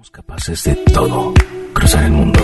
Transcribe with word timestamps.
Somos 0.00 0.10
capaces 0.12 0.64
de 0.64 0.74
todo. 0.94 1.34
Cruzar 1.74 2.04
el 2.04 2.12
mundo, 2.12 2.40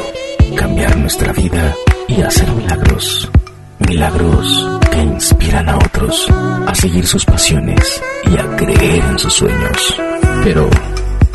cambiar 0.54 0.94
nuestra 0.98 1.32
vida 1.32 1.74
y 2.06 2.20
hacer 2.20 2.46
milagros. 2.50 3.30
Milagros 3.78 4.68
que 4.90 5.00
inspiran 5.00 5.66
a 5.70 5.76
otros 5.78 6.28
a 6.66 6.74
seguir 6.74 7.06
sus 7.06 7.24
pasiones 7.24 8.02
y 8.30 8.36
a 8.36 8.56
creer 8.56 9.02
en 9.04 9.18
sus 9.18 9.32
sueños. 9.32 9.96
Pero 10.44 10.68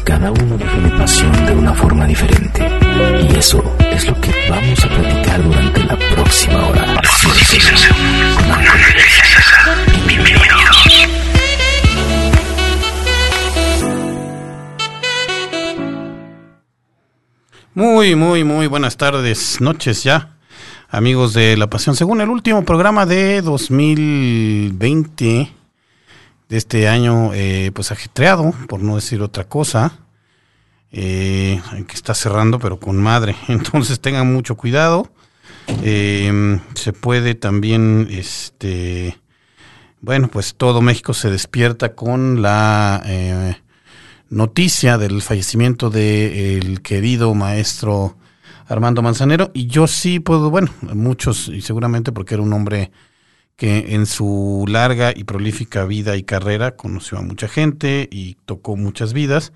cada 0.03 0.29
uno 0.29 0.57
define 0.59 0.89
pasión 0.91 1.45
de 1.47 1.53
una 1.53 1.73
forma 1.73 2.05
diferente. 2.05 2.69
Y 3.27 3.35
eso 3.35 3.63
es 3.91 4.05
lo 4.05 4.21
que 4.21 4.31
vamos 4.47 4.85
a 4.85 4.89
platicar 4.89 5.41
durante 5.41 5.83
la 5.85 5.97
próxima 6.13 6.67
hora. 6.67 7.01
Bienvenidos. 10.05 11.30
Muy, 17.73 18.15
muy, 18.15 18.43
muy 18.43 18.67
buenas 18.67 18.97
tardes, 18.97 19.61
noches 19.61 20.03
ya, 20.03 20.35
amigos 20.89 21.33
de 21.33 21.55
La 21.55 21.69
Pasión. 21.69 21.95
Según 21.95 22.19
el 22.19 22.27
último 22.27 22.65
programa 22.65 23.05
de 23.05 23.41
2020, 23.41 25.53
de 26.49 26.57
este 26.57 26.89
año, 26.89 27.33
eh, 27.33 27.71
pues 27.73 27.93
ajetreado, 27.93 28.53
por 28.67 28.81
no 28.81 28.95
decir 28.95 29.21
otra 29.21 29.45
cosa, 29.45 29.99
eh, 30.91 31.61
que 31.87 31.95
está 31.95 32.13
cerrando, 32.13 32.59
pero 32.59 32.77
con 32.77 32.97
madre. 32.97 33.37
Entonces 33.47 34.01
tengan 34.01 34.33
mucho 34.33 34.57
cuidado. 34.57 35.09
Eh, 35.81 36.59
se 36.73 36.91
puede 36.91 37.35
también, 37.35 38.09
este, 38.11 39.17
bueno, 40.01 40.27
pues 40.27 40.55
todo 40.55 40.81
México 40.81 41.13
se 41.13 41.31
despierta 41.31 41.95
con 41.95 42.41
la 42.41 43.01
eh, 43.05 43.60
noticia 44.31 44.97
del 44.97 45.21
fallecimiento 45.21 45.89
del 45.89 46.81
querido 46.81 47.35
maestro 47.35 48.17
Armando 48.67 49.01
Manzanero. 49.01 49.51
Y 49.53 49.67
yo 49.67 49.85
sí 49.85 50.19
puedo, 50.19 50.49
bueno, 50.49 50.69
muchos, 50.93 51.49
y 51.49 51.61
seguramente 51.61 52.11
porque 52.11 52.33
era 52.33 52.43
un 52.43 52.53
hombre 52.53 52.91
que 53.57 53.93
en 53.93 54.07
su 54.07 54.65
larga 54.67 55.13
y 55.15 55.25
prolífica 55.25 55.85
vida 55.85 56.15
y 56.15 56.23
carrera 56.23 56.75
conoció 56.75 57.19
a 57.19 57.21
mucha 57.21 57.47
gente 57.47 58.07
y 58.09 58.37
tocó 58.45 58.75
muchas 58.75 59.13
vidas. 59.13 59.51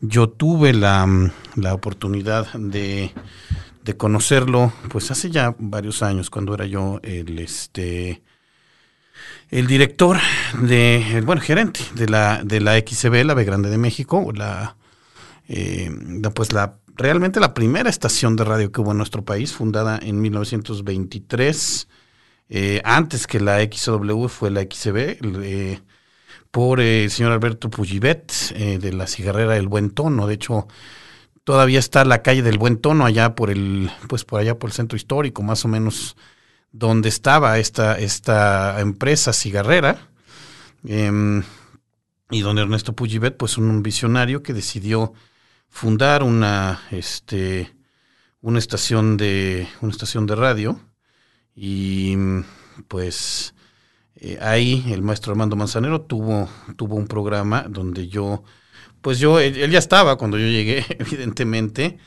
Yo 0.00 0.28
tuve 0.28 0.74
la, 0.74 1.32
la 1.56 1.74
oportunidad 1.74 2.52
de, 2.52 3.12
de 3.82 3.96
conocerlo, 3.96 4.72
pues 4.90 5.10
hace 5.10 5.30
ya 5.30 5.56
varios 5.58 6.02
años, 6.02 6.28
cuando 6.28 6.54
era 6.54 6.66
yo 6.66 7.00
el 7.02 7.38
este 7.38 8.22
el 9.52 9.66
director 9.66 10.18
de, 10.62 11.22
bueno, 11.26 11.42
gerente 11.42 11.80
de 11.94 12.08
la, 12.08 12.42
de 12.42 12.60
la 12.60 12.78
XCB, 12.78 13.22
la 13.26 13.34
B 13.34 13.44
Grande 13.44 13.68
de 13.68 13.76
México, 13.76 14.32
la, 14.34 14.76
eh, 15.46 15.90
pues 16.34 16.54
la, 16.54 16.78
realmente 16.96 17.38
la 17.38 17.52
primera 17.52 17.90
estación 17.90 18.34
de 18.34 18.44
radio 18.44 18.72
que 18.72 18.80
hubo 18.80 18.92
en 18.92 18.96
nuestro 18.96 19.26
país, 19.26 19.52
fundada 19.52 20.00
en 20.02 20.22
1923, 20.22 21.86
eh, 22.48 22.80
antes 22.82 23.26
que 23.26 23.40
la 23.40 23.60
XW 23.60 24.26
fue 24.28 24.50
la 24.50 24.62
XCB, 24.62 25.18
eh, 25.42 25.80
por 26.50 26.80
el 26.80 27.10
señor 27.10 27.32
Alberto 27.32 27.68
Pujibet, 27.68 28.32
eh, 28.54 28.78
de 28.78 28.92
la 28.94 29.06
cigarrera 29.06 29.58
El 29.58 29.68
Buen 29.68 29.90
Tono, 29.90 30.26
de 30.26 30.34
hecho, 30.34 30.66
todavía 31.44 31.78
está 31.78 32.06
la 32.06 32.22
calle 32.22 32.40
del 32.40 32.56
Buen 32.56 32.78
Tono 32.78 33.04
allá 33.04 33.34
por 33.34 33.50
el, 33.50 33.90
pues 34.08 34.24
por 34.24 34.40
allá 34.40 34.58
por 34.58 34.70
el 34.70 34.74
centro 34.74 34.96
histórico, 34.96 35.42
más 35.42 35.62
o 35.66 35.68
menos 35.68 36.16
donde 36.72 37.08
estaba 37.08 37.58
esta, 37.58 37.98
esta 37.98 38.80
empresa 38.80 39.32
cigarrera, 39.32 40.08
eh, 40.86 41.42
y 42.30 42.40
don 42.40 42.58
Ernesto 42.58 42.94
Pujibet, 42.94 43.36
pues 43.36 43.58
un 43.58 43.82
visionario 43.82 44.42
que 44.42 44.54
decidió 44.54 45.12
fundar 45.68 46.22
una, 46.22 46.80
este, 46.90 47.74
una 48.40 48.58
estación 48.58 49.18
de, 49.18 49.68
una 49.82 49.92
estación 49.92 50.26
de 50.26 50.34
radio, 50.34 50.80
y 51.54 52.16
pues 52.88 53.54
eh, 54.16 54.38
ahí 54.40 54.84
el 54.90 55.02
maestro 55.02 55.32
Armando 55.32 55.56
Manzanero 55.56 56.00
tuvo, 56.00 56.48
tuvo 56.76 56.96
un 56.96 57.06
programa 57.06 57.66
donde 57.68 58.08
yo, 58.08 58.44
pues 59.02 59.18
yo, 59.18 59.38
él 59.38 59.70
ya 59.70 59.78
estaba 59.78 60.16
cuando 60.16 60.38
yo 60.38 60.46
llegué, 60.46 60.86
evidentemente, 60.98 61.98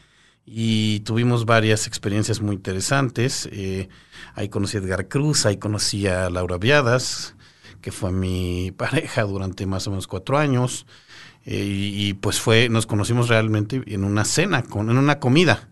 y 0.46 1.00
tuvimos 1.02 1.46
varias 1.46 1.88
experiencias 1.88 2.40
muy 2.40 2.56
interesantes. 2.56 3.50
Eh, 3.52 3.90
ahí 4.36 4.50
conocí 4.50 4.78
a 4.78 4.80
Edgar 4.80 5.08
Cruz, 5.08 5.46
ahí 5.46 5.58
conocí 5.58 6.06
a 6.08 6.30
Laura 6.30 6.58
Viadas, 6.58 7.36
que 7.82 7.92
fue 7.92 8.12
mi 8.12 8.72
pareja 8.78 9.24
durante 9.24 9.66
más 9.66 9.88
o 9.88 9.92
menos 9.92 10.08
cuatro 10.08 10.38
años. 10.38 10.86
Eh, 11.46 11.64
y, 11.64 12.14
pues 12.16 12.40
fue, 12.40 12.70
nos 12.70 12.88
conocimos 12.88 13.28
realmente 13.28 13.84
en 13.88 14.04
una 14.04 14.26
cena, 14.26 14.64
con, 14.64 14.90
en 14.90 14.98
una 14.98 15.20
comida, 15.20 15.70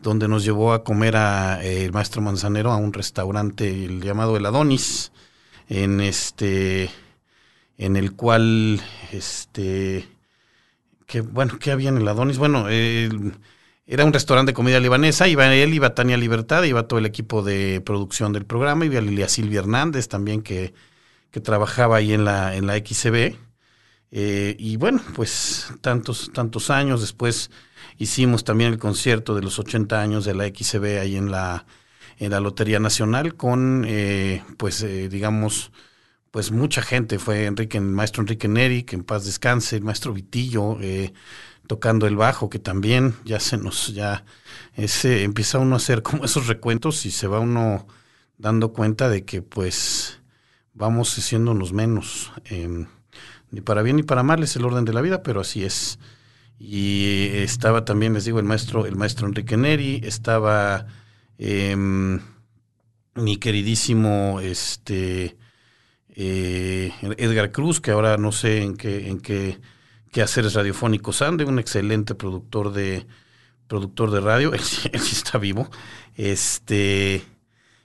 donde 0.00 0.26
nos 0.26 0.44
llevó 0.44 0.72
a 0.72 0.82
comer 0.82 1.16
a 1.16 1.62
eh, 1.64 1.84
el 1.84 1.92
maestro 1.92 2.22
Manzanero 2.22 2.72
a 2.72 2.76
un 2.76 2.92
restaurante 2.92 3.84
el 3.84 4.02
llamado 4.02 4.36
El 4.36 4.46
Adonis, 4.46 5.12
en 5.68 6.00
este, 6.00 6.90
en 7.78 7.96
el 7.96 8.14
cual, 8.14 8.80
este, 9.12 10.08
que 11.06 11.20
bueno, 11.20 11.58
¿qué 11.60 11.70
había 11.70 11.90
en 11.90 11.98
el 11.98 12.08
Adonis? 12.08 12.38
Bueno, 12.38 12.68
el 12.68 13.34
era 13.92 14.06
un 14.06 14.12
restaurante 14.14 14.52
de 14.52 14.54
comida 14.54 14.80
libanesa, 14.80 15.28
iba 15.28 15.54
él, 15.54 15.74
iba 15.74 15.94
Tania 15.94 16.16
Libertad, 16.16 16.62
iba 16.62 16.88
todo 16.88 16.98
el 16.98 17.04
equipo 17.04 17.42
de 17.42 17.82
producción 17.84 18.32
del 18.32 18.46
programa, 18.46 18.86
iba 18.86 19.02
Lilia 19.02 19.28
Silvia 19.28 19.58
Hernández 19.58 20.08
también 20.08 20.40
que, 20.40 20.72
que 21.30 21.40
trabajaba 21.42 21.98
ahí 21.98 22.14
en 22.14 22.24
la, 22.24 22.56
en 22.56 22.66
la 22.66 22.78
XCB. 22.78 23.36
Eh, 24.10 24.56
y 24.58 24.78
bueno, 24.78 25.02
pues 25.14 25.74
tantos, 25.82 26.30
tantos 26.32 26.70
años 26.70 27.02
después 27.02 27.50
hicimos 27.98 28.44
también 28.44 28.72
el 28.72 28.78
concierto 28.78 29.34
de 29.34 29.42
los 29.42 29.58
80 29.58 30.00
años 30.00 30.24
de 30.24 30.36
la 30.36 30.46
XCB 30.46 30.98
ahí 30.98 31.16
en 31.16 31.30
la, 31.30 31.66
en 32.16 32.30
la 32.30 32.40
Lotería 32.40 32.80
Nacional 32.80 33.34
con, 33.34 33.84
eh, 33.86 34.42
pues 34.56 34.82
eh, 34.82 35.10
digamos, 35.10 35.70
pues 36.30 36.50
mucha 36.50 36.80
gente. 36.80 37.18
Fue 37.18 37.44
Enrique, 37.44 37.76
el 37.76 37.84
maestro 37.84 38.22
Enrique 38.22 38.48
Neri, 38.48 38.84
que 38.84 38.96
en 38.96 39.04
paz 39.04 39.26
descanse, 39.26 39.76
el 39.76 39.82
maestro 39.82 40.14
Vitillo, 40.14 40.78
eh, 40.80 41.12
tocando 41.72 42.06
el 42.06 42.16
bajo, 42.16 42.50
que 42.50 42.58
también 42.58 43.14
ya 43.24 43.40
se 43.40 43.56
nos, 43.56 43.94
ya 43.94 44.26
ese, 44.74 45.22
empieza 45.22 45.58
uno 45.58 45.74
a 45.74 45.78
hacer 45.78 46.02
como 46.02 46.26
esos 46.26 46.46
recuentos 46.46 47.06
y 47.06 47.10
se 47.10 47.26
va 47.26 47.40
uno 47.40 47.86
dando 48.36 48.74
cuenta 48.74 49.08
de 49.08 49.24
que 49.24 49.40
pues 49.40 50.20
vamos 50.74 51.08
siéndonos 51.08 51.72
menos. 51.72 52.30
Eh, 52.44 52.84
ni 53.50 53.62
para 53.62 53.80
bien 53.80 53.96
ni 53.96 54.02
para 54.02 54.22
mal 54.22 54.42
es 54.42 54.54
el 54.54 54.66
orden 54.66 54.84
de 54.84 54.92
la 54.92 55.00
vida, 55.00 55.22
pero 55.22 55.40
así 55.40 55.64
es. 55.64 55.98
Y 56.58 57.30
estaba 57.32 57.86
también, 57.86 58.12
les 58.12 58.26
digo, 58.26 58.38
el 58.38 58.44
maestro, 58.44 58.84
el 58.84 58.96
maestro 58.96 59.26
Enrique 59.26 59.56
Neri, 59.56 60.02
estaba 60.04 60.84
eh, 61.38 61.74
mi 61.74 63.36
queridísimo 63.38 64.40
este 64.40 65.38
eh, 66.10 66.92
Edgar 67.16 67.50
Cruz, 67.50 67.80
que 67.80 67.92
ahora 67.92 68.18
no 68.18 68.30
sé 68.30 68.62
en 68.62 68.76
qué, 68.76 69.08
en 69.08 69.20
qué 69.20 69.58
quehaceres 70.12 70.54
radiofónicos 70.54 71.22
ande, 71.22 71.44
un 71.44 71.58
excelente 71.58 72.14
productor 72.14 72.72
de 72.72 73.06
productor 73.66 74.12
de 74.12 74.20
radio, 74.20 74.52
él, 74.54 74.60
él 74.92 75.00
sí 75.00 75.16
está 75.16 75.38
vivo, 75.38 75.68
este 76.14 77.24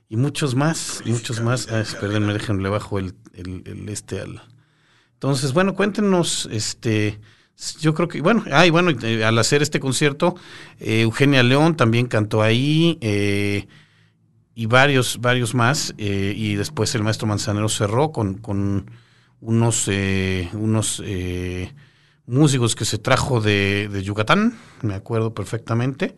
y 0.10 0.16
muchos 0.16 0.56
más, 0.56 1.02
muchos 1.06 1.42
más. 1.42 1.68
Ah, 1.70 1.84
perdón, 2.00 2.28
déjenle 2.28 2.70
bajo 2.70 3.00
el, 3.00 3.14
el, 3.34 3.64
el, 3.66 3.90
este 3.90 4.22
al. 4.22 4.42
Entonces, 5.14 5.52
bueno, 5.52 5.74
cuéntenos, 5.74 6.48
este, 6.52 7.20
yo 7.80 7.94
creo 7.94 8.08
que, 8.08 8.22
bueno, 8.22 8.44
ay, 8.52 8.70
bueno, 8.70 8.92
eh, 9.02 9.26
al 9.26 9.38
hacer 9.40 9.62
este 9.62 9.80
concierto, 9.80 10.36
eh, 10.80 11.02
Eugenia 11.02 11.44
León 11.44 11.76
también 11.76 12.08
cantó 12.08 12.42
ahí, 12.42 12.98
eh, 13.02 13.68
y 14.56 14.66
varios, 14.68 15.20
varios 15.20 15.56
más, 15.56 15.94
eh, 15.98 16.34
y 16.36 16.56
después 16.56 16.94
el 16.96 17.04
maestro 17.04 17.28
Manzanero 17.28 17.68
cerró 17.68 18.12
con, 18.12 18.36
con 18.36 18.90
unos, 19.42 19.90
unos 20.54 21.04
músicos 22.28 22.76
que 22.76 22.86
se 22.86 22.98
trajo 22.98 23.42
de, 23.42 23.90
de, 23.92 24.04
Yucatán, 24.04 24.60
me 24.82 24.94
acuerdo 24.94 25.34
perfectamente, 25.34 26.16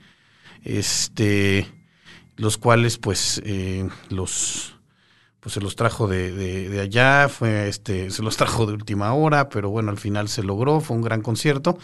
este, 0.63 1.67
los 2.35 2.57
cuales 2.57 2.97
pues 2.97 3.41
eh, 3.45 3.88
los 4.09 4.75
pues 5.39 5.53
se 5.53 5.61
los 5.61 5.77
trajo 5.77 6.07
de, 6.07 6.33
de, 6.33 6.67
de, 6.67 6.81
allá, 6.81 7.29
fue 7.29 7.69
este, 7.69 8.11
se 8.11 8.23
los 8.23 8.35
trajo 8.38 8.65
de 8.65 8.73
última 8.73 9.13
hora, 9.13 9.47
pero 9.50 9.69
bueno, 9.69 9.91
al 9.91 9.97
final 9.97 10.27
se 10.27 10.44
logró, 10.44 10.81
fue 10.81 10.97
un 10.97 11.03
gran 11.03 11.21
concierto. 11.21 11.77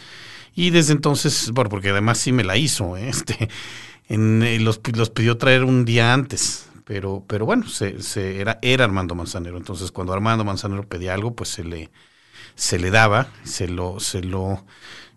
Y 0.56 0.72
desde 0.72 0.94
entonces, 0.94 1.52
bueno, 1.52 1.70
porque 1.70 1.90
además 1.90 2.18
sí 2.18 2.32
me 2.32 2.44
la 2.44 2.58
hizo, 2.58 2.98
¿eh? 2.98 3.10
este, 3.10 3.50
en, 4.08 4.44
eh, 4.44 4.60
los, 4.60 4.82
los 4.94 5.10
pidió 5.10 5.38
traer 5.38 5.64
un 5.64 5.86
día 5.86 6.14
antes, 6.14 6.70
pero, 6.86 7.24
pero 7.28 7.46
bueno, 7.46 7.68
se, 7.68 8.02
se, 8.02 8.42
era, 8.42 8.60
era 8.62 8.86
Armando 8.86 9.16
Manzanero. 9.16 9.58
Entonces, 9.58 9.92
cuando 9.92 10.14
Armando 10.14 10.44
Manzanero 10.44 10.88
pedía 10.88 11.14
algo, 11.14 11.34
pues 11.36 11.50
se 11.50 11.64
le, 11.64 11.92
se 12.56 12.80
le 12.80 12.92
daba, 12.92 13.30
se 13.44 13.68
lo, 13.68 14.00
se 14.00 14.22
lo 14.22 14.66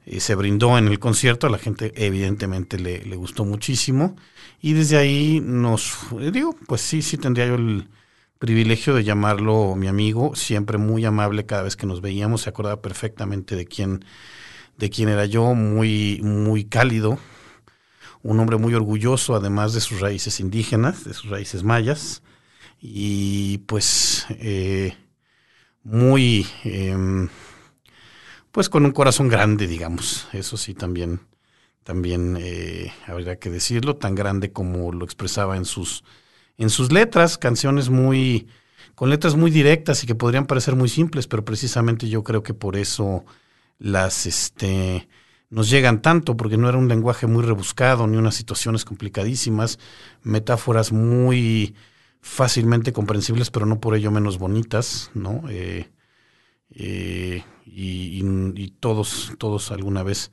eh, 0.07 0.21
se 0.21 0.35
brindó 0.35 0.79
en 0.79 0.89
el 0.89 0.99
concierto, 0.99 1.47
a 1.47 1.51
la 1.51 1.59
gente 1.59 1.93
evidentemente 1.97 2.79
le, 2.79 3.05
le, 3.05 3.17
gustó 3.17 3.45
muchísimo. 3.45 4.17
Y 4.61 4.73
desde 4.73 4.97
ahí 4.97 5.41
nos 5.45 5.95
digo, 6.33 6.57
pues 6.67 6.81
sí, 6.81 7.03
sí 7.03 7.19
tendría 7.19 7.47
yo 7.47 7.57
el 7.57 7.89
privilegio 8.39 8.95
de 8.95 9.05
llamarlo 9.05 9.75
mi 9.77 9.89
amigo, 9.89 10.35
siempre 10.35 10.79
muy 10.79 11.05
amable 11.05 11.47
cada 11.47 11.63
vez 11.63 11.77
que 11.77 11.87
nos 11.87 12.01
veíamos, 12.01 12.43
se 12.43 12.51
acordaba 12.51 12.81
perfectamente 12.81 13.57
de 13.57 13.67
quién, 13.67 14.05
de 14.79 14.91
quién 14.91 15.09
era 15.09 15.27
yo, 15.27 15.55
muy, 15.55 16.21
muy 16.23 16.65
cálido, 16.65 17.19
un 18.23 18.39
hombre 18.41 18.57
muy 18.57 18.75
orgulloso, 18.75 19.35
además 19.35 19.75
de 19.75 19.81
sus 19.81 20.01
raíces 20.01 20.41
indígenas, 20.41 21.05
de 21.05 21.15
sus 21.15 21.31
raíces 21.31 21.65
mayas, 21.65 22.23
y 22.81 23.59
pues 23.59 24.27
eh, 24.31 24.97
muy, 25.91 26.47
em, 26.65 27.29
pues 28.53 28.69
con 28.69 28.85
un 28.85 28.93
corazón 28.93 29.29
grande, 29.29 29.67
digamos, 29.67 30.29
eso 30.33 30.57
sí 30.57 30.75
también, 30.75 31.21
también 31.83 32.37
eh, 32.39 32.93
habría 33.07 33.39
que 33.39 33.51
decirlo, 33.51 33.97
tan 33.97 34.15
grande 34.15 34.53
como 34.53 34.93
lo 34.93 35.05
expresaba 35.05 35.57
en 35.57 35.65
sus 35.65 36.05
en 36.59 36.71
sus 36.71 36.93
letras, 36.93 37.39
canciones 37.39 37.89
muy, 37.89 38.49
con 38.95 39.11
letras 39.11 39.37
muy 39.37 39.51
directas 39.51 40.03
y 40.03 40.07
que 40.07 40.17
podrían 40.17 40.47
parecer 40.47 40.75
muy 40.75 40.89
simples, 40.89 41.29
pero 41.29 41.45
precisamente 41.45 42.09
yo 42.09 42.25
creo 42.25 42.43
que 42.43 42.53
por 42.53 42.77
eso 42.77 43.25
las, 43.79 44.27
este, 44.27 45.09
nos 45.51 45.71
llegan 45.71 46.03
tanto, 46.03 46.37
porque 46.37 46.57
no 46.57 46.69
era 46.69 46.77
un 46.77 46.89
lenguaje 46.89 47.29
muy 47.29 47.45
rebuscado, 47.45 48.09
ni 48.09 48.17
unas 48.17 48.35
situaciones 48.35 48.85
complicadísimas, 48.85 49.79
metáforas 50.25 50.91
muy 50.91 51.77
fácilmente 52.21 52.93
comprensibles, 52.93 53.51
pero 53.51 53.67
no 53.67 53.81
por 53.81 53.95
ello 53.95 54.11
menos 54.11 54.39
bonitas, 54.39 55.11
¿no? 55.15 55.43
Eh, 55.49 55.91
eh, 56.71 57.45
y, 57.65 58.23
y, 58.55 58.71
todos, 58.81 59.33
todos 59.39 59.71
alguna 59.71 60.03
vez 60.03 60.31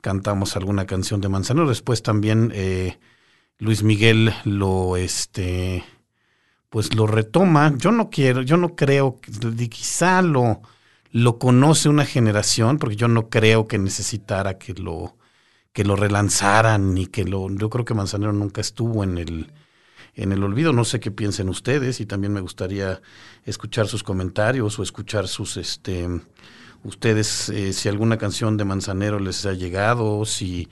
cantamos 0.00 0.56
alguna 0.56 0.86
canción 0.86 1.20
de 1.20 1.28
Manzanero. 1.28 1.68
Después 1.68 2.02
también 2.02 2.50
eh, 2.54 2.98
Luis 3.58 3.82
Miguel 3.82 4.32
lo 4.44 4.96
este 4.96 5.84
pues 6.68 6.94
lo 6.94 7.06
retoma. 7.06 7.74
Yo 7.76 7.92
no 7.92 8.08
quiero, 8.08 8.42
yo 8.42 8.56
no 8.56 8.74
creo 8.74 9.20
quizá 9.70 10.22
lo, 10.22 10.62
lo 11.10 11.38
conoce 11.38 11.88
una 11.90 12.06
generación, 12.06 12.78
porque 12.78 12.96
yo 12.96 13.08
no 13.08 13.28
creo 13.28 13.68
que 13.68 13.78
necesitara 13.78 14.58
que 14.58 14.72
lo, 14.72 15.16
que 15.72 15.84
lo 15.84 15.96
relanzaran 15.96 16.94
ni 16.94 17.06
que 17.06 17.24
lo. 17.24 17.50
Yo 17.50 17.68
creo 17.68 17.84
que 17.84 17.94
Manzanero 17.94 18.32
nunca 18.32 18.62
estuvo 18.62 19.04
en 19.04 19.18
el, 19.18 19.52
en 20.14 20.32
el 20.32 20.42
olvido. 20.42 20.72
No 20.72 20.84
sé 20.84 21.00
qué 21.00 21.10
piensen 21.10 21.48
ustedes, 21.48 22.00
y 22.00 22.06
también 22.06 22.32
me 22.32 22.40
gustaría 22.40 23.00
escuchar 23.44 23.88
sus 23.88 24.02
comentarios 24.02 24.78
o 24.78 24.82
escuchar 24.82 25.28
sus 25.28 25.56
este 25.56 26.08
ustedes 26.84 27.48
eh, 27.48 27.72
si 27.72 27.88
alguna 27.88 28.18
canción 28.18 28.56
de 28.56 28.64
Manzanero 28.64 29.20
les 29.20 29.46
ha 29.46 29.52
llegado, 29.52 30.24
si 30.24 30.68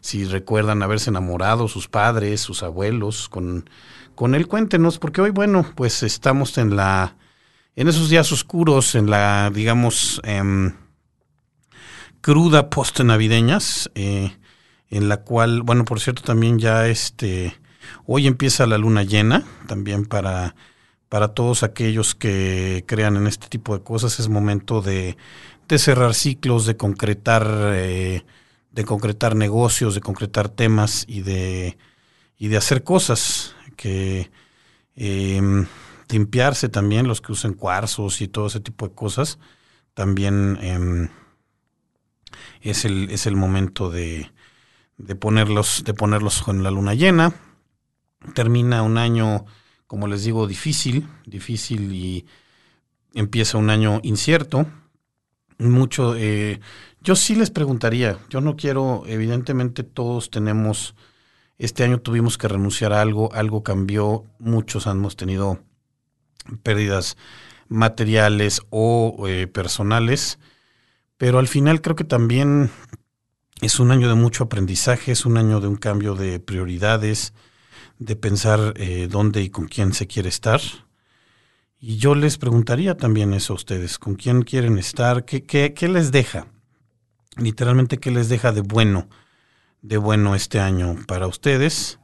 si 0.00 0.24
recuerdan 0.24 0.82
haberse 0.82 1.10
enamorado 1.10 1.68
sus 1.68 1.86
padres, 1.86 2.40
sus 2.40 2.64
abuelos 2.64 3.28
con, 3.28 3.70
con 4.16 4.34
él. 4.34 4.48
Cuéntenos, 4.48 4.98
porque 4.98 5.20
hoy, 5.20 5.30
bueno, 5.30 5.64
pues 5.76 6.02
estamos 6.02 6.58
en 6.58 6.74
la, 6.74 7.16
en 7.76 7.86
esos 7.86 8.10
días 8.10 8.32
oscuros, 8.32 8.96
en 8.96 9.08
la, 9.08 9.52
digamos, 9.54 10.20
eh, 10.24 10.74
cruda 12.20 12.68
post 12.68 12.98
navideñas, 13.00 13.90
en 13.94 15.08
la 15.08 15.18
cual, 15.18 15.62
bueno, 15.62 15.84
por 15.84 16.00
cierto, 16.00 16.22
también 16.22 16.58
ya 16.58 16.88
este, 16.88 17.56
hoy 18.06 18.26
empieza 18.26 18.66
la 18.66 18.78
luna 18.78 19.02
llena, 19.02 19.44
también 19.66 20.06
para, 20.06 20.54
para 21.08 21.28
todos 21.28 21.62
aquellos 21.62 22.14
que 22.14 22.84
crean 22.86 23.16
en 23.16 23.26
este 23.26 23.48
tipo 23.48 23.76
de 23.76 23.84
cosas, 23.84 24.20
es 24.20 24.28
momento 24.28 24.82
de, 24.82 25.16
de 25.68 25.78
cerrar 25.78 26.14
ciclos, 26.14 26.66
de 26.66 26.76
concretar 26.76 27.46
eh, 27.74 28.24
de 28.72 28.84
concretar 28.84 29.36
negocios, 29.36 29.94
de 29.94 30.00
concretar 30.00 30.48
temas 30.48 31.04
y 31.06 31.20
de, 31.22 31.78
y 32.38 32.48
de 32.48 32.56
hacer 32.56 32.82
cosas, 32.82 33.54
que 33.76 34.30
em, 34.96 35.66
limpiarse 36.08 36.68
también, 36.68 37.06
los 37.06 37.20
que 37.20 37.32
usen 37.32 37.54
cuarzos 37.54 38.20
y 38.20 38.28
todo 38.28 38.46
ese 38.46 38.60
tipo 38.60 38.88
de 38.88 38.94
cosas, 38.94 39.38
también 39.94 40.58
em, 40.62 41.08
es, 42.60 42.84
el, 42.84 43.10
es 43.10 43.26
el 43.26 43.36
momento 43.36 43.90
de, 43.90 44.30
de, 44.96 45.14
ponerlos, 45.14 45.84
de 45.84 45.94
ponerlos 45.94 46.42
con 46.42 46.62
la 46.62 46.70
luna 46.70 46.94
llena. 46.94 47.34
Termina 48.34 48.82
un 48.82 48.98
año, 48.98 49.44
como 49.86 50.06
les 50.06 50.24
digo, 50.24 50.46
difícil, 50.46 51.08
difícil 51.26 51.92
y 51.92 52.26
empieza 53.14 53.58
un 53.58 53.70
año 53.70 54.00
incierto. 54.02 54.66
Mucho, 55.58 56.16
eh, 56.16 56.60
yo 57.00 57.14
sí 57.14 57.34
les 57.34 57.50
preguntaría, 57.50 58.18
yo 58.28 58.40
no 58.40 58.56
quiero, 58.56 59.04
evidentemente 59.06 59.82
todos 59.82 60.30
tenemos, 60.30 60.94
este 61.58 61.84
año 61.84 62.00
tuvimos 62.00 62.38
que 62.38 62.48
renunciar 62.48 62.92
a 62.92 63.00
algo, 63.00 63.32
algo 63.32 63.62
cambió, 63.62 64.24
muchos 64.38 64.86
hemos 64.86 65.16
tenido 65.16 65.60
pérdidas 66.62 67.16
materiales 67.68 68.62
o 68.70 69.26
eh, 69.28 69.46
personales, 69.46 70.38
pero 71.16 71.38
al 71.38 71.46
final 71.48 71.80
creo 71.80 71.94
que 71.94 72.04
también 72.04 72.70
es 73.60 73.78
un 73.78 73.92
año 73.92 74.08
de 74.08 74.14
mucho 74.14 74.44
aprendizaje, 74.44 75.12
es 75.12 75.24
un 75.24 75.36
año 75.36 75.60
de 75.60 75.68
un 75.68 75.76
cambio 75.76 76.14
de 76.14 76.40
prioridades, 76.40 77.32
de 78.04 78.16
pensar 78.16 78.74
eh, 78.76 79.08
dónde 79.10 79.42
y 79.42 79.50
con 79.50 79.66
quién 79.66 79.92
se 79.92 80.06
quiere 80.06 80.28
estar. 80.28 80.60
Y 81.80 81.96
yo 81.96 82.14
les 82.14 82.38
preguntaría 82.38 82.96
también 82.96 83.34
eso 83.34 83.52
a 83.52 83.56
ustedes, 83.56 83.98
¿con 83.98 84.14
quién 84.14 84.42
quieren 84.42 84.78
estar? 84.78 85.24
¿Qué, 85.24 85.44
qué, 85.44 85.74
qué 85.74 85.88
les 85.88 86.12
deja? 86.12 86.46
literalmente 87.36 87.98
qué 87.98 88.10
les 88.10 88.28
deja 88.28 88.52
de 88.52 88.60
bueno, 88.60 89.08
de 89.80 89.96
bueno 89.96 90.34
este 90.34 90.60
año 90.60 90.96
para 91.06 91.26
ustedes. 91.26 91.98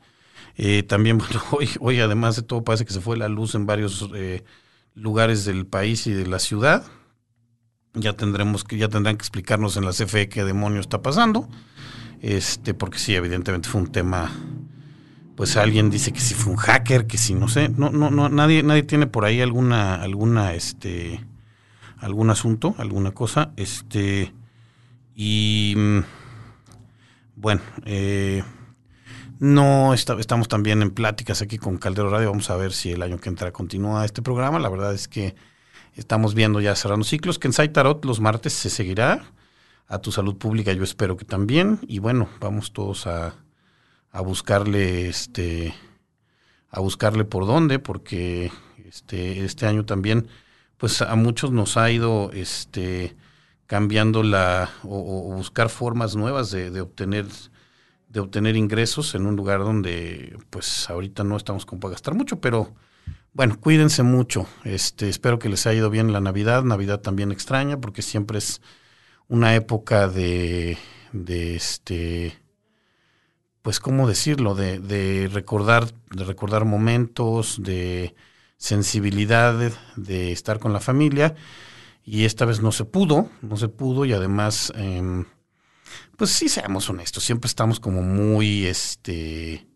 Eh, 0.56 0.82
también, 0.82 1.20
hoy, 1.50 1.68
hoy 1.80 2.00
además 2.00 2.36
de 2.36 2.42
todo 2.42 2.64
parece 2.64 2.84
que 2.84 2.92
se 2.92 3.00
fue 3.00 3.16
la 3.16 3.28
luz 3.28 3.54
en 3.54 3.66
varios 3.66 4.08
eh, 4.14 4.44
lugares 4.94 5.44
del 5.44 5.66
país 5.66 6.06
y 6.06 6.12
de 6.12 6.26
la 6.26 6.38
ciudad. 6.38 6.84
Ya 7.94 8.12
tendremos 8.14 8.64
que, 8.64 8.76
ya 8.76 8.88
tendrán 8.88 9.16
que 9.16 9.22
explicarnos 9.22 9.76
en 9.76 9.84
la 9.84 9.92
CFE 9.92 10.28
qué 10.28 10.44
demonio 10.44 10.80
está 10.80 11.02
pasando. 11.02 11.48
Este, 12.20 12.74
porque 12.74 12.98
sí, 12.98 13.14
evidentemente 13.14 13.68
fue 13.68 13.80
un 13.80 13.92
tema. 13.92 14.30
Pues 15.38 15.56
alguien 15.56 15.88
dice 15.88 16.12
que 16.12 16.18
si 16.18 16.34
fue 16.34 16.50
un 16.52 16.58
hacker, 16.58 17.06
que 17.06 17.16
si 17.16 17.32
no 17.32 17.46
sé, 17.46 17.68
no, 17.68 17.90
no, 17.90 18.10
no, 18.10 18.28
nadie, 18.28 18.64
nadie 18.64 18.82
tiene 18.82 19.06
por 19.06 19.24
ahí 19.24 19.40
alguna, 19.40 19.94
alguna, 19.94 20.52
este, 20.52 21.24
algún 21.98 22.30
asunto, 22.30 22.74
alguna 22.76 23.12
cosa. 23.12 23.52
Este, 23.54 24.34
y 25.14 25.74
mm, 25.76 25.98
bueno, 27.36 27.60
eh, 27.84 28.42
no 29.38 29.94
estamos 29.94 30.48
también 30.48 30.82
en 30.82 30.90
pláticas 30.90 31.40
aquí 31.40 31.56
con 31.56 31.78
Caldero 31.78 32.10
Radio. 32.10 32.30
Vamos 32.30 32.50
a 32.50 32.56
ver 32.56 32.72
si 32.72 32.90
el 32.90 33.00
año 33.00 33.20
que 33.20 33.28
entra 33.28 33.52
continúa 33.52 34.04
este 34.04 34.22
programa. 34.22 34.58
La 34.58 34.68
verdad 34.68 34.92
es 34.92 35.06
que 35.06 35.36
estamos 35.94 36.34
viendo 36.34 36.60
ya 36.60 36.74
cerrando 36.74 37.04
ciclos. 37.04 37.38
Que 37.38 37.46
en 37.46 37.72
Tarot 37.72 38.04
los 38.04 38.18
martes 38.18 38.54
se 38.54 38.70
seguirá. 38.70 39.22
A 39.86 40.00
tu 40.00 40.10
salud 40.10 40.36
pública 40.36 40.72
yo 40.72 40.82
espero 40.82 41.16
que 41.16 41.24
también. 41.24 41.78
Y 41.86 42.00
bueno, 42.00 42.28
vamos 42.40 42.72
todos 42.72 43.06
a, 43.06 43.36
a 44.10 44.20
buscarle 44.20 45.08
este 45.08 45.74
a 46.70 46.80
buscarle 46.80 47.24
por 47.24 47.46
dónde, 47.46 47.78
porque 47.78 48.52
este, 48.88 49.44
este 49.44 49.66
año 49.66 49.84
también, 49.84 50.28
pues 50.76 51.02
a 51.02 51.14
muchos 51.16 51.50
nos 51.50 51.76
ha 51.76 51.90
ido 51.90 52.30
este 52.32 53.16
cambiando 53.66 54.22
la 54.22 54.70
o, 54.82 55.34
buscar 55.34 55.68
formas 55.68 56.16
nuevas 56.16 56.50
de, 56.50 56.80
obtener 56.80 57.26
de 58.08 58.20
obtener 58.20 58.56
ingresos 58.56 59.14
en 59.14 59.26
un 59.26 59.36
lugar 59.36 59.60
donde 59.60 60.38
pues 60.50 60.88
ahorita 60.88 61.24
no 61.24 61.36
estamos 61.36 61.66
como 61.66 61.80
para 61.80 61.92
gastar 61.92 62.14
mucho, 62.14 62.40
pero 62.40 62.74
bueno, 63.34 63.60
cuídense 63.60 64.02
mucho. 64.02 64.46
Este, 64.64 65.08
espero 65.08 65.38
que 65.38 65.50
les 65.50 65.66
haya 65.66 65.78
ido 65.78 65.90
bien 65.90 66.12
la 66.12 66.20
Navidad, 66.20 66.64
Navidad 66.64 67.00
también 67.00 67.30
extraña 67.30 67.78
porque 67.78 68.02
siempre 68.02 68.38
es 68.38 68.62
una 69.28 69.54
época 69.54 70.08
de 70.08 70.78
de 71.12 71.56
este 71.56 72.38
pues 73.68 73.80
cómo 73.80 74.08
decirlo, 74.08 74.54
de, 74.54 74.78
de 74.78 75.28
recordar 75.30 75.92
de 76.10 76.24
recordar 76.24 76.64
momentos, 76.64 77.62
de 77.62 78.14
sensibilidad, 78.56 79.74
de 79.94 80.32
estar 80.32 80.58
con 80.58 80.72
la 80.72 80.80
familia. 80.80 81.34
Y 82.02 82.24
esta 82.24 82.46
vez 82.46 82.62
no 82.62 82.72
se 82.72 82.86
pudo, 82.86 83.28
no 83.42 83.58
se 83.58 83.68
pudo 83.68 84.06
y 84.06 84.14
además, 84.14 84.72
em, 84.74 85.26
pues 86.16 86.30
sí, 86.30 86.48
seamos 86.48 86.88
honestos, 86.88 87.24
siempre 87.24 87.46
estamos 87.46 87.78
como 87.78 88.00
muy 88.00 88.64
este, 88.64 89.66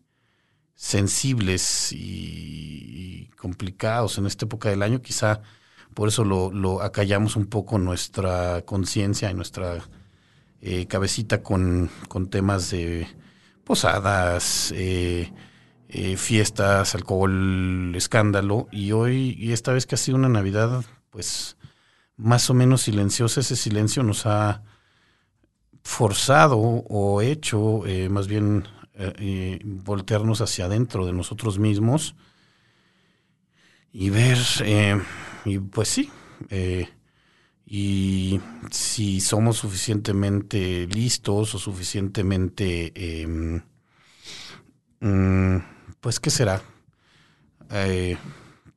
sensibles 0.73 1.91
y, 1.91 3.29
complicados 3.37 4.17
en 4.17 4.25
esta 4.25 4.45
época 4.45 4.71
del 4.71 4.81
año, 4.81 5.03
quizá 5.03 5.43
por 5.93 6.07
eso 6.07 6.25
lo, 6.25 6.51
lo 6.51 6.81
acallamos 6.81 7.35
un 7.35 7.45
poco 7.45 7.77
nuestra 7.77 8.63
conciencia 8.65 9.29
y 9.29 9.35
nuestra 9.35 9.87
eh, 10.61 10.87
cabecita 10.87 11.43
con, 11.43 11.91
con, 12.07 12.31
temas 12.31 12.71
de 12.71 13.07
posadas, 13.63 14.73
eh, 14.75 15.31
eh, 15.89 16.17
fiestas, 16.17 16.95
alcohol, 16.95 17.93
escándalo, 17.95 18.67
y 18.71 18.91
hoy, 18.91 19.35
y 19.37 19.51
esta 19.51 19.73
vez 19.73 19.85
que 19.85 19.95
ha 19.95 19.97
sido 19.97 20.17
una 20.17 20.29
Navidad, 20.29 20.83
pues 21.09 21.57
más 22.17 22.49
o 22.49 22.53
menos 22.53 22.81
silenciosa, 22.81 23.41
ese 23.41 23.55
silencio 23.55 24.03
nos 24.03 24.25
ha 24.25 24.63
forzado 25.83 26.57
o 26.57 27.21
hecho 27.21 27.85
eh, 27.85 28.09
más 28.09 28.27
bien 28.27 28.67
voltearnos 29.63 30.39
hacia 30.41 30.65
adentro 30.65 31.07
de 31.07 31.13
nosotros 31.13 31.57
mismos 31.57 32.15
y 33.91 34.11
ver, 34.11 34.37
y 35.45 35.57
pues 35.57 35.89
sí, 35.89 36.11
y 37.75 38.39
si 38.69 39.19
somos 39.19 39.57
suficientemente 39.57 40.85
listos 40.85 41.55
o 41.55 41.57
suficientemente, 41.57 42.91
em, 43.23 43.63
mm, 44.99 45.57
pues, 45.99 46.19
¿qué 46.19 46.29
será? 46.29 46.61
Eh, 47.71 48.15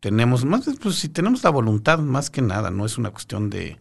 tenemos, 0.01 0.47
más, 0.47 0.65
pues 0.81 0.95
si 0.95 1.11
tenemos 1.11 1.45
la 1.45 1.51
voluntad, 1.51 1.99
más 1.99 2.31
que 2.31 2.41
nada, 2.41 2.71
no 2.71 2.87
es 2.87 2.97
una 2.97 3.11
cuestión 3.11 3.51
de, 3.51 3.79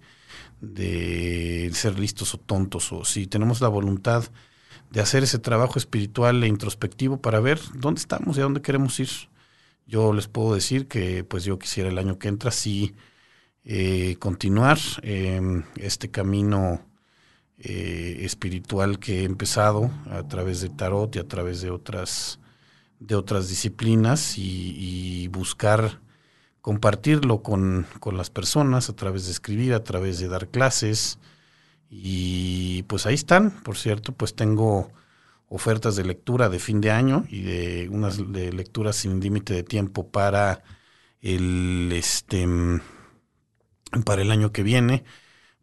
de 0.59 1.71
ser 1.73 1.97
listos 1.97 2.33
o 2.33 2.37
tontos, 2.37 2.91
o 2.91 3.05
si 3.05 3.25
tenemos 3.25 3.61
la 3.61 3.69
voluntad 3.69 4.25
de 4.91 4.99
hacer 4.99 5.23
ese 5.23 5.39
trabajo 5.39 5.79
espiritual 5.79 6.43
e 6.43 6.47
introspectivo 6.47 7.21
para 7.21 7.39
ver 7.39 7.61
dónde 7.73 8.01
estamos 8.01 8.35
y 8.35 8.41
a 8.41 8.43
dónde 8.43 8.61
queremos 8.61 8.99
ir. 8.99 9.09
Yo 9.87 10.11
les 10.11 10.27
puedo 10.27 10.55
decir 10.55 10.89
que 10.89 11.23
pues 11.23 11.45
yo 11.45 11.57
quisiera 11.57 11.89
el 11.89 11.99
año 11.99 12.19
que 12.19 12.27
entra 12.27 12.51
sí 12.51 12.95
eh, 13.65 14.17
continuar 14.19 14.77
em, 15.01 15.63
este 15.77 16.11
camino 16.11 16.85
eh, 17.57 18.19
espiritual 18.21 18.99
que 18.99 19.21
he 19.21 19.23
empezado 19.23 19.89
a 20.11 20.27
través 20.27 20.61
de 20.61 20.69
tarot 20.69 21.15
y 21.15 21.19
a 21.19 21.27
través 21.27 21.61
de 21.61 21.71
otras 21.71 22.39
de 22.99 23.15
otras 23.15 23.49
disciplinas 23.49 24.37
y, 24.37 25.27
buscar 25.29 25.99
compartirlo 26.61 27.43
con, 27.43 27.85
con, 27.99 28.17
las 28.17 28.29
personas 28.29 28.89
a 28.89 28.95
través 28.95 29.25
de 29.25 29.31
escribir, 29.31 29.73
a 29.73 29.83
través 29.83 30.19
de 30.19 30.27
dar 30.29 30.47
clases. 30.47 31.19
Y 31.89 32.83
pues 32.83 33.05
ahí 33.05 33.15
están, 33.15 33.51
por 33.63 33.77
cierto, 33.77 34.13
pues 34.13 34.33
tengo 34.35 34.91
ofertas 35.49 35.95
de 35.95 36.05
lectura 36.05 36.49
de 36.49 36.59
fin 36.59 36.81
de 36.81 36.91
año 36.91 37.25
y 37.29 37.41
de 37.41 37.89
unas 37.89 38.31
de 38.31 38.53
lecturas 38.53 38.95
sin 38.95 39.19
límite 39.19 39.53
de 39.53 39.63
tiempo 39.63 40.07
para 40.09 40.63
el 41.21 41.91
este 41.93 42.47
para 44.03 44.21
el 44.21 44.31
año 44.31 44.51
que 44.51 44.63
viene 44.63 45.03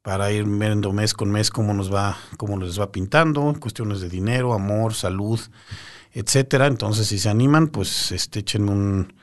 para 0.02 0.32
ir 0.32 0.44
viendo 0.44 0.92
mes 0.92 1.14
con 1.14 1.30
mes 1.30 1.50
cómo 1.50 1.74
nos 1.74 1.92
va 1.92 2.18
cómo 2.36 2.56
les 2.58 2.78
va 2.78 2.92
pintando 2.92 3.54
cuestiones 3.60 4.00
de 4.00 4.08
dinero 4.08 4.54
amor 4.54 4.94
salud 4.94 5.40
etcétera 6.12 6.66
entonces 6.66 7.06
si 7.06 7.18
se 7.18 7.28
animan 7.28 7.68
pues 7.68 8.12
este 8.12 8.40
échenme 8.40 8.70
un, 8.70 9.14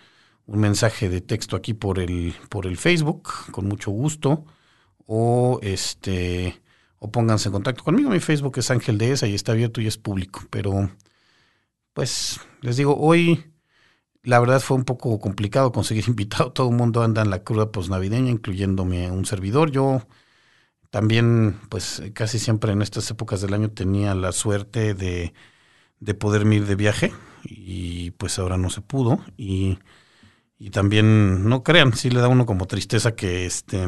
un 0.46 0.60
mensaje 0.60 1.10
de 1.10 1.22
texto 1.22 1.56
aquí 1.56 1.74
por 1.74 2.00
el 2.00 2.34
por 2.50 2.65
el 2.65 2.77
Facebook 2.77 3.29
con 3.51 3.68
mucho 3.68 3.91
gusto 3.91 4.46
o 5.06 5.60
este 5.63 6.62
o 7.00 7.12
pónganse 7.12 7.50
en 7.50 7.53
contacto 7.53 7.84
conmigo. 7.84 8.10
Mi 8.10 8.20
Facebook 8.20 8.58
es 8.58 8.70
Ángel 8.72 8.98
de 8.98 9.12
Esa 9.12 9.27
y 9.27 9.34
está 9.34 9.53
abierto 9.53 9.82
y 9.82 9.88
es 9.88 9.98
público. 9.98 10.41
Pero, 10.50 10.91
pues, 11.94 12.39
les 12.62 12.77
digo, 12.77 12.98
hoy 12.98 13.46
la 14.30 14.40
verdad 14.40 14.60
fue 14.60 14.78
un 14.78 14.86
poco 14.86 15.20
complicado 15.20 15.72
conseguir 15.72 16.06
invitado. 16.08 16.52
Todo 16.52 16.70
el 16.70 16.76
mundo 16.76 17.04
anda 17.04 17.22
en 17.22 17.30
la 17.32 17.44
cruda 17.44 17.72
posnavideña, 17.72 18.32
incluyéndome 18.32 19.12
un 19.12 19.26
servidor. 19.26 19.72
Yo 19.72 20.04
también, 20.92 21.60
pues, 21.70 22.02
casi 22.14 22.40
siempre 22.40 22.72
en 22.74 22.82
estas 22.82 23.10
épocas 23.12 23.42
del 23.42 23.54
año 23.54 23.72
tenía 23.72 24.16
la 24.16 24.32
suerte 24.32 24.94
de, 24.94 25.34
de 26.00 26.14
poderme 26.14 26.58
ir 26.58 26.66
de 26.68 26.76
viaje 26.76 27.14
y 27.44 28.12
pues 28.12 28.40
ahora 28.40 28.58
no 28.58 28.70
se 28.70 28.82
pudo. 28.82 29.20
Y, 29.38 29.80
y 30.60 30.72
también, 30.72 31.50
no 31.50 31.64
crean, 31.64 31.94
sí 31.94 32.10
le 32.10 32.22
da 32.22 32.28
uno 32.28 32.46
como 32.46 32.68
tristeza 32.68 33.16
que 33.16 33.46
este, 33.46 33.88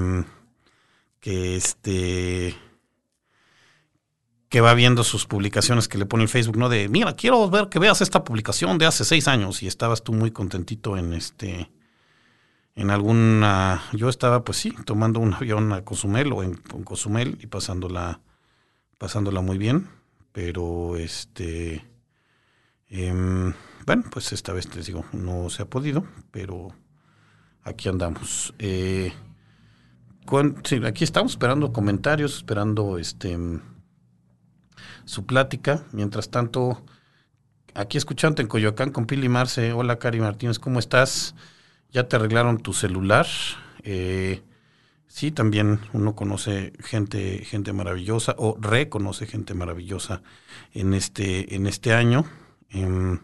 que 1.19 1.55
este, 1.55 2.55
que 4.51 4.59
va 4.59 4.73
viendo 4.73 5.05
sus 5.05 5.25
publicaciones 5.27 5.87
que 5.87 5.97
le 5.97 6.05
pone 6.05 6.23
el 6.23 6.29
Facebook, 6.29 6.57
¿no? 6.57 6.67
De, 6.67 6.89
mira, 6.89 7.15
quiero 7.15 7.49
ver 7.49 7.69
que 7.69 7.79
veas 7.79 8.01
esta 8.01 8.25
publicación 8.25 8.77
de 8.77 8.85
hace 8.85 9.05
seis 9.05 9.29
años 9.29 9.63
y 9.63 9.67
estabas 9.67 10.03
tú 10.03 10.11
muy 10.11 10.31
contentito 10.31 10.97
en 10.97 11.13
este, 11.13 11.71
en 12.75 12.89
alguna, 12.89 13.81
yo 13.93 14.09
estaba 14.09 14.43
pues 14.43 14.57
sí, 14.57 14.73
tomando 14.85 15.21
un 15.21 15.33
avión 15.33 15.71
a 15.71 15.85
Cozumel 15.85 16.33
o 16.33 16.43
en, 16.43 16.55
Cozumel 16.83 17.37
y 17.39 17.47
pasándola, 17.47 18.19
pasándola 18.97 19.39
muy 19.39 19.57
bien, 19.57 19.87
pero 20.33 20.97
este, 20.97 21.85
em, 22.89 23.53
bueno, 23.85 24.03
pues 24.11 24.33
esta 24.33 24.51
vez 24.51 24.75
les 24.75 24.85
digo, 24.85 25.05
no 25.13 25.49
se 25.49 25.63
ha 25.63 25.65
podido, 25.65 26.03
pero 26.29 26.75
aquí 27.63 27.87
andamos. 27.87 28.53
Eh, 28.59 29.13
aquí 30.85 31.05
estamos 31.05 31.31
esperando 31.31 31.71
comentarios, 31.71 32.35
esperando 32.35 32.97
este 32.97 33.37
su 35.05 35.25
plática. 35.25 35.83
Mientras 35.91 36.29
tanto, 36.29 36.83
aquí 37.73 37.97
escuchando 37.97 38.41
en 38.41 38.47
Coyoacán 38.47 38.91
con 38.91 39.05
Pili 39.05 39.29
Marce. 39.29 39.73
Hola, 39.73 39.99
Cari 39.99 40.19
Martínez, 40.19 40.59
¿cómo 40.59 40.79
estás? 40.79 41.35
¿Ya 41.91 42.07
te 42.07 42.15
arreglaron 42.15 42.57
tu 42.57 42.73
celular? 42.73 43.27
Eh, 43.83 44.41
sí, 45.07 45.31
también 45.31 45.79
uno 45.93 46.15
conoce 46.15 46.73
gente, 46.79 47.43
gente 47.45 47.73
maravillosa 47.73 48.35
o 48.37 48.57
reconoce 48.59 49.27
gente 49.27 49.53
maravillosa 49.53 50.21
en 50.73 50.93
este, 50.93 51.55
en 51.55 51.67
este 51.67 51.93
año. 51.93 52.25
Em, 52.69 53.19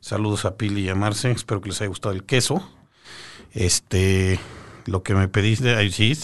saludos 0.00 0.44
a 0.44 0.56
Pili 0.56 0.82
y 0.82 0.88
a 0.90 0.94
Marce, 0.94 1.30
espero 1.30 1.60
que 1.60 1.70
les 1.70 1.80
haya 1.80 1.88
gustado 1.88 2.14
el 2.14 2.24
queso. 2.24 2.68
Este, 3.52 4.38
lo 4.86 5.02
que 5.02 5.14
me 5.14 5.28
pediste, 5.28 5.74
ahí 5.74 5.90
sí, 5.90 6.14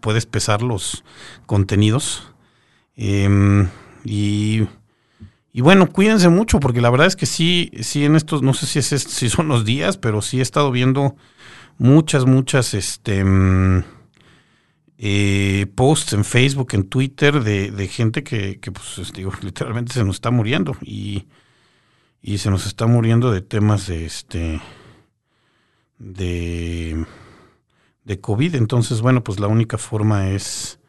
puedes 0.00 0.26
pesar 0.26 0.62
los 0.62 1.04
contenidos. 1.46 2.32
Eh, 2.96 3.68
y, 4.04 4.66
y 5.52 5.60
bueno, 5.60 5.88
cuídense 5.90 6.28
mucho, 6.28 6.60
porque 6.60 6.80
la 6.80 6.90
verdad 6.90 7.06
es 7.06 7.16
que 7.16 7.26
sí, 7.26 7.70
sí 7.80 8.04
en 8.04 8.16
estos, 8.16 8.42
no 8.42 8.54
sé 8.54 8.66
si, 8.66 8.78
es, 8.78 9.02
si 9.02 9.28
son 9.28 9.48
los 9.48 9.64
días, 9.64 9.96
pero 9.96 10.22
sí 10.22 10.38
he 10.38 10.42
estado 10.42 10.70
viendo 10.70 11.16
muchas, 11.78 12.26
muchas 12.26 12.74
este, 12.74 13.24
mm, 13.24 13.84
eh, 14.98 15.66
posts 15.74 16.12
en 16.12 16.24
Facebook, 16.24 16.68
en 16.72 16.84
Twitter, 16.84 17.42
de, 17.42 17.70
de 17.70 17.88
gente 17.88 18.22
que, 18.22 18.60
que, 18.60 18.70
pues, 18.70 19.12
digo, 19.12 19.32
literalmente 19.42 19.92
se 19.92 20.04
nos 20.04 20.16
está 20.16 20.30
muriendo. 20.30 20.76
Y, 20.82 21.26
y 22.26 22.38
se 22.38 22.50
nos 22.50 22.66
está 22.66 22.86
muriendo 22.86 23.30
de 23.30 23.42
temas 23.42 23.86
de 23.86 24.06
este 24.06 24.60
de, 25.98 27.04
de 28.04 28.20
COVID. 28.20 28.54
Entonces, 28.54 29.02
bueno, 29.02 29.22
pues 29.22 29.38
la 29.40 29.46
única 29.46 29.76
forma 29.76 30.30
es 30.30 30.80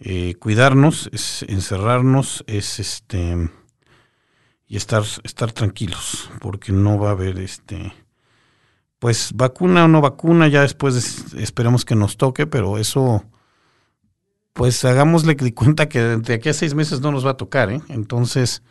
eh, 0.00 0.34
cuidarnos, 0.36 1.10
es 1.12 1.42
encerrarnos, 1.42 2.42
es 2.46 2.80
este 2.80 3.50
y 4.66 4.76
estar, 4.76 5.02
estar 5.24 5.52
tranquilos, 5.52 6.30
porque 6.40 6.72
no 6.72 6.98
va 6.98 7.08
a 7.08 7.12
haber 7.12 7.38
este 7.38 7.92
pues 8.98 9.32
vacuna 9.34 9.84
o 9.84 9.88
no 9.88 10.00
vacuna, 10.00 10.48
ya 10.48 10.62
después 10.62 11.34
esperemos 11.34 11.84
que 11.84 11.96
nos 11.96 12.16
toque, 12.16 12.46
pero 12.46 12.78
eso 12.78 13.24
pues 14.54 14.84
hagámosle 14.84 15.36
cuenta 15.54 15.88
que 15.88 16.00
de 16.00 16.34
aquí 16.34 16.48
a 16.48 16.54
seis 16.54 16.74
meses 16.74 17.00
no 17.00 17.12
nos 17.12 17.26
va 17.26 17.32
a 17.32 17.36
tocar, 17.36 17.70
¿eh? 17.70 17.82
entonces 17.88 18.62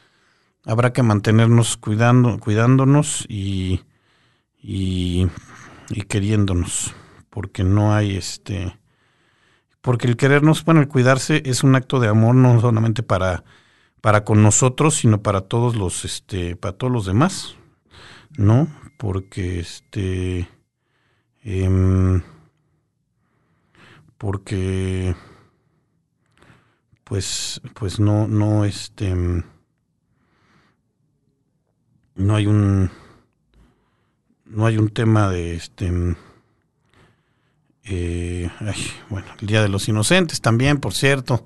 habrá 0.65 0.93
que 0.93 1.03
mantenernos 1.03 1.77
cuidando, 1.77 2.39
cuidándonos 2.39 3.25
y, 3.29 3.81
y 4.61 5.27
queriéndonos, 6.07 6.93
porque 7.29 7.63
no 7.63 7.93
hay 7.93 8.15
este 8.15 8.79
porque 9.89 10.05
el 10.05 10.17
querernos, 10.17 10.63
bueno, 10.65 10.81
el 10.81 10.87
cuidarse 10.87 11.41
es 11.45 11.63
un 11.63 11.73
acto 11.73 11.99
de 11.99 12.09
amor 12.09 12.35
no 12.35 12.61
solamente 12.61 13.01
para, 13.01 13.43
para 14.01 14.23
con 14.23 14.43
nosotros, 14.43 14.93
sino 14.93 15.23
para 15.23 15.41
todos 15.41 15.75
los, 15.75 16.05
este, 16.05 16.55
para 16.55 16.77
todos 16.77 16.93
los 16.93 17.07
demás, 17.07 17.55
¿no? 18.37 18.67
Porque 18.97 19.59
este, 19.59 20.47
em, 21.41 22.21
porque, 24.19 25.15
pues, 27.03 27.59
pues 27.73 27.99
no, 27.99 28.27
no, 28.27 28.65
este, 28.65 29.15
no 32.13 32.35
hay 32.35 32.45
un, 32.45 32.91
no 34.45 34.67
hay 34.67 34.77
un 34.77 34.89
tema 34.89 35.31
de, 35.31 35.55
este, 35.55 35.91
eh, 37.89 38.49
bueno, 39.09 39.27
el 39.41 39.47
Día 39.47 39.61
de 39.61 39.69
los 39.69 39.87
Inocentes 39.87 40.41
también, 40.41 40.77
por 40.77 40.93
cierto. 40.93 41.43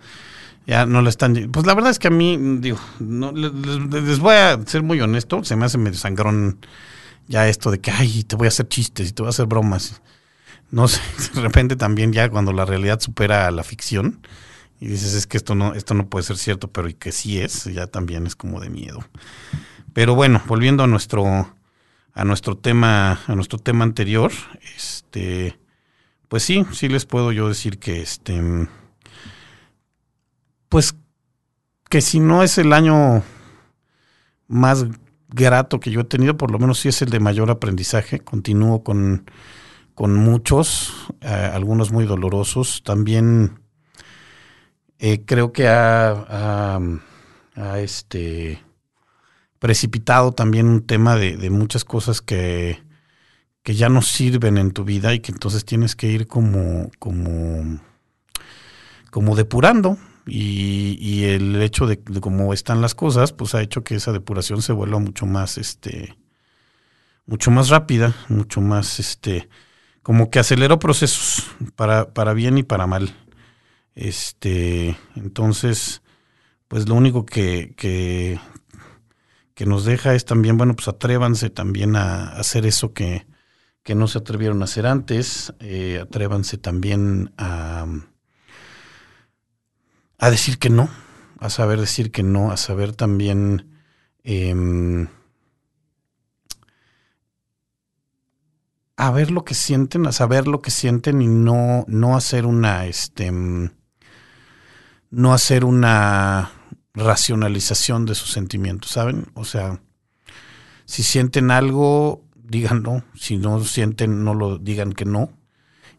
Ya 0.65 0.85
no 0.85 1.01
le 1.01 1.09
están. 1.09 1.49
Pues 1.51 1.65
la 1.65 1.73
verdad 1.73 1.91
es 1.91 1.99
que 1.99 2.07
a 2.07 2.11
mí, 2.11 2.37
digo, 2.59 2.79
les, 2.99 4.19
voy 4.19 4.35
a 4.35 4.59
ser 4.65 4.81
muy 4.81 5.01
honesto, 5.01 5.43
se 5.43 5.55
me 5.55 5.65
hace 5.65 5.77
medio 5.77 5.97
sangrón 5.97 6.59
ya 7.27 7.47
esto 7.49 7.71
de 7.71 7.79
que, 7.79 7.91
ay, 7.91 8.23
te 8.23 8.35
voy 8.35 8.45
a 8.45 8.49
hacer 8.49 8.67
chistes 8.67 9.09
y 9.09 9.11
te 9.11 9.23
voy 9.23 9.27
a 9.27 9.31
hacer 9.31 9.45
bromas. 9.45 10.01
No 10.71 10.87
sé, 10.87 11.01
de 11.35 11.41
repente 11.41 11.75
también 11.75 12.13
ya 12.13 12.29
cuando 12.29 12.53
la 12.53 12.65
realidad 12.65 12.99
supera 12.99 13.47
a 13.47 13.51
la 13.51 13.63
ficción 13.63 14.25
y 14.79 14.87
dices, 14.87 15.13
es 15.13 15.27
que 15.27 15.37
esto 15.37 15.55
no, 15.55 15.73
esto 15.73 15.93
no 15.93 16.07
puede 16.07 16.23
ser 16.23 16.37
cierto, 16.37 16.69
pero 16.69 16.89
y 16.89 16.93
que 16.93 17.11
sí 17.11 17.39
es, 17.39 17.65
ya 17.65 17.87
también 17.87 18.25
es 18.25 18.35
como 18.35 18.59
de 18.59 18.69
miedo. 18.69 19.03
Pero 19.93 20.15
bueno, 20.15 20.41
volviendo 20.47 20.83
a 20.83 20.87
nuestro, 20.87 21.55
a 22.13 22.25
nuestro 22.25 22.57
tema, 22.57 23.19
a 23.27 23.35
nuestro 23.35 23.59
tema 23.59 23.83
anterior, 23.83 24.31
este 24.75 25.57
pues 26.33 26.41
sí, 26.41 26.65
sí 26.71 26.89
les 26.89 27.05
puedo 27.05 27.31
yo 27.31 27.47
decir 27.47 27.77
que 27.77 28.01
este, 28.01 28.41
pues 30.67 30.95
que 31.87 32.01
si 32.01 32.19
no 32.19 32.41
es 32.41 32.57
el 32.57 32.73
año 32.73 33.21
más 34.47 34.87
grato 35.27 35.79
que 35.79 35.91
yo 35.91 36.01
he 36.01 36.05
tenido, 36.05 36.35
por 36.35 36.49
lo 36.49 36.57
menos 36.57 36.79
sí 36.79 36.89
es 36.89 37.03
el 37.03 37.11
de 37.11 37.19
mayor 37.19 37.51
aprendizaje. 37.51 38.19
Continúo 38.19 38.83
con, 38.83 39.29
con 39.93 40.15
muchos, 40.15 40.91
eh, 41.21 41.27
algunos 41.27 41.91
muy 41.91 42.05
dolorosos. 42.05 42.81
También 42.81 43.59
eh, 44.97 45.25
creo 45.27 45.53
que 45.53 45.67
ha, 45.67 46.79
este, 47.77 48.59
precipitado 49.59 50.31
también 50.31 50.65
un 50.65 50.81
tema 50.81 51.15
de, 51.15 51.51
muchas 51.51 51.85
cosas 51.85 52.21
que, 52.21 52.81
que, 53.63 53.75
ya 53.75 53.89
no 53.89 54.01
sirven 54.01 54.57
en 54.57 54.71
tu 54.71 54.83
vida 54.83 55.13
y 55.13 55.19
que 55.19 55.31
entonces 55.31 55.65
tienes 55.65 55.95
que 55.95 56.07
ir 56.07 56.27
como, 56.27 56.91
como, 56.99 57.79
como 59.11 59.35
depurando. 59.35 59.97
Y, 60.25 61.23
el 61.25 61.61
hecho 61.61 61.85
de, 61.85 62.01
cómo 62.21 62.53
están 62.53 62.81
las 62.81 62.95
cosas, 62.95 63.33
pues 63.33 63.55
ha 63.55 63.61
hecho 63.61 63.83
que 63.83 63.95
esa 63.95 64.11
depuración 64.13 64.61
se 64.61 64.71
vuelva 64.71 64.99
mucho 64.99 65.25
más, 65.25 65.57
este, 65.57 66.15
mucho 67.25 67.51
más 67.51 67.69
rápida, 67.69 68.15
mucho 68.29 68.61
más, 68.61 68.99
este, 68.99 69.49
como 70.01 70.29
que 70.29 70.39
aceleró 70.39 70.79
procesos 70.79 71.45
para, 71.75 72.13
para 72.13 72.33
bien 72.33 72.57
y 72.57 72.63
para 72.63 72.87
mal. 72.87 73.13
Este, 73.95 74.97
entonces, 75.15 76.01
pues 76.67 76.87
lo 76.89 76.95
único 76.95 77.25
que, 77.25 77.73
que, 77.77 78.39
nos 79.65 79.85
deja 79.85 80.13
es 80.13 80.25
también, 80.25 80.57
bueno, 80.57 80.75
pues 80.75 80.89
atrévanse 80.89 81.49
también 81.49 81.95
a, 81.95 82.29
hacer 82.33 82.65
eso 82.65 82.93
que, 82.93 83.25
que, 83.83 83.95
no 83.95 84.07
se 84.07 84.17
atrevieron 84.17 84.61
a 84.61 84.65
hacer 84.65 84.85
antes, 84.87 85.53
eh, 85.59 85.99
atrévanse 86.01 86.57
también 86.57 87.33
a, 87.37 87.85
a 90.17 90.29
decir 90.29 90.57
que 90.57 90.69
no, 90.69 90.89
a 91.39 91.49
saber 91.49 91.79
decir 91.79 92.11
que 92.11 92.23
no, 92.23 92.51
a 92.51 92.57
saber 92.57 92.95
también 92.95 93.69
em, 94.23 95.07
a 98.95 99.11
ver 99.11 99.31
lo 99.31 99.43
que 99.43 99.53
sienten, 99.53 100.07
a 100.07 100.11
saber 100.11 100.47
lo 100.47 100.61
que 100.61 100.71
sienten 100.71 101.21
y 101.21 101.27
no, 101.27 101.83
no 101.87 102.15
hacer 102.15 102.45
una, 102.45 102.85
este, 102.85 103.31
no 105.09 105.33
hacer 105.33 105.65
una 105.65 106.51
racionalización 106.93 108.05
de 108.05 108.15
sus 108.15 108.31
sentimientos, 108.31 108.91
¿saben? 108.91 109.27
O 109.33 109.45
sea, 109.45 109.81
si 110.85 111.03
sienten 111.03 111.51
algo, 111.51 112.23
díganlo, 112.43 113.03
si 113.15 113.37
no 113.37 113.63
sienten, 113.63 114.23
no 114.23 114.33
lo 114.33 114.57
digan 114.57 114.93
que 114.93 115.05
no. 115.05 115.29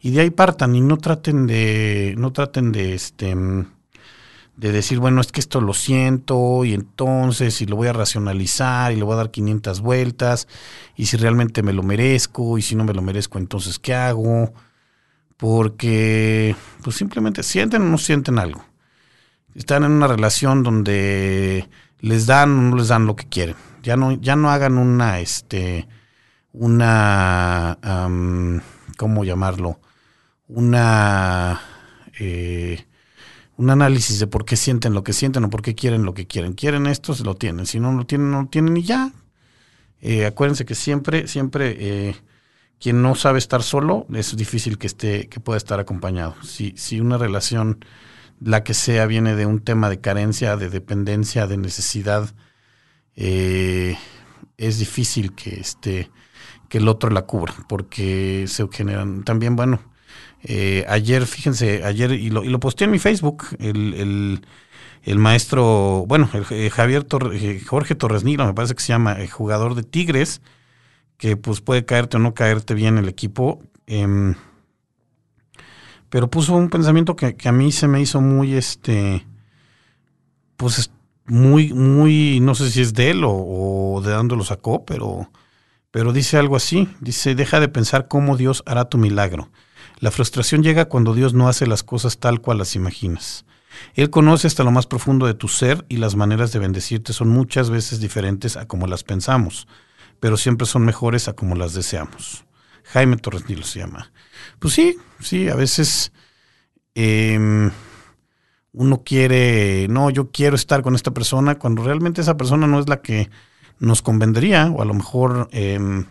Y 0.00 0.10
de 0.10 0.20
ahí 0.20 0.30
partan 0.30 0.74
y 0.76 0.80
no 0.80 0.98
traten 0.98 1.46
de, 1.46 2.14
no 2.18 2.32
traten 2.32 2.72
de, 2.72 2.94
este, 2.94 3.34
de 3.34 4.72
decir, 4.72 4.98
bueno, 4.98 5.20
es 5.20 5.32
que 5.32 5.40
esto 5.40 5.60
lo 5.60 5.72
siento 5.72 6.64
y 6.64 6.74
entonces, 6.74 7.60
y 7.62 7.66
lo 7.66 7.76
voy 7.76 7.88
a 7.88 7.92
racionalizar 7.92 8.92
y 8.92 8.96
le 8.96 9.04
voy 9.04 9.14
a 9.14 9.16
dar 9.16 9.30
500 9.30 9.80
vueltas, 9.80 10.46
y 10.96 11.06
si 11.06 11.16
realmente 11.16 11.62
me 11.62 11.72
lo 11.72 11.82
merezco, 11.82 12.58
y 12.58 12.62
si 12.62 12.76
no 12.76 12.84
me 12.84 12.94
lo 12.94 13.02
merezco, 13.02 13.38
entonces, 13.38 13.78
¿qué 13.78 13.94
hago? 13.94 14.52
Porque, 15.36 16.54
pues 16.82 16.96
simplemente 16.96 17.42
sienten 17.42 17.82
o 17.82 17.86
no 17.86 17.98
sienten 17.98 18.38
algo 18.38 18.64
están 19.54 19.84
en 19.84 19.92
una 19.92 20.06
relación 20.06 20.62
donde 20.62 21.68
les 22.00 22.26
dan 22.26 22.50
o 22.50 22.62
no 22.62 22.76
les 22.76 22.88
dan 22.88 23.06
lo 23.06 23.16
que 23.16 23.28
quieren. 23.28 23.56
Ya 23.82 23.96
no, 23.96 24.12
ya 24.12 24.36
no 24.36 24.50
hagan 24.50 24.78
una, 24.78 25.20
este, 25.20 25.86
una, 26.54 27.78
¿cómo 28.96 29.24
llamarlo? 29.24 29.80
Una, 30.48 31.60
eh, 32.18 32.84
un 33.56 33.70
análisis 33.70 34.20
de 34.20 34.26
por 34.26 34.44
qué 34.44 34.56
sienten 34.56 34.94
lo 34.94 35.02
que 35.02 35.12
sienten 35.12 35.44
o 35.44 35.50
por 35.50 35.62
qué 35.62 35.74
quieren 35.74 36.04
lo 36.04 36.14
que 36.14 36.26
quieren. 36.26 36.54
Quieren 36.54 36.86
esto, 36.86 37.14
lo 37.24 37.34
tienen. 37.34 37.66
Si 37.66 37.80
no 37.80 37.92
lo 37.92 38.06
tienen, 38.06 38.30
no 38.30 38.42
lo 38.42 38.48
tienen 38.48 38.76
y 38.76 38.84
ya. 38.84 39.12
Eh, 40.00 40.26
acuérdense 40.26 40.64
que 40.64 40.74
siempre, 40.74 41.26
siempre, 41.26 41.76
eh, 41.78 42.16
quien 42.78 43.02
no 43.02 43.14
sabe 43.16 43.38
estar 43.38 43.62
solo, 43.62 44.06
es 44.14 44.36
difícil 44.36 44.78
que 44.78 44.86
esté, 44.86 45.28
que 45.28 45.40
pueda 45.40 45.56
estar 45.56 45.80
acompañado. 45.80 46.36
Si, 46.42 46.74
si 46.76 47.00
una 47.00 47.18
relación 47.18 47.84
la 48.40 48.62
que 48.62 48.74
sea 48.74 49.06
viene 49.06 49.34
de 49.34 49.46
un 49.46 49.60
tema 49.60 49.88
de 49.90 50.00
carencia, 50.00 50.56
de 50.56 50.68
dependencia, 50.70 51.46
de 51.46 51.56
necesidad, 51.56 52.32
eh, 53.16 53.96
es 54.56 54.78
difícil 54.78 55.34
que 55.34 55.60
este 55.60 56.10
que 56.68 56.78
el 56.78 56.88
otro 56.88 57.10
la 57.10 57.22
cubra, 57.22 57.54
porque 57.68 58.46
se 58.48 58.66
generan 58.72 59.22
también, 59.22 59.54
bueno, 59.54 59.80
eh, 60.42 60.84
ayer, 60.88 61.26
fíjense, 61.26 61.84
ayer, 61.84 62.12
y 62.12 62.30
lo, 62.30 62.44
y 62.44 62.48
lo 62.48 62.58
en 62.78 62.90
mi 62.90 62.98
Facebook, 62.98 63.44
el, 63.58 64.42
el, 65.04 65.18
maestro, 65.18 66.04
bueno, 66.06 66.28
el, 66.32 66.44
eh, 66.50 66.70
Javier 66.70 67.06
Jorge 67.66 67.94
Torres 67.94 68.24
Nilo, 68.24 68.46
me 68.46 68.54
parece 68.54 68.74
que 68.74 68.82
se 68.82 68.88
llama, 68.88 69.12
el 69.12 69.30
jugador 69.30 69.74
de 69.74 69.84
Tigres, 69.84 70.42
que 71.16 71.36
pues 71.36 71.60
puede 71.60 71.84
caerte 71.84 72.16
o 72.16 72.20
no 72.20 72.34
caerte 72.34 72.74
bien 72.74 72.98
el 72.98 73.08
equipo. 73.08 73.62
Eh, 73.86 74.34
pero 76.10 76.30
puso 76.30 76.54
un 76.54 76.70
pensamiento 76.70 77.16
que, 77.16 77.36
a 77.44 77.52
mí 77.52 77.72
se 77.72 77.88
me 77.88 78.00
hizo 78.00 78.20
muy, 78.20 78.54
este, 78.54 79.26
pues 80.56 80.90
muy, 81.26 81.72
muy, 81.72 82.40
no 82.40 82.54
sé 82.54 82.70
si 82.70 82.80
es 82.80 82.94
de 82.94 83.10
él 83.10 83.22
o, 83.24 84.02
de 84.04 84.12
dónde 84.12 84.36
lo 84.36 84.44
sacó, 84.44 84.84
pero, 84.84 85.30
pero 85.90 86.12
dice 86.12 86.36
algo 86.36 86.56
así, 86.56 86.88
dice, 87.00 87.34
deja 87.34 87.60
de 87.60 87.68
pensar 87.68 88.08
cómo 88.08 88.36
Dios 88.36 88.62
hará 88.66 88.86
tu 88.86 88.98
milagro. 88.98 89.50
La 90.00 90.10
frustración 90.10 90.62
llega 90.62 90.86
cuando 90.86 91.14
Dios 91.14 91.34
no 91.34 91.48
hace 91.48 91.66
las 91.66 91.82
cosas 91.82 92.18
tal 92.18 92.40
cual 92.40 92.58
las 92.58 92.76
imaginas. 92.76 93.46
Él 93.94 94.10
conoce 94.10 94.46
hasta 94.46 94.64
lo 94.64 94.70
más 94.70 94.86
profundo 94.86 95.26
de 95.26 95.34
tu 95.34 95.48
ser 95.48 95.84
y 95.88 95.96
las 95.96 96.16
maneras 96.16 96.52
de 96.52 96.58
bendecirte 96.58 97.12
son 97.12 97.28
muchas 97.28 97.70
veces 97.70 98.00
diferentes 98.00 98.56
a 98.56 98.66
como 98.66 98.86
las 98.86 99.02
pensamos, 99.02 99.66
pero 100.20 100.36
siempre 100.36 100.66
son 100.66 100.84
mejores 100.84 101.28
a 101.28 101.32
como 101.32 101.54
las 101.54 101.74
deseamos. 101.74 102.44
Jaime 102.84 103.16
Torres 103.16 103.48
Nilo 103.48 103.64
se 103.64 103.80
llama. 103.80 104.12
Pues 104.58 104.74
sí, 104.74 104.96
sí, 105.20 105.48
a 105.48 105.54
veces 105.54 106.12
em, 106.94 107.70
uno 108.74 109.02
quiere, 109.04 109.86
no, 109.88 110.10
yo 110.10 110.30
quiero 110.30 110.56
estar 110.56 110.82
con 110.82 110.94
esta 110.94 111.12
persona 111.12 111.58
cuando 111.58 111.84
realmente 111.84 112.20
esa 112.20 112.36
persona 112.36 112.66
no 112.66 112.80
es 112.80 112.88
la 112.88 113.00
que 113.00 113.30
nos 113.78 114.02
convendría 114.02 114.70
o 114.70 114.82
a 114.82 114.84
lo 114.84 114.94
mejor, 114.94 115.48
em, 115.52 116.06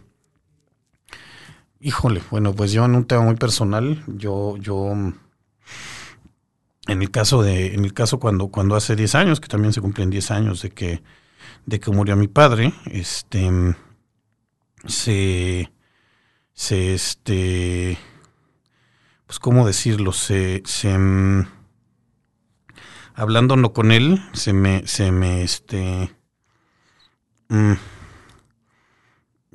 híjole, 1.81 2.21
bueno, 2.31 2.53
pues 2.53 2.71
yo 2.71 2.85
en 2.85 2.95
un 2.95 3.05
tema 3.05 3.23
muy 3.23 3.35
personal, 3.35 4.03
yo, 4.07 4.55
yo, 4.57 4.91
en 6.87 7.01
el 7.01 7.11
caso 7.11 7.43
de, 7.43 7.73
en 7.73 7.83
el 7.83 7.93
caso 7.93 8.19
cuando, 8.19 8.47
cuando 8.47 8.75
hace 8.75 8.95
10 8.95 9.15
años, 9.15 9.41
que 9.41 9.49
también 9.49 9.73
se 9.73 9.81
cumplen 9.81 10.09
10 10.09 10.31
años 10.31 10.61
de 10.61 10.71
que, 10.71 11.03
de 11.65 11.79
que 11.81 11.91
murió 11.91 12.15
mi 12.15 12.29
padre, 12.29 12.73
este, 12.85 13.75
se, 14.85 15.69
se, 16.53 16.93
este, 16.93 17.97
pues, 19.25 19.39
¿cómo 19.39 19.67
decirlo? 19.67 20.13
Se, 20.13 20.61
se, 20.65 20.97
hablándolo 23.15 23.73
con 23.73 23.91
él, 23.91 24.21
se 24.33 24.53
me, 24.53 24.85
se 24.87 25.11
me, 25.11 25.43
este, 25.43 26.11
mm, 27.49 27.73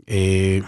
eh, 0.07 0.63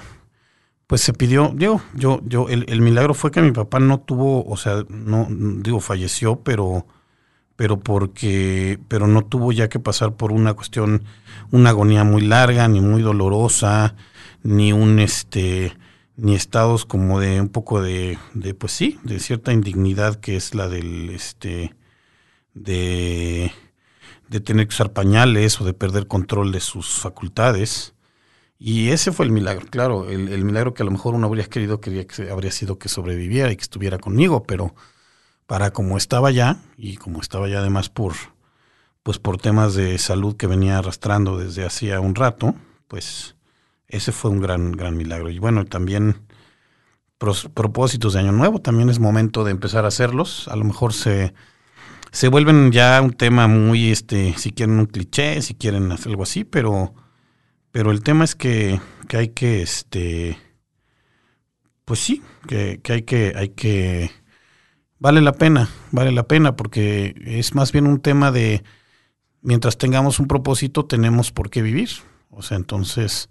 pues 0.86 1.00
se 1.02 1.12
pidió, 1.12 1.52
digo, 1.54 1.80
yo, 1.94 2.20
yo, 2.24 2.48
el, 2.48 2.64
el, 2.68 2.80
milagro 2.80 3.14
fue 3.14 3.30
que 3.30 3.42
mi 3.42 3.52
papá 3.52 3.78
no 3.78 4.00
tuvo, 4.00 4.44
o 4.44 4.56
sea, 4.56 4.84
no, 4.88 5.28
digo, 5.30 5.80
falleció, 5.80 6.40
pero, 6.40 6.86
pero 7.56 7.78
porque, 7.78 8.78
pero 8.88 9.06
no 9.06 9.24
tuvo 9.24 9.52
ya 9.52 9.68
que 9.68 9.78
pasar 9.78 10.16
por 10.16 10.32
una 10.32 10.54
cuestión, 10.54 11.04
una 11.52 11.70
agonía 11.70 12.04
muy 12.04 12.22
larga, 12.22 12.66
ni 12.68 12.80
muy 12.80 13.02
dolorosa, 13.02 13.94
ni 14.42 14.72
un, 14.72 14.98
este, 14.98 15.76
ni 16.16 16.34
estados 16.34 16.84
como 16.86 17.20
de 17.20 17.40
un 17.40 17.48
poco 17.48 17.80
de, 17.80 18.18
de, 18.34 18.54
pues 18.54 18.72
sí, 18.72 18.98
de 19.04 19.20
cierta 19.20 19.52
indignidad 19.52 20.16
que 20.16 20.36
es 20.36 20.54
la 20.54 20.68
del, 20.68 21.10
este, 21.10 21.74
de, 22.54 23.52
de 24.28 24.40
tener 24.40 24.66
que 24.66 24.74
usar 24.74 24.92
pañales 24.92 25.60
o 25.60 25.64
de 25.64 25.74
perder 25.74 26.06
control 26.06 26.52
de 26.52 26.60
sus 26.60 27.00
facultades. 27.00 27.94
Y 28.58 28.90
ese 28.90 29.12
fue 29.12 29.26
el 29.26 29.32
milagro, 29.32 29.66
claro, 29.70 30.08
el, 30.08 30.44
milagro 30.44 30.74
que 30.74 30.82
a 30.82 30.84
lo 30.84 30.92
mejor 30.92 31.14
uno 31.14 31.26
habría 31.26 31.46
querido 31.46 31.80
que 31.80 32.06
habría 32.30 32.52
sido 32.52 32.78
que 32.78 32.88
sobreviviera 32.88 33.50
y 33.50 33.56
que 33.56 33.62
estuviera 33.62 33.98
conmigo, 33.98 34.44
pero 34.44 34.74
para 35.46 35.72
como 35.72 35.96
estaba 35.96 36.30
ya, 36.30 36.58
y 36.76 36.96
como 36.96 37.20
estaba 37.20 37.48
ya 37.48 37.60
además 37.60 37.88
por, 37.88 38.12
pues 39.02 39.18
por 39.18 39.38
temas 39.38 39.74
de 39.74 39.98
salud 39.98 40.36
que 40.36 40.46
venía 40.46 40.78
arrastrando 40.78 41.38
desde 41.38 41.64
hacía 41.64 42.00
un 42.00 42.14
rato, 42.14 42.54
pues 42.86 43.34
ese 43.88 44.12
fue 44.12 44.30
un 44.30 44.40
gran, 44.40 44.72
gran 44.72 44.96
milagro. 44.96 45.30
Y 45.30 45.38
bueno, 45.38 45.64
también 45.64 46.26
propósitos 47.18 48.12
de 48.12 48.20
Año 48.20 48.32
Nuevo, 48.32 48.60
también 48.60 48.88
es 48.90 48.98
momento 48.98 49.42
de 49.42 49.50
empezar 49.50 49.84
a 49.84 49.88
hacerlos. 49.88 50.48
A 50.48 50.56
lo 50.56 50.64
mejor 50.64 50.92
se, 50.92 51.34
se 52.12 52.28
vuelven 52.28 52.72
ya 52.72 53.00
un 53.02 53.12
tema 53.12 53.46
muy, 53.46 53.90
este, 53.90 54.34
si 54.36 54.52
quieren 54.52 54.78
un 54.78 54.86
cliché, 54.86 55.42
si 55.42 55.54
quieren 55.54 55.90
hacer 55.92 56.10
algo 56.10 56.22
así, 56.22 56.44
pero, 56.44 56.94
pero 57.70 57.90
el 57.90 58.02
tema 58.02 58.24
es 58.24 58.34
que, 58.34 58.80
que 59.08 59.16
hay 59.16 59.28
que, 59.28 59.62
este, 59.62 60.38
pues 61.84 62.00
sí, 62.00 62.22
que, 62.48 62.80
que 62.82 62.92
hay 62.92 63.02
que, 63.02 63.32
hay 63.36 63.48
que, 63.50 64.10
vale 64.98 65.20
la 65.20 65.32
pena, 65.32 65.68
vale 65.92 66.12
la 66.12 66.24
pena, 66.24 66.56
porque 66.56 67.14
es 67.24 67.54
más 67.54 67.72
bien 67.72 67.86
un 67.86 68.00
tema 68.00 68.32
de, 68.32 68.62
mientras 69.42 69.78
tengamos 69.78 70.18
un 70.20 70.26
propósito, 70.26 70.84
tenemos 70.84 71.32
por 71.32 71.50
qué 71.50 71.62
vivir. 71.62 71.90
O 72.30 72.42
sea, 72.42 72.56
entonces, 72.56 73.28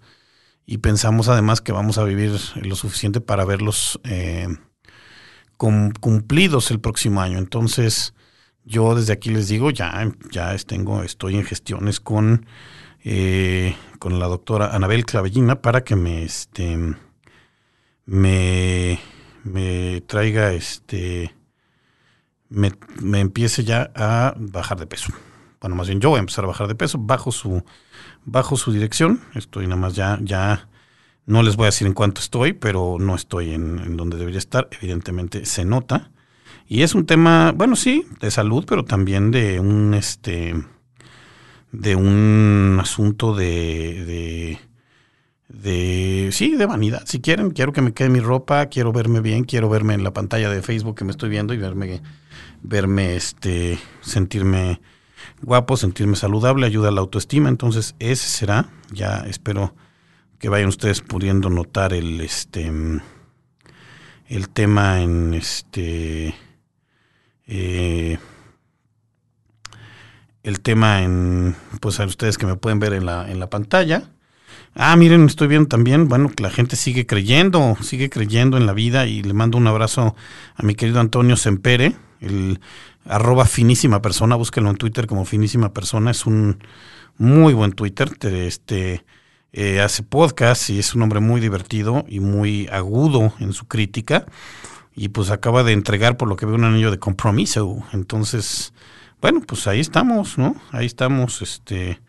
y 0.66 0.78
pensamos 0.78 1.28
además 1.28 1.60
que 1.60 1.72
vamos 1.72 1.98
a 1.98 2.04
vivir 2.04 2.32
lo 2.62 2.76
suficiente 2.76 3.20
para 3.20 3.44
verlos 3.44 4.00
eh, 4.04 4.46
cumplidos 5.56 6.70
el 6.70 6.80
próximo 6.80 7.20
año. 7.20 7.38
Entonces, 7.38 8.14
yo 8.70 8.94
desde 8.94 9.12
aquí 9.12 9.30
les 9.30 9.48
digo, 9.48 9.70
ya, 9.70 10.10
ya 10.30 10.56
tengo, 10.58 11.02
estoy 11.02 11.34
en 11.34 11.44
gestiones 11.44 11.98
con, 11.98 12.46
eh, 13.04 13.74
con 13.98 14.20
la 14.20 14.26
doctora 14.26 14.74
Anabel 14.74 15.04
Clavellina 15.04 15.60
para 15.60 15.82
que 15.82 15.96
me, 15.96 16.22
este, 16.22 16.78
me, 18.06 19.00
me 19.42 20.00
traiga, 20.02 20.52
este, 20.52 21.34
me, 22.48 22.72
me 23.02 23.18
empiece 23.18 23.64
ya 23.64 23.90
a 23.96 24.34
bajar 24.38 24.78
de 24.78 24.86
peso. 24.86 25.12
Bueno, 25.60 25.74
más 25.74 25.88
bien 25.88 26.00
yo 26.00 26.10
voy 26.10 26.18
a 26.18 26.20
empezar 26.20 26.44
a 26.44 26.48
bajar 26.48 26.68
de 26.68 26.76
peso 26.76 26.96
bajo 26.98 27.32
su, 27.32 27.64
bajo 28.24 28.56
su 28.56 28.72
dirección. 28.72 29.20
Estoy 29.34 29.66
nada 29.66 29.80
más 29.80 29.94
ya, 29.94 30.18
ya 30.22 30.68
no 31.26 31.42
les 31.42 31.56
voy 31.56 31.64
a 31.64 31.66
decir 31.66 31.88
en 31.88 31.92
cuánto 31.92 32.20
estoy, 32.20 32.52
pero 32.52 32.98
no 33.00 33.16
estoy 33.16 33.52
en, 33.52 33.96
donde 33.96 34.16
debería 34.16 34.38
estar. 34.38 34.68
Evidentemente 34.80 35.44
se 35.44 35.64
nota. 35.64 36.12
Y 36.72 36.84
es 36.84 36.94
un 36.94 37.04
tema, 37.04 37.50
bueno, 37.50 37.74
sí, 37.74 38.06
de 38.20 38.30
salud, 38.30 38.64
pero 38.64 38.84
también 38.84 39.32
de 39.32 39.58
un, 39.58 39.92
este, 39.92 40.54
de 41.72 41.96
un 41.96 42.78
asunto 42.80 43.34
de, 43.34 44.04
de, 44.04 44.58
de, 45.48 46.28
sí, 46.30 46.54
de 46.54 46.66
vanidad. 46.66 47.02
Si 47.06 47.20
quieren, 47.20 47.50
quiero 47.50 47.72
que 47.72 47.82
me 47.82 47.92
quede 47.92 48.08
mi 48.08 48.20
ropa, 48.20 48.66
quiero 48.66 48.92
verme 48.92 49.20
bien, 49.20 49.42
quiero 49.42 49.68
verme 49.68 49.94
en 49.94 50.04
la 50.04 50.12
pantalla 50.12 50.48
de 50.48 50.62
Facebook 50.62 50.94
que 50.94 51.04
me 51.04 51.10
estoy 51.10 51.28
viendo 51.28 51.54
y 51.54 51.56
verme, 51.56 52.02
verme, 52.62 53.16
este, 53.16 53.80
sentirme 54.00 54.80
guapo, 55.42 55.76
sentirme 55.76 56.14
saludable, 56.14 56.66
ayuda 56.66 56.90
a 56.90 56.92
la 56.92 57.00
autoestima. 57.00 57.48
Entonces, 57.48 57.96
ese 57.98 58.28
será, 58.28 58.70
ya 58.92 59.24
espero 59.28 59.74
que 60.38 60.48
vayan 60.48 60.68
ustedes 60.68 61.00
pudiendo 61.00 61.50
notar 61.50 61.92
el 61.94 62.20
este 62.20 62.70
el 64.28 64.48
tema 64.50 65.02
en 65.02 65.34
este 65.34 66.32
eh, 67.50 68.18
el 70.44 70.60
tema 70.60 71.02
en 71.02 71.56
pues 71.80 71.98
a 71.98 72.06
ustedes 72.06 72.38
que 72.38 72.46
me 72.46 72.54
pueden 72.54 72.78
ver 72.78 72.92
en 72.92 73.06
la, 73.06 73.30
en 73.30 73.40
la 73.40 73.50
pantalla 73.50 74.10
ah 74.74 74.94
miren 74.94 75.26
estoy 75.26 75.48
viendo 75.48 75.68
también 75.68 76.08
bueno 76.08 76.30
que 76.30 76.42
la 76.42 76.50
gente 76.50 76.76
sigue 76.76 77.06
creyendo 77.06 77.76
sigue 77.82 78.08
creyendo 78.08 78.56
en 78.56 78.66
la 78.66 78.72
vida 78.72 79.06
y 79.06 79.22
le 79.22 79.34
mando 79.34 79.58
un 79.58 79.66
abrazo 79.66 80.14
a 80.54 80.62
mi 80.62 80.76
querido 80.76 81.00
Antonio 81.00 81.36
Sempere 81.36 81.96
el 82.20 82.60
arroba 83.04 83.46
finísima 83.46 84.00
persona 84.00 84.36
búsquenlo 84.36 84.70
en 84.70 84.76
Twitter 84.76 85.08
como 85.08 85.24
finísima 85.24 85.74
persona 85.74 86.12
es 86.12 86.26
un 86.26 86.62
muy 87.18 87.52
buen 87.52 87.72
Twitter 87.72 88.10
este 88.22 89.04
eh, 89.52 89.80
hace 89.80 90.04
podcast 90.04 90.70
y 90.70 90.78
es 90.78 90.94
un 90.94 91.02
hombre 91.02 91.18
muy 91.18 91.40
divertido 91.40 92.04
y 92.08 92.20
muy 92.20 92.68
agudo 92.68 93.32
en 93.40 93.52
su 93.52 93.66
crítica. 93.66 94.26
Y 95.00 95.08
pues 95.08 95.30
acaba 95.30 95.62
de 95.64 95.72
entregar, 95.72 96.18
por 96.18 96.28
lo 96.28 96.36
que 96.36 96.44
veo, 96.44 96.56
un 96.56 96.64
anillo 96.64 96.90
de 96.90 96.98
compromiso. 96.98 97.82
Entonces, 97.94 98.74
bueno, 99.22 99.40
pues 99.40 99.66
ahí 99.66 99.80
estamos, 99.80 100.36
¿no? 100.36 100.56
Ahí 100.72 100.84
estamos, 100.84 101.40
este, 101.40 102.02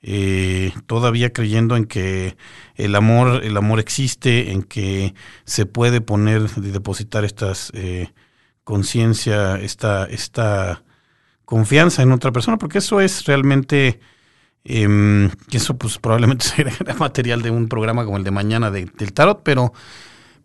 eh, 0.00 0.72
todavía 0.86 1.34
creyendo 1.34 1.76
en 1.76 1.84
que 1.84 2.38
el 2.76 2.94
amor, 2.94 3.44
el 3.44 3.54
amor 3.58 3.80
existe, 3.80 4.50
en 4.52 4.62
que 4.62 5.12
se 5.44 5.66
puede 5.66 6.00
poner 6.00 6.46
y 6.56 6.70
depositar 6.70 7.26
estas 7.26 7.70
eh, 7.74 8.08
conciencia, 8.64 9.56
esta, 9.56 10.06
esta 10.06 10.84
confianza 11.44 12.00
en 12.02 12.12
otra 12.12 12.32
persona, 12.32 12.56
porque 12.56 12.78
eso 12.78 13.02
es 13.02 13.26
realmente 13.26 14.00
eh, 14.64 15.28
eso 15.50 15.76
pues 15.76 15.98
probablemente 15.98 16.46
sería 16.56 16.72
material 16.98 17.42
de 17.42 17.50
un 17.50 17.68
programa 17.68 18.06
como 18.06 18.16
el 18.16 18.24
de 18.24 18.30
mañana 18.30 18.70
del 18.70 19.12
tarot, 19.12 19.42
pero, 19.42 19.74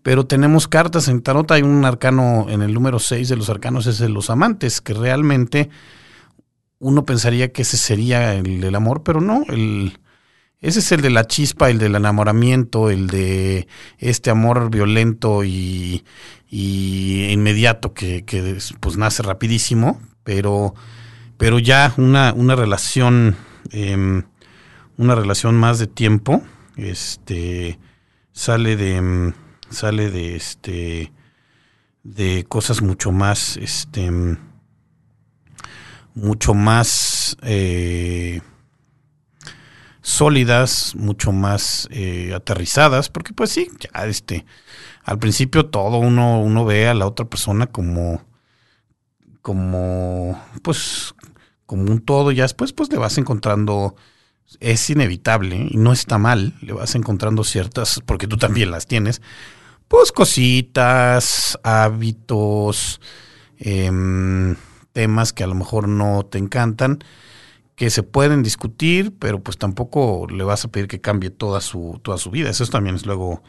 pero 0.04 0.26
tenemos 0.26 0.68
cartas 0.68 1.08
en 1.08 1.22
tarot. 1.22 1.52
Hay 1.52 1.62
un 1.62 1.86
arcano 1.86 2.48
en 2.50 2.62
el 2.62 2.74
número 2.74 3.00
6 3.00 3.30
de 3.30 3.36
los 3.36 3.50
arcanos, 3.50 3.88
es 3.88 4.00
de 4.00 4.10
los 4.10 4.30
amantes, 4.30 4.82
que 4.82 4.94
realmente 4.94 5.70
uno 6.80 7.06
pensaría 7.06 7.52
que 7.52 7.64
ese 7.64 7.78
sería 7.78 8.36
el 8.36 8.62
del 8.62 8.76
amor, 8.76 9.04
pero 9.04 9.20
no, 9.20 9.44
el, 9.50 10.00
ese 10.60 10.80
es 10.80 10.92
el 10.92 11.02
de 11.02 11.10
la 11.10 11.26
chispa, 11.26 11.70
el 11.70 11.80
del 11.80 11.96
enamoramiento, 11.96 12.90
el 12.90 13.08
de 13.08 13.68
este 13.98 14.30
amor 14.30 14.70
violento 14.70 15.44
y, 15.44 16.04
y 16.48 17.30
inmediato 17.32 17.94
que, 17.94 18.26
que, 18.26 18.58
pues 18.80 18.98
nace 18.98 19.24
rapidísimo, 19.24 20.00
pero, 20.24 20.76
pero 21.38 21.58
ya 21.58 21.94
una, 21.98 22.34
una 22.34 22.56
relación 22.56 23.36
Em, 23.72 24.24
una 24.98 25.16
relación 25.16 25.56
más 25.56 25.80
de 25.80 25.88
tiempo, 25.88 26.42
este, 26.76 27.80
sale 28.32 28.76
de, 28.76 29.34
sale 29.70 30.10
de, 30.10 30.36
este, 30.36 31.12
de 32.04 32.46
cosas 32.48 32.82
mucho 32.82 33.12
más, 33.12 33.58
este, 33.58 34.12
mucho 36.14 36.54
más 36.54 37.38
eh, 37.42 38.42
sólidas, 40.02 40.96
mucho 40.96 41.32
más 41.32 41.88
eh, 41.92 42.34
aterrizadas, 42.34 43.10
porque 43.10 43.34
pues 43.34 43.52
sí, 43.52 43.70
ya 43.80 44.06
este, 44.06 44.46
al 45.04 45.20
principio 45.20 45.68
todo 45.68 45.98
uno, 45.98 46.42
uno 46.42 46.66
ve 46.66 46.88
a 46.88 46.94
la 46.94 47.06
otra 47.06 47.26
persona 47.26 47.68
como, 47.68 48.22
como, 49.42 50.42
pues, 50.64 51.14
como 51.66 51.92
un 51.92 52.00
todo, 52.00 52.32
ya 52.32 52.44
después 52.44 52.74
pues 52.74 52.90
le 52.92 52.98
vas 52.98 53.18
encontrando, 53.18 53.96
es 54.60 54.90
inevitable 54.90 55.68
y 55.70 55.78
no 55.78 55.94
está 55.94 56.18
mal, 56.18 56.56
le 56.62 56.74
vas 56.74 56.96
encontrando 56.96 57.44
ciertas, 57.44 58.02
porque 58.06 58.28
tú 58.28 58.38
también 58.38 58.72
las 58.72 58.88
tienes, 58.88 59.22
pues 59.88 60.12
cositas, 60.12 61.58
hábitos, 61.64 63.02
em, 63.58 64.56
temas 64.94 65.34
que 65.34 65.44
a 65.44 65.48
lo 65.48 65.56
mejor 65.56 65.88
no 65.88 66.26
te 66.26 66.38
encantan, 66.38 67.00
que 67.76 67.90
se 67.90 68.04
pueden 68.04 68.44
discutir, 68.44 69.14
pero 69.20 69.40
pues 69.42 69.58
tampoco 69.58 70.28
le 70.30 70.44
vas 70.44 70.66
a 70.66 70.70
pedir 70.70 70.88
que 70.88 71.02
cambie 71.02 71.30
toda 71.30 71.62
su, 71.62 72.00
toda 72.04 72.18
su 72.18 72.32
vida. 72.32 72.50
Eso 72.50 72.66
también 72.68 72.96
es 72.96 73.06
luego, 73.06 73.44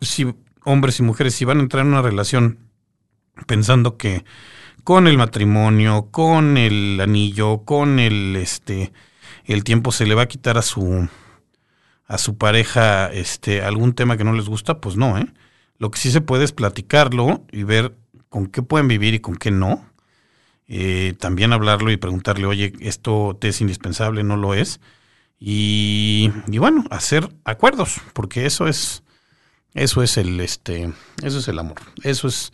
si 0.00 0.34
hombres 0.64 1.00
y 1.00 1.02
mujeres, 1.02 1.34
si 1.34 1.44
van 1.44 1.58
a 1.58 1.62
entrar 1.62 1.84
en 1.86 1.92
una 1.92 2.02
relación 2.02 2.58
pensando 3.46 3.96
que 3.96 4.24
con 4.84 5.06
el 5.06 5.18
matrimonio, 5.18 6.08
con 6.10 6.56
el 6.56 7.00
anillo, 7.00 7.64
con 7.64 7.98
el 7.98 8.36
este 8.36 8.92
el 9.44 9.64
tiempo 9.64 9.92
se 9.92 10.06
le 10.06 10.14
va 10.14 10.22
a 10.22 10.28
quitar 10.28 10.58
a 10.58 10.62
su 10.62 11.08
a 12.06 12.18
su 12.18 12.38
pareja 12.38 13.08
este 13.12 13.62
algún 13.62 13.94
tema 13.94 14.16
que 14.16 14.24
no 14.24 14.32
les 14.32 14.48
gusta, 14.48 14.80
pues 14.80 14.96
no, 14.96 15.18
¿eh? 15.18 15.26
Lo 15.78 15.90
que 15.90 15.98
sí 15.98 16.10
se 16.10 16.20
puede 16.20 16.44
es 16.44 16.52
platicarlo 16.52 17.44
y 17.52 17.62
ver 17.64 17.96
con 18.28 18.46
qué 18.46 18.62
pueden 18.62 18.88
vivir 18.88 19.14
y 19.14 19.20
con 19.20 19.36
qué 19.36 19.50
no. 19.50 19.84
Eh, 20.68 21.14
también 21.18 21.52
hablarlo 21.52 21.90
y 21.90 21.96
preguntarle, 21.96 22.46
oye, 22.46 22.72
esto 22.80 23.36
te 23.40 23.48
es 23.48 23.60
indispensable, 23.60 24.24
no 24.24 24.36
lo 24.36 24.54
es. 24.54 24.80
Y, 25.38 26.32
y, 26.48 26.58
bueno, 26.58 26.84
hacer 26.90 27.28
acuerdos, 27.44 28.00
porque 28.14 28.46
eso 28.46 28.66
es, 28.68 29.02
eso 29.74 30.02
es 30.02 30.16
el, 30.16 30.40
este, 30.40 30.92
eso 31.22 31.38
es 31.38 31.48
el 31.48 31.58
amor. 31.58 31.76
Eso 32.02 32.28
es 32.28 32.52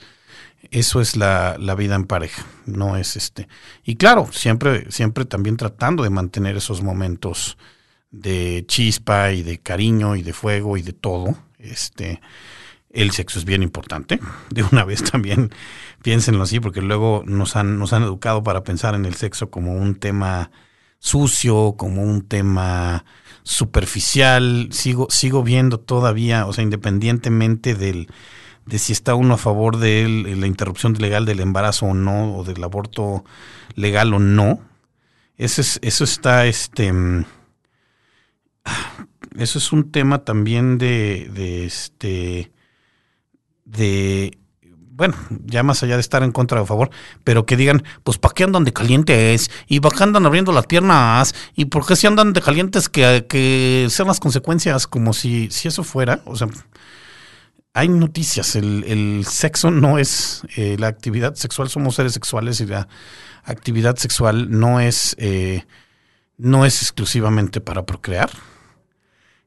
eso 0.71 1.01
es 1.01 1.17
la, 1.17 1.57
vida 1.77 1.95
en 1.95 2.05
pareja, 2.05 2.47
no 2.67 2.97
es 2.97 3.17
este. 3.17 3.49
Y 3.85 3.97
claro, 3.97 4.29
siempre, 4.33 4.91
siempre 4.91 5.25
también 5.25 5.57
tratando 5.57 6.03
de 6.03 6.11
mantener 6.11 6.57
esos 6.57 6.83
momentos 6.83 7.59
de 8.11 8.65
chispa 8.67 9.33
y 9.33 9.43
de 9.43 9.59
cariño 9.59 10.17
y 10.17 10.23
de 10.23 10.33
fuego 10.33 10.77
y 10.77 10.83
de 10.83 10.93
todo. 10.93 11.37
Este, 11.59 12.21
el 12.93 13.11
sexo 13.11 13.39
es 13.39 13.45
bien 13.45 13.63
importante. 13.63 14.21
De 14.51 14.63
una 14.63 14.85
vez 14.85 15.03
también 15.03 15.51
piénsenlo 16.03 16.43
así, 16.43 16.61
porque 16.61 16.83
luego 16.83 17.23
nos 17.27 17.57
han, 17.57 17.79
nos 17.79 17.93
han 17.93 18.03
educado 18.03 18.43
para 18.43 18.65
pensar 18.65 18.95
en 18.95 19.05
el 19.05 19.15
sexo 19.15 19.51
como 19.51 19.75
un 19.75 19.95
tema 19.95 20.51
sucio, 20.99 21.75
como 21.77 22.03
un 22.03 22.23
tema 22.23 23.05
superficial. 23.43 24.69
Sigo, 24.71 25.09
sigo 25.11 25.43
viendo 25.43 25.81
todavía, 25.81 26.47
o 26.47 26.53
sea, 26.53 26.63
independientemente 26.63 27.75
del 27.75 28.09
de 28.67 28.79
si 28.79 28.93
está 28.93 29.15
uno 29.15 29.35
a 29.35 29.39
favor 29.39 29.79
de 29.79 30.05
él, 30.05 30.41
la 30.41 30.47
interrupción 30.47 30.95
legal 30.95 31.27
del 31.27 31.41
embarazo 31.41 31.87
o 31.87 31.95
no, 31.95 32.37
o 32.37 32.45
del 32.45 32.63
aborto 32.63 33.25
legal 33.75 34.15
o 34.15 34.19
no. 34.19 34.61
Eso, 35.37 35.61
es, 35.61 35.81
eso 35.83 36.05
está, 36.05 36.47
este, 36.47 36.93
mm, 36.93 37.25
eso 39.39 39.59
es 39.59 39.73
un 39.73 39.91
tema 39.91 40.25
también 40.25 40.79
de, 40.79 41.29
de 41.35 41.65
este, 41.65 42.53
de, 43.77 44.39
bueno, 44.95 45.15
ya 45.47 45.63
más 45.63 45.83
allá 45.83 45.95
de 45.95 46.01
estar 46.01 46.23
en 46.23 46.33
contra 46.33 46.61
o 46.61 46.65
a 46.65 46.67
favor, 46.67 46.91
pero 47.25 47.47
que 47.47 47.57
digan, 47.57 47.83
pues 48.05 48.19
¿para 48.19 48.35
qué 48.35 48.45
andan 48.45 48.65
de 48.65 48.73
calientes? 48.73 49.51
¿Y 49.67 49.81
para 49.81 50.05
andan 50.05 50.27
abriendo 50.27 50.53
las 50.53 50.67
piernas? 50.67 51.35
¿Y 51.55 51.67
por 51.67 51.87
qué 51.87 51.97
si 51.97 52.07
andan 52.07 52.33
de 52.33 52.43
calientes 52.43 52.89
que, 52.89 53.27
que 53.29 53.87
sean 53.91 54.09
las 54.09 54.21
consecuencias 54.21 54.87
como 54.87 55.13
si, 55.13 55.51
si 55.51 55.69
eso 55.69 55.83
fuera? 55.83 56.21
O 56.27 56.37
sea, 56.37 56.49
hay 57.75 57.89
noticias. 57.89 58.55
El, 58.55 59.25
sexo 59.27 59.71
no 59.71 59.99
es 59.99 60.43
eh, 60.57 60.77
la 60.79 60.89
actividad 60.89 61.35
sexual, 61.35 61.69
somos 61.69 61.95
seres 61.95 62.13
sexuales 62.13 62.61
y 62.61 62.67
la 62.67 62.89
actividad 63.45 63.97
sexual 63.97 64.51
no 64.51 64.81
es, 64.81 65.17
eh, 65.19 65.65
no 66.37 66.67
es 66.67 66.83
exclusivamente 66.83 67.61
para 67.61 67.85
procrear. 67.87 68.31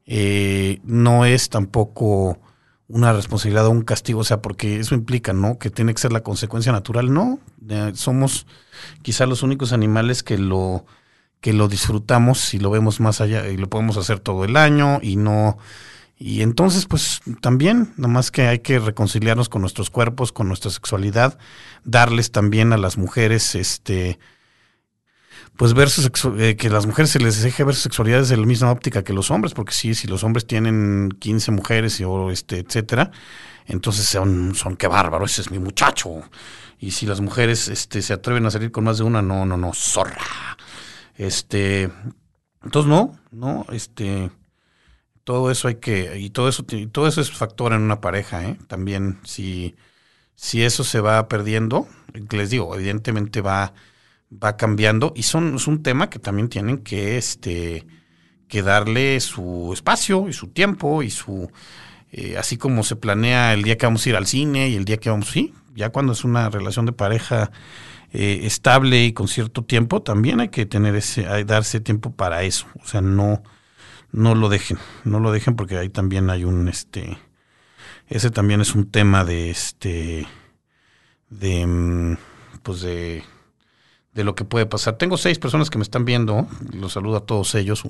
eh, 0.08 0.80
no 0.84 1.26
es 1.26 1.50
tampoco 1.50 2.40
una 2.88 3.14
responsabilidad 3.14 3.66
o 3.66 3.72
un 3.72 3.82
castigo, 3.82 4.20
o 4.20 4.24
sea, 4.24 4.42
porque 4.42 4.80
eso 4.80 4.96
implica, 4.96 5.34
¿no? 5.34 5.58
Que 5.58 5.70
tiene 5.70 5.94
que 5.94 6.02
ser 6.02 6.12
la 6.12 6.22
consecuencia 6.22 6.72
natural, 6.72 7.14
no. 7.14 7.40
somos 7.94 8.46
quizá 9.02 9.26
los 9.26 9.44
únicos 9.44 9.74
animales 9.74 10.24
que 10.24 10.38
lo 10.38 10.86
que 11.42 11.54
lo 11.54 11.68
disfrutamos 11.68 12.56
y 12.56 12.60
lo 12.60 12.72
vemos 12.72 13.00
más 13.00 13.22
allá 13.22 13.48
y 13.50 13.58
lo 13.58 13.70
podemos 13.70 13.98
hacer 13.98 14.20
todo 14.20 14.46
el 14.46 14.58
año 14.58 15.00
y 15.04 15.16
no 15.16 15.60
y 16.18 16.42
entonces 16.42 16.86
pues 16.86 17.22
también 17.42 17.94
más 17.98 18.32
que 18.32 18.48
hay 18.48 18.60
que 18.60 18.80
reconciliarnos 18.80 19.50
con 19.50 19.62
nuestros 19.62 19.90
cuerpos, 19.90 20.32
con 20.32 20.48
nuestra 20.48 20.72
sexualidad, 20.72 21.38
darles 21.84 22.32
también 22.32 22.72
a 22.74 22.78
las 22.78 22.98
mujeres 22.98 23.54
este 23.54 24.18
pues 25.58 25.74
ver 25.74 25.90
su 25.90 26.10
eh, 26.38 26.56
que 26.56 26.70
las 26.70 26.86
mujeres 26.86 27.12
se 27.12 27.20
les 27.20 27.42
deje 27.42 27.64
ver 27.64 27.76
su 27.76 27.82
sexualidad 27.82 28.20
desde 28.20 28.38
la 28.38 28.46
misma 28.46 28.72
óptica 28.72 29.04
que 29.04 29.14
los 29.14 29.32
hombres, 29.32 29.54
porque 29.54 29.74
sí, 29.74 29.96
si 29.96 30.08
los 30.08 30.24
hombres 30.24 30.46
tienen 30.46 31.10
15 31.20 31.52
mujeres 31.52 32.00
y, 32.00 32.04
o 32.04 32.30
este, 32.30 32.60
etcétera, 32.60 33.12
entonces 33.66 34.06
son, 34.06 34.54
son 34.56 34.76
qué 34.76 34.88
bárbaro, 34.88 35.26
ese 35.26 35.42
es 35.42 35.52
mi 35.52 35.60
muchacho. 35.60 36.22
Y 36.80 36.92
si 36.92 37.06
las 37.06 37.22
mujeres 37.22 37.70
este, 37.70 38.02
se 38.02 38.14
atreven 38.14 38.46
a 38.46 38.52
salir 38.52 38.72
con 38.72 38.84
más 38.84 38.98
de 38.98 39.06
una, 39.06 39.22
no, 39.22 39.46
no, 39.46 39.56
no, 39.56 39.72
zorra. 39.74 40.18
Este, 41.16 41.90
entonces 42.64 42.90
no, 42.90 43.18
no, 43.32 43.66
este, 43.72 44.30
todo 45.24 45.52
eso 45.52 45.70
hay 45.70 45.76
que, 45.76 46.20
y 46.20 46.32
todo 46.32 46.50
eso, 46.50 46.66
y 46.70 46.88
todo 46.88 47.08
eso 47.08 47.22
es 47.22 47.32
factor 47.32 47.72
en 47.72 47.82
una 47.82 48.02
pareja, 48.02 48.44
¿eh? 48.44 48.58
También, 48.68 49.20
si, 49.24 49.76
si 50.36 50.64
eso 50.64 50.84
se 50.84 51.00
va 51.00 51.30
perdiendo, 51.30 51.88
les 52.32 52.50
digo, 52.50 52.76
evidentemente 52.76 53.40
va 53.42 53.74
va 54.32 54.58
cambiando 54.58 55.14
y 55.16 55.24
son, 55.24 55.56
es 55.56 55.68
un 55.68 55.84
tema 55.84 56.10
que 56.10 56.20
también 56.20 56.50
tienen 56.50 56.80
que, 56.80 57.18
este, 57.18 57.86
que 58.48 58.62
darle 58.62 59.20
su 59.20 59.72
espacio 59.74 60.28
y 60.28 60.34
su 60.34 60.48
tiempo 60.48 61.04
y 61.04 61.10
su, 61.10 61.52
eh, 62.12 62.38
así 62.38 62.58
como 62.58 62.84
se 62.84 62.96
planea 62.96 63.54
el 63.54 63.64
día 63.64 63.78
que 63.78 63.86
vamos 63.86 64.06
a 64.06 64.10
ir 64.10 64.16
al 64.16 64.28
cine 64.28 64.70
y 64.70 64.76
el 64.76 64.86
día 64.86 64.98
que 64.98 65.10
vamos, 65.10 65.30
sí, 65.30 65.54
ya 65.76 65.90
cuando 65.90 66.14
es 66.14 66.24
una 66.24 66.50
relación 66.50 66.86
de 66.86 66.94
pareja 66.94 67.52
eh, 68.14 68.42
estable 68.44 69.06
y 69.06 69.14
con 69.14 69.28
cierto 69.28 69.64
tiempo, 69.64 70.02
también 70.02 70.40
hay 70.40 70.50
que 70.50 70.66
tener 70.66 70.96
ese, 70.96 71.28
hay 71.28 71.44
darse 71.44 71.80
tiempo 71.80 72.12
para 72.12 72.44
eso, 72.44 72.68
o 72.82 72.88
sea, 72.88 73.02
no, 73.02 73.44
no 74.12 74.36
lo 74.36 74.50
dejen, 74.50 74.78
no 75.04 75.20
lo 75.20 75.32
dejen 75.32 75.56
porque 75.56 75.78
ahí 75.78 75.90
también 75.90 76.30
hay 76.30 76.46
un, 76.46 76.68
este, 76.68 77.18
ese 78.08 78.32
también 78.32 78.62
es 78.62 78.76
un 78.76 78.90
tema 78.90 79.26
de, 79.26 79.50
este, 79.50 80.28
de, 81.30 81.66
mm, 81.66 82.18
pues 82.64 82.82
de 82.82 83.24
de 84.16 84.24
lo 84.24 84.34
que 84.34 84.46
puede 84.46 84.66
pasar. 84.66 84.98
Tengo 84.98 85.18
seis 85.18 85.38
personas 85.38 85.70
que 85.70 85.78
me 85.78 85.84
están 85.84 86.06
viendo, 86.06 86.48
los 86.74 86.94
saludo 86.94 87.18
a 87.18 87.26
todos 87.26 87.54
ellos, 87.54 87.84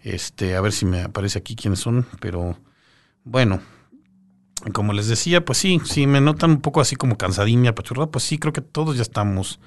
este, 0.00 0.54
a 0.54 0.60
ver 0.60 0.72
si 0.72 0.86
me 0.86 1.02
aparece 1.02 1.40
aquí 1.40 1.56
quiénes 1.56 1.80
son, 1.80 2.06
pero 2.20 2.56
bueno, 3.24 3.60
como 4.72 4.92
les 4.92 5.08
decía, 5.08 5.44
pues 5.44 5.58
sí, 5.58 5.80
sí 5.84 6.06
me 6.06 6.20
notan 6.20 6.52
un 6.52 6.60
poco 6.60 6.80
así 6.80 6.94
como 6.94 7.18
cansadín 7.18 7.66
apachurrado, 7.66 8.12
pues 8.12 8.24
sí, 8.24 8.38
creo 8.38 8.52
que 8.52 8.60
todos 8.60 8.96
ya 8.96 9.02
estamos, 9.02 9.58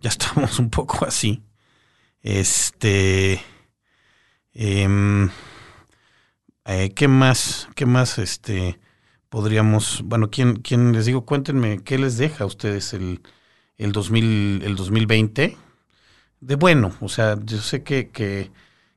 ya 0.00 0.08
estamos 0.10 0.58
un 0.58 0.70
poco 0.70 1.04
así. 1.04 1.42
Este, 2.22 3.42
em, 4.54 5.28
eh, 6.64 6.92
¿qué 6.94 7.06
más, 7.06 7.68
qué 7.76 7.84
más, 7.84 8.18
este, 8.18 8.80
podríamos, 9.28 10.00
bueno, 10.04 10.30
quién, 10.30 10.56
quién 10.56 10.92
les 10.92 11.04
digo, 11.04 11.26
cuéntenme, 11.26 11.82
¿qué 11.84 11.98
les 11.98 12.16
deja 12.16 12.44
a 12.44 12.46
ustedes 12.46 12.94
el 12.94 13.20
el, 13.78 13.92
2000, 13.92 14.62
el 14.64 14.76
2020 14.76 15.56
de 16.40 16.54
bueno. 16.56 16.92
O 17.00 17.08
sea, 17.08 17.38
yo 17.42 17.58
sé 17.58 17.82
que, 17.82 18.10
que, 18.10 18.50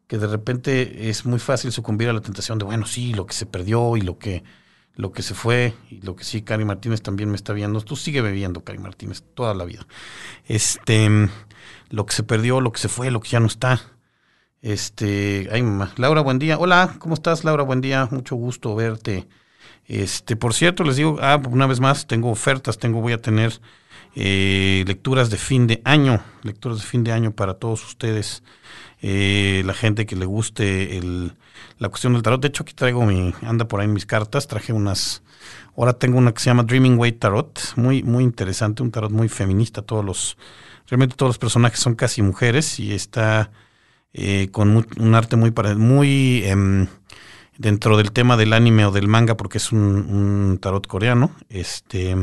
que, 0.08 0.18
de 0.18 0.28
repente 0.28 1.10
es 1.10 1.26
muy 1.26 1.40
fácil 1.40 1.72
sucumbir 1.72 2.10
a 2.10 2.14
la 2.14 2.22
tentación 2.22 2.58
de, 2.58 2.66
bueno, 2.66 2.86
sí, 2.86 3.14
lo 3.14 3.26
que 3.26 3.34
se 3.34 3.46
perdió 3.46 3.96
y 3.98 4.02
lo 4.02 4.18
que, 4.18 4.44
lo 4.96 5.12
que 5.12 5.22
se 5.22 5.34
fue 5.34 5.74
y 5.90 6.02
lo 6.02 6.16
que 6.16 6.24
sí, 6.24 6.42
Cari 6.42 6.66
Martínez 6.66 7.02
también 7.02 7.30
me 7.30 7.36
está 7.36 7.54
viendo. 7.54 7.82
Tú 7.82 7.96
sigue 7.96 8.22
bebiendo, 8.22 8.64
Cari 8.64 8.80
Martínez, 8.80 9.24
toda 9.34 9.54
la 9.54 9.66
vida. 9.66 9.86
Este, 10.48 11.30
lo 11.90 12.06
que 12.06 12.14
se 12.14 12.24
perdió, 12.24 12.62
lo 12.62 12.72
que 12.72 12.80
se 12.80 12.90
fue, 12.90 13.12
lo 13.12 13.22
que 13.22 13.30
ya 13.30 13.40
no 13.40 13.48
está. 13.48 13.82
Este, 14.62 15.50
ay 15.52 15.64
mamá. 15.64 15.94
Laura, 15.98 16.22
buen 16.22 16.38
día. 16.38 16.58
Hola, 16.60 16.96
¿cómo 17.00 17.16
estás, 17.16 17.44
Laura? 17.44 17.64
Buen 17.64 17.82
día. 17.82 18.08
Mucho 18.12 18.36
gusto 18.36 18.76
verte. 18.76 19.28
Este, 19.88 20.36
por 20.36 20.54
cierto, 20.54 20.84
les 20.84 20.96
digo, 20.96 21.18
ah, 21.22 21.42
una 21.50 21.66
vez 21.66 21.80
más, 21.80 22.06
tengo 22.06 22.30
ofertas, 22.30 22.78
tengo, 22.78 23.02
voy 23.02 23.14
a 23.14 23.22
tener 23.22 23.60
eh, 24.16 24.84
lecturas 24.88 25.30
de 25.30 25.38
fin 25.38 25.68
de 25.68 25.82
año, 25.86 26.22
lecturas 26.44 26.80
de 26.80 26.84
fin 26.84 27.04
de 27.04 27.12
año 27.12 27.32
para 27.32 27.54
todos 27.54 27.86
ustedes, 27.86 28.44
eh, 29.02 29.64
la 29.66 29.74
gente 29.74 30.06
que 30.06 30.16
le 30.16 30.26
guste 30.26 30.98
el, 30.98 31.34
la 31.80 31.90
cuestión 31.90 32.14
del 32.14 32.22
tarot. 32.22 32.42
De 32.42 32.50
hecho, 32.50 32.64
aquí 32.64 32.74
traigo 32.74 33.06
mi, 33.06 33.34
anda 33.42 33.68
por 33.68 33.80
ahí 33.80 33.88
mis 33.88 34.06
cartas, 34.06 34.48
traje 34.48 34.74
unas, 34.74 35.24
ahora 35.78 35.94
tengo 35.94 36.18
una 36.18 36.34
que 36.34 36.42
se 36.42 36.50
llama 36.50 36.64
Dreaming 36.64 36.98
Way 37.00 37.14
Tarot, 37.14 37.74
muy, 37.78 38.04
muy 38.04 38.24
interesante, 38.24 38.84
un 38.84 38.92
tarot 38.92 39.12
muy 39.12 39.30
feminista, 39.30 39.82
todos 39.82 40.04
los, 40.04 40.38
realmente 40.88 41.16
todos 41.16 41.30
los 41.30 41.38
personajes 41.38 41.80
son 41.80 41.96
casi 41.96 42.22
mujeres 42.22 42.80
y 42.80 42.94
está 42.94 43.52
eh, 44.14 44.50
con 44.52 44.86
un 45.00 45.16
arte 45.16 45.38
muy, 45.38 45.54
muy 45.78 46.44
em, 46.44 46.88
dentro 47.58 47.96
del 47.96 48.12
tema 48.12 48.36
del 48.36 48.52
anime 48.52 48.86
o 48.86 48.92
del 48.92 49.08
manga, 49.08 49.38
porque 49.38 49.58
es 49.58 49.72
un, 49.72 49.80
un 49.80 50.58
tarot 50.60 50.86
coreano, 50.86 51.32
este 51.50 52.18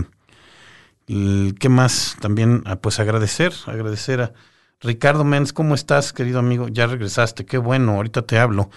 ¿Qué 1.08 1.70
más? 1.70 2.16
También, 2.20 2.62
ah, 2.66 2.76
pues 2.76 3.00
agradecer, 3.00 3.54
agradecer 3.66 4.20
a 4.20 4.32
Ricardo 4.80 5.24
Menz, 5.24 5.54
¿cómo 5.54 5.74
estás, 5.74 6.12
querido 6.12 6.38
amigo? 6.38 6.68
Ya 6.68 6.86
regresaste, 6.86 7.46
qué 7.46 7.56
bueno, 7.56 7.92
ahorita 7.92 8.22
te 8.22 8.38
hablo. 8.38 8.68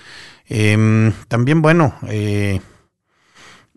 Em, 0.45 1.11
también, 1.27 1.61
bueno, 1.61 1.93
eh, 2.07 2.61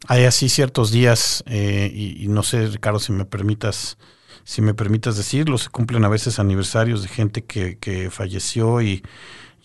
hay 0.07 0.25
así 0.25 0.49
ciertos 0.49 0.93
días, 0.93 1.43
eh, 1.47 1.91
y, 1.93 2.29
no 2.29 2.45
sé, 2.45 2.69
Ricardo, 2.69 3.01
si 3.01 3.11
me 3.11 3.25
permitas, 3.25 3.99
si 4.45 4.63
me 4.63 4.73
permitas 4.73 5.17
decirlo, 5.17 5.59
se 5.59 5.71
cumplen 5.71 6.05
a 6.05 6.09
veces 6.09 6.39
aniversarios 6.39 7.03
de 7.03 7.09
gente 7.09 7.45
que, 7.45 7.77
que 7.79 8.09
falleció 8.11 8.83
y, 8.83 9.03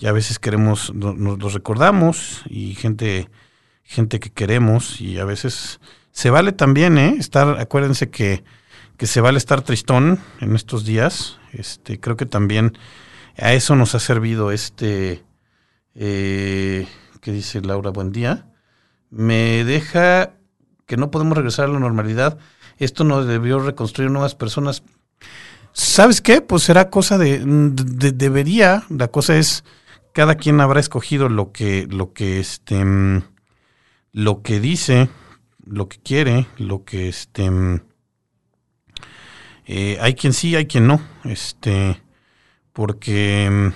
a 0.04 0.12
veces 0.14 0.40
queremos, 0.40 0.96
nos, 0.96 1.16
los 1.16 1.54
recordamos, 1.54 2.42
y 2.50 2.74
gente, 2.74 3.30
gente 3.84 4.20
que 4.20 4.32
queremos, 4.32 5.00
y 5.00 5.20
a 5.20 5.26
veces 5.26 5.80
se 6.12 6.32
vale 6.32 6.54
también, 6.54 6.98
¿eh? 6.98 7.18
Estar, 7.20 7.60
acuérdense 7.60 8.10
que 8.10 8.44
que 9.00 9.08
se 9.08 9.22
vale 9.22 9.38
estar 9.38 9.62
tristón 9.62 10.20
en 10.42 10.56
estos 10.56 10.84
días. 10.84 11.40
Este, 11.54 12.02
creo 12.02 12.18
que 12.18 12.26
también 12.26 12.78
a 13.38 13.54
eso 13.54 13.78
nos 13.78 13.96
ha 13.96 14.00
servido 14.00 14.52
este, 14.52 15.24
eh, 15.96 16.86
¿qué 17.22 17.32
dice 17.32 17.62
Laura? 17.62 17.92
Buen 17.92 18.12
día. 18.12 18.46
Me 19.10 19.64
deja 19.64 20.34
que 20.86 20.98
no 20.98 21.12
podemos 21.12 21.38
regresar 21.38 21.70
a 21.70 21.72
la 21.72 21.80
normalidad. 21.80 22.40
Esto 22.78 23.06
nos 23.06 23.26
debió 23.26 23.60
reconstruir 23.60 24.12
nuevas 24.12 24.36
personas. 24.36 24.84
¿Sabes 25.72 26.20
qué? 26.20 26.42
Pues 26.42 26.64
será 26.64 26.90
cosa 26.90 27.18
de, 27.18 27.42
debería, 27.46 28.84
la 28.90 29.08
cosa 29.08 29.38
es, 29.38 29.64
cada 30.12 30.36
quien 30.36 30.60
habrá 30.60 30.82
escogido 30.82 31.30
lo 31.30 31.54
que, 31.54 31.88
lo 31.90 32.12
que, 32.12 32.42
este, 32.42 32.84
lo 34.12 34.42
que 34.42 34.60
dice, 34.60 35.08
lo 35.66 35.88
que 35.88 36.00
quiere, 36.00 36.48
lo 36.58 36.84
que, 36.84 37.08
este, 37.08 37.50
eh, 39.72 40.00
hay 40.02 40.16
quien 40.16 40.34
sí, 40.34 40.56
hay 40.56 40.66
quien 40.66 40.88
no. 40.88 41.00
Este, 41.26 42.02
porque 42.74 43.72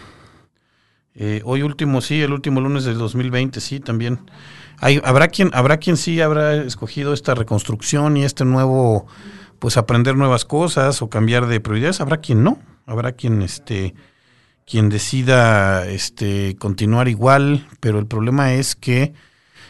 eh, 1.14 1.42
hoy 1.46 1.62
último 1.62 2.02
sí, 2.02 2.20
el 2.20 2.34
último 2.34 2.62
lunes 2.62 2.84
del 2.84 2.98
2020 2.98 3.62
sí, 3.62 3.80
también. 3.80 4.20
Hay, 4.80 5.00
habrá 5.04 5.28
quien, 5.28 5.52
habrá 5.54 5.78
quien 5.78 5.96
sí 5.96 6.20
habrá 6.20 6.56
escogido 6.56 7.14
esta 7.14 7.36
reconstrucción 7.36 8.18
y 8.18 8.24
este 8.24 8.44
nuevo, 8.44 9.06
pues 9.60 9.78
aprender 9.78 10.16
nuevas 10.16 10.46
cosas 10.46 11.00
o 11.04 11.12
cambiar 11.12 11.46
de 11.46 11.60
prioridades. 11.60 12.02
Habrá 12.02 12.18
quien 12.18 12.44
no. 12.44 12.58
Habrá 12.88 13.12
quien, 13.12 13.44
este, 13.44 13.94
quien 14.66 14.90
decida, 14.90 15.88
este, 15.88 16.56
continuar 16.56 17.08
igual. 17.08 17.68
Pero 17.80 18.00
el 18.00 18.08
problema 18.08 18.56
es 18.56 18.76
que 18.76 19.14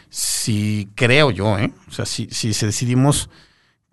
si 0.10 0.88
creo 0.96 1.32
yo, 1.32 1.60
¿eh? 1.60 1.74
o 1.90 1.92
sea, 1.92 2.06
si, 2.06 2.30
si 2.30 2.48
decidimos 2.66 3.30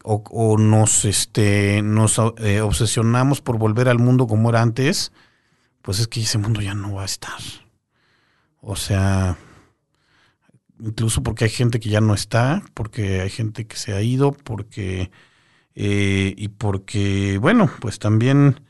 o, 0.02 0.56
nos, 0.58 1.04
este, 1.04 1.82
nos 1.82 2.20
eh, 2.38 2.60
obsesionamos 2.60 3.40
por 3.40 3.58
volver 3.58 3.88
al 3.88 3.98
mundo 3.98 4.26
como 4.26 4.50
era 4.50 4.62
antes, 4.62 5.12
pues 5.82 5.98
es 5.98 6.08
que 6.08 6.20
ese 6.20 6.38
mundo 6.38 6.60
ya 6.60 6.74
no 6.74 6.94
va 6.94 7.02
a 7.02 7.06
estar. 7.06 7.38
O 8.60 8.76
sea, 8.76 9.36
incluso 10.78 11.22
porque 11.22 11.44
hay 11.44 11.50
gente 11.50 11.80
que 11.80 11.90
ya 11.90 12.00
no 12.00 12.14
está, 12.14 12.62
porque 12.74 13.20
hay 13.20 13.30
gente 13.30 13.66
que 13.66 13.76
se 13.76 13.92
ha 13.94 14.02
ido, 14.02 14.32
porque 14.32 15.10
eh, 15.74 16.34
y 16.36 16.48
porque, 16.48 17.38
bueno, 17.38 17.70
pues 17.80 17.98
también 17.98 18.60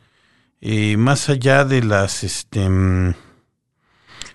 eh, 0.61 0.97
más 0.97 1.29
allá 1.29 1.65
de 1.65 1.83
las 1.83 2.23
este, 2.25 2.69
mm, 2.69 3.15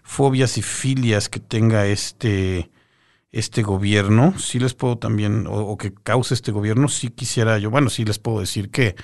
fobias 0.04 0.58
y 0.58 0.62
filias 0.62 1.30
que 1.30 1.40
tenga 1.40 1.86
este 1.88 2.70
este 3.36 3.64
gobierno, 3.64 4.34
sí 4.40 4.60
les 4.60 4.74
puedo 4.74 4.98
también, 4.98 5.46
o, 5.50 5.78
que 5.78 5.94
cause 5.94 6.34
este 6.34 6.54
gobierno, 6.54 6.88
sí 6.88 7.10
quisiera 7.10 7.58
yo, 7.60 7.70
bueno, 7.70 7.90
sí 7.90 8.06
les 8.06 8.18
puedo 8.18 8.40
decir 8.40 8.72
que, 8.72 8.96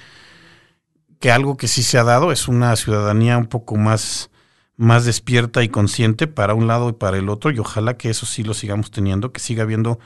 que 1.20 1.32
algo 1.32 1.58
que 1.58 1.67
sí 1.67 1.84
se 1.84 1.98
ha 1.98 2.06
dado 2.06 2.32
es 2.32 2.48
una 2.48 2.74
ciudadanía 2.78 3.38
un 3.38 3.48
poco 3.48 3.76
más, 3.76 4.32
más 4.78 5.04
despierta 5.04 5.63
y 5.63 5.67
consciente 5.70 6.28
para 6.28 6.54
un 6.54 6.67
lado 6.67 6.88
y 6.89 6.94
para 6.94 7.17
el 7.17 7.28
otro 7.28 7.52
y 7.52 7.60
ojalá 7.60 7.98
que 7.98 8.10
eso 8.10 8.26
sí 8.26 8.44
lo 8.44 8.54
sigamos 8.54 8.89
teniendo, 8.89 9.34
que 9.34 9.41
siga 9.41 9.63
habiendo 9.63 10.00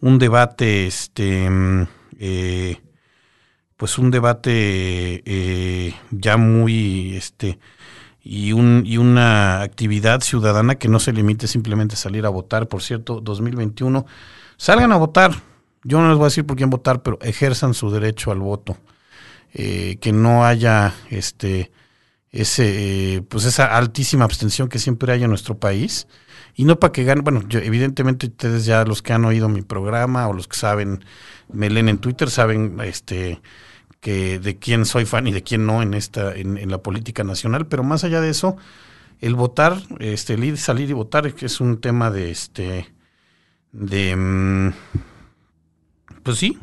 un 0.00 0.18
debate, 0.18 0.88
este, 0.88 1.48
mm, 1.48 1.86
eh, 2.18 2.82
pues 3.76 3.96
un 3.96 4.10
debate 4.10 5.22
eh, 5.24 5.94
ya 6.10 6.36
muy, 6.36 7.16
este, 7.16 7.60
y, 8.30 8.52
un, 8.52 8.82
y 8.84 8.98
una 8.98 9.62
actividad 9.62 10.20
ciudadana 10.20 10.74
que 10.74 10.88
no 10.88 11.00
se 11.00 11.14
limite 11.14 11.46
simplemente 11.46 11.94
a 11.94 11.98
salir 11.98 12.26
a 12.26 12.28
votar. 12.28 12.68
Por 12.68 12.82
cierto, 12.82 13.22
2021, 13.22 14.04
salgan 14.58 14.92
a 14.92 14.96
votar. 14.96 15.32
Yo 15.82 15.98
no 15.98 16.10
les 16.10 16.18
voy 16.18 16.24
a 16.24 16.28
decir 16.28 16.44
por 16.44 16.58
quién 16.58 16.68
votar, 16.68 17.02
pero 17.02 17.18
ejerzan 17.22 17.72
su 17.72 17.90
derecho 17.90 18.30
al 18.30 18.40
voto. 18.40 18.76
Eh, 19.54 19.96
que 20.02 20.12
no 20.12 20.44
haya 20.44 20.94
este 21.08 21.72
ese 22.30 23.14
eh, 23.16 23.22
pues 23.22 23.46
esa 23.46 23.74
altísima 23.74 24.26
abstención 24.26 24.68
que 24.68 24.78
siempre 24.78 25.10
hay 25.10 25.24
en 25.24 25.30
nuestro 25.30 25.56
país 25.56 26.06
y 26.54 26.66
no 26.66 26.78
para 26.78 26.92
que 26.92 27.04
ganen 27.04 27.24
bueno 27.24 27.42
yo, 27.48 27.58
evidentemente 27.60 28.26
ustedes 28.26 28.66
ya 28.66 28.84
los 28.84 29.00
que 29.00 29.14
han 29.14 29.24
oído 29.24 29.48
mi 29.48 29.62
programa 29.62 30.28
o 30.28 30.34
los 30.34 30.48
que 30.48 30.58
saben 30.58 31.02
me 31.50 31.70
leen 31.70 31.88
en 31.88 31.96
Twitter 31.96 32.28
saben 32.28 32.78
este 32.82 33.40
que 34.00 34.38
de 34.38 34.58
quién 34.58 34.84
soy 34.84 35.04
fan 35.04 35.26
y 35.26 35.32
de 35.32 35.42
quién 35.42 35.66
no 35.66 35.82
en 35.82 35.94
esta 35.94 36.34
en, 36.34 36.70
la 36.70 36.78
política 36.78 37.24
nacional 37.24 37.66
pero 37.66 37.82
más 37.82 38.04
allá 38.04 38.20
de 38.20 38.30
eso 38.30 38.56
el 39.20 39.34
votar 39.34 39.82
este 39.98 40.34
el 40.34 40.44
ir 40.44 40.58
salir 40.58 40.90
y 40.90 40.92
votar 40.92 41.34
que 41.34 41.46
es 41.46 41.60
un 41.60 41.80
tema 41.80 42.10
de 42.10 42.30
este 42.30 42.88
de 43.72 44.16
mm, 44.16 44.72
pues 46.22 46.38
sí 46.38 46.58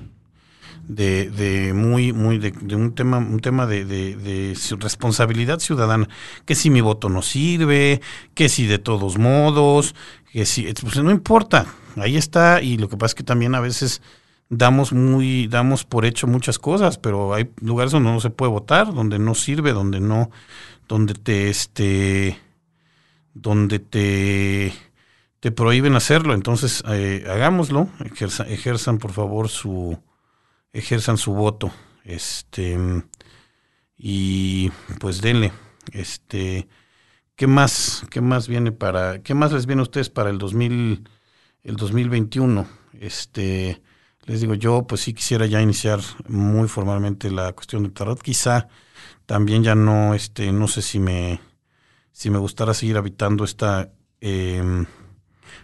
de, 0.88 1.30
de 1.30 1.74
muy, 1.74 2.14
muy, 2.14 2.38
de, 2.38 2.76
un 2.76 2.94
tema, 2.94 3.18
un 3.18 3.40
tema 3.40 3.66
de, 3.66 3.86
de, 3.86 4.56
responsabilidad 4.80 5.60
ciudadana, 5.60 6.08
que 6.46 6.56
si 6.56 6.70
mi 6.70 6.82
voto 6.82 7.10
no 7.10 7.22
sirve, 7.22 8.02
que 8.34 8.50
si 8.50 8.68
de 8.68 8.80
todos 8.80 9.18
modos, 9.18 9.96
que 10.32 10.46
si, 10.46 10.72
pues 10.74 10.98
no 10.98 11.12
importa, 11.12 11.66
ahí 11.98 12.18
está, 12.18 12.62
y 12.62 12.78
lo 12.78 12.90
que 12.90 12.98
pasa 12.98 13.12
es 13.12 13.16
que 13.16 13.24
también 13.24 13.56
a 13.56 13.60
veces 13.60 14.02
damos 14.50 14.94
muy, 14.94 15.48
damos 15.48 15.86
por 15.86 16.06
hecho 16.06 16.28
muchas 16.28 16.60
cosas, 16.60 16.98
pero 16.98 17.34
hay 17.34 17.50
lugares 17.62 17.92
donde 17.92 18.12
no 18.12 18.20
se 18.20 18.30
puede 18.30 18.52
votar, 18.52 18.94
donde 18.94 19.20
no 19.20 19.36
sirve, 19.36 19.74
donde 19.74 20.00
no, 20.00 20.30
donde 20.88 21.14
te 21.14 21.50
este 21.50 22.40
donde 23.34 23.80
te 23.80 24.74
te 25.40 25.52
prohíben 25.52 25.96
hacerlo, 25.96 26.34
entonces 26.34 26.84
eh, 26.88 27.26
hagámoslo, 27.30 27.90
ejerzan 28.48 28.98
por 28.98 29.12
favor 29.12 29.50
su 29.50 29.98
ejerzan 30.74 31.18
su 31.18 31.34
voto. 31.34 31.72
Este 32.04 32.78
y 33.98 34.72
pues 35.00 35.22
denle. 35.22 35.52
Este 35.92 36.68
¿qué 37.36 37.48
más? 37.48 38.06
¿Qué 38.10 38.22
más 38.22 38.48
viene 38.48 38.72
para 38.72 39.22
qué 39.22 39.34
más 39.34 39.52
les 39.52 39.66
viene 39.66 39.82
a 39.82 39.84
ustedes 39.84 40.10
para 40.10 40.30
el 40.30 40.38
2000 40.38 41.10
el 41.64 41.76
2021? 41.76 42.68
Este 43.00 43.82
les 44.26 44.42
digo 44.42 44.54
yo 44.54 44.86
pues 44.88 45.02
sí 45.02 45.14
quisiera 45.14 45.46
ya 45.46 45.62
iniciar 45.62 46.00
muy 46.28 46.68
formalmente 46.68 47.32
la 47.32 47.54
cuestión 47.54 47.84
del 47.84 47.94
tarot, 47.94 48.22
quizá 48.22 48.68
también 49.26 49.64
ya 49.64 49.76
no 49.76 50.14
este 50.14 50.52
no 50.52 50.68
sé 50.68 50.82
si 50.82 51.00
me 51.00 51.40
si 52.12 52.30
me 52.30 52.38
gustara 52.38 52.74
seguir 52.74 52.98
habitando 52.98 53.44
esta 53.44 53.92
em, 54.22 54.86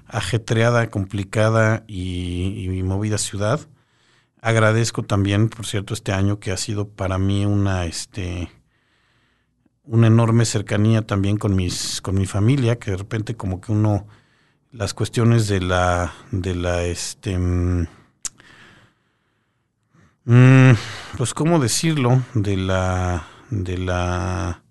ajetreada, 0.07 0.89
complicada 0.89 1.83
y, 1.87 2.69
y 2.69 2.83
movida 2.83 3.17
ciudad. 3.17 3.61
Agradezco 4.41 5.03
también, 5.03 5.49
por 5.49 5.65
cierto, 5.65 5.93
este 5.93 6.11
año 6.11 6.39
que 6.39 6.51
ha 6.51 6.57
sido 6.57 6.89
para 6.89 7.17
mí 7.17 7.45
una, 7.45 7.85
este, 7.85 8.49
una 9.83 10.07
enorme 10.07 10.45
cercanía 10.45 11.03
también 11.03 11.37
con 11.37 11.55
mis, 11.55 12.01
con 12.01 12.15
mi 12.15 12.25
familia, 12.25 12.79
que 12.79 12.91
de 12.91 12.97
repente 12.97 13.35
como 13.35 13.61
que 13.61 13.71
uno, 13.71 14.07
las 14.71 14.93
cuestiones 14.93 15.47
de 15.47 15.61
la, 15.61 16.13
de 16.31 16.55
la, 16.55 16.83
este, 16.83 17.37
mm, 20.25 20.71
pues 21.17 21.33
cómo 21.33 21.59
decirlo, 21.59 22.23
de 22.33 22.57
la, 22.57 23.27
de 23.49 23.77
la, 23.77 24.63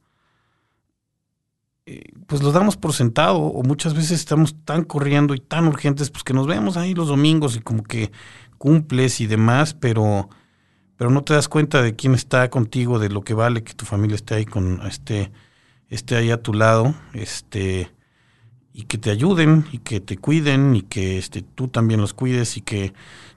eh, 1.87 2.13
pues 2.27 2.43
lo 2.43 2.53
damos 2.53 2.77
por 2.77 2.93
sentado 2.93 3.39
o 3.39 3.63
muchas 3.63 3.95
veces 3.95 4.13
estamos 4.13 4.55
tan 4.65 4.85
corriendo 4.85 5.35
y 5.35 5.41
tan 5.41 5.67
urgentes, 5.67 6.11
pues 6.11 6.23
que 6.23 6.35
nos 6.35 6.47
vemos 6.47 6.77
ahí 6.77 6.95
los 6.95 7.09
domingos 7.09 7.57
y 7.57 7.61
como 7.61 7.83
que 7.83 8.13
cumples 8.59 9.21
y 9.21 9.27
demás, 9.27 9.75
pero, 9.75 10.29
pero 10.97 11.11
no 11.11 11.25
te 11.25 11.35
das 11.35 11.49
cuenta 11.49 11.83
de 11.83 11.97
quién 11.97 12.15
está 12.15 12.51
contigo, 12.51 12.99
de 12.99 13.09
lo 13.09 13.23
que 13.23 13.35
vale 13.35 13.65
que 13.65 13.75
tu 13.75 13.87
familia 13.87 14.17
esté 14.17 14.35
ahí 14.35 14.45
con 14.45 14.87
esté, 14.87 15.33
esté 15.89 16.17
ahí 16.17 16.31
a 16.31 16.43
tu 16.43 16.53
lado, 16.53 16.95
este, 17.15 17.91
y 18.73 18.85
que 18.85 18.99
te 18.99 19.11
ayuden, 19.11 19.67
y 19.73 19.79
que 19.79 20.01
te 20.01 20.17
cuiden, 20.17 20.77
y 20.77 20.83
que 20.83 21.19
este, 21.19 21.43
tú 21.43 21.69
también 21.69 22.01
los 22.01 22.15
cuides, 22.15 22.57
y 22.57 22.61
que 22.61 22.93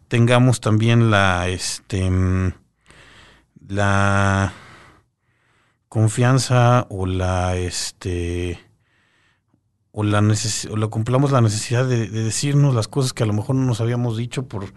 tengamos 0.07 0.61
también 0.61 1.11
la, 1.11 1.47
este, 1.49 2.09
la 3.67 4.53
confianza 5.89 6.87
o 6.89 7.05
la, 7.05 7.57
este, 7.57 8.59
o 9.91 10.03
la, 10.03 10.19
o 10.19 10.75
la 10.77 10.87
cumplamos 10.87 11.31
la 11.31 11.41
necesidad 11.41 11.85
de, 11.85 12.07
de, 12.07 12.23
decirnos 12.23 12.73
las 12.73 12.87
cosas 12.87 13.13
que 13.13 13.23
a 13.23 13.27
lo 13.27 13.33
mejor 13.33 13.55
no 13.55 13.65
nos 13.65 13.81
habíamos 13.81 14.17
dicho 14.17 14.47
por 14.47 14.73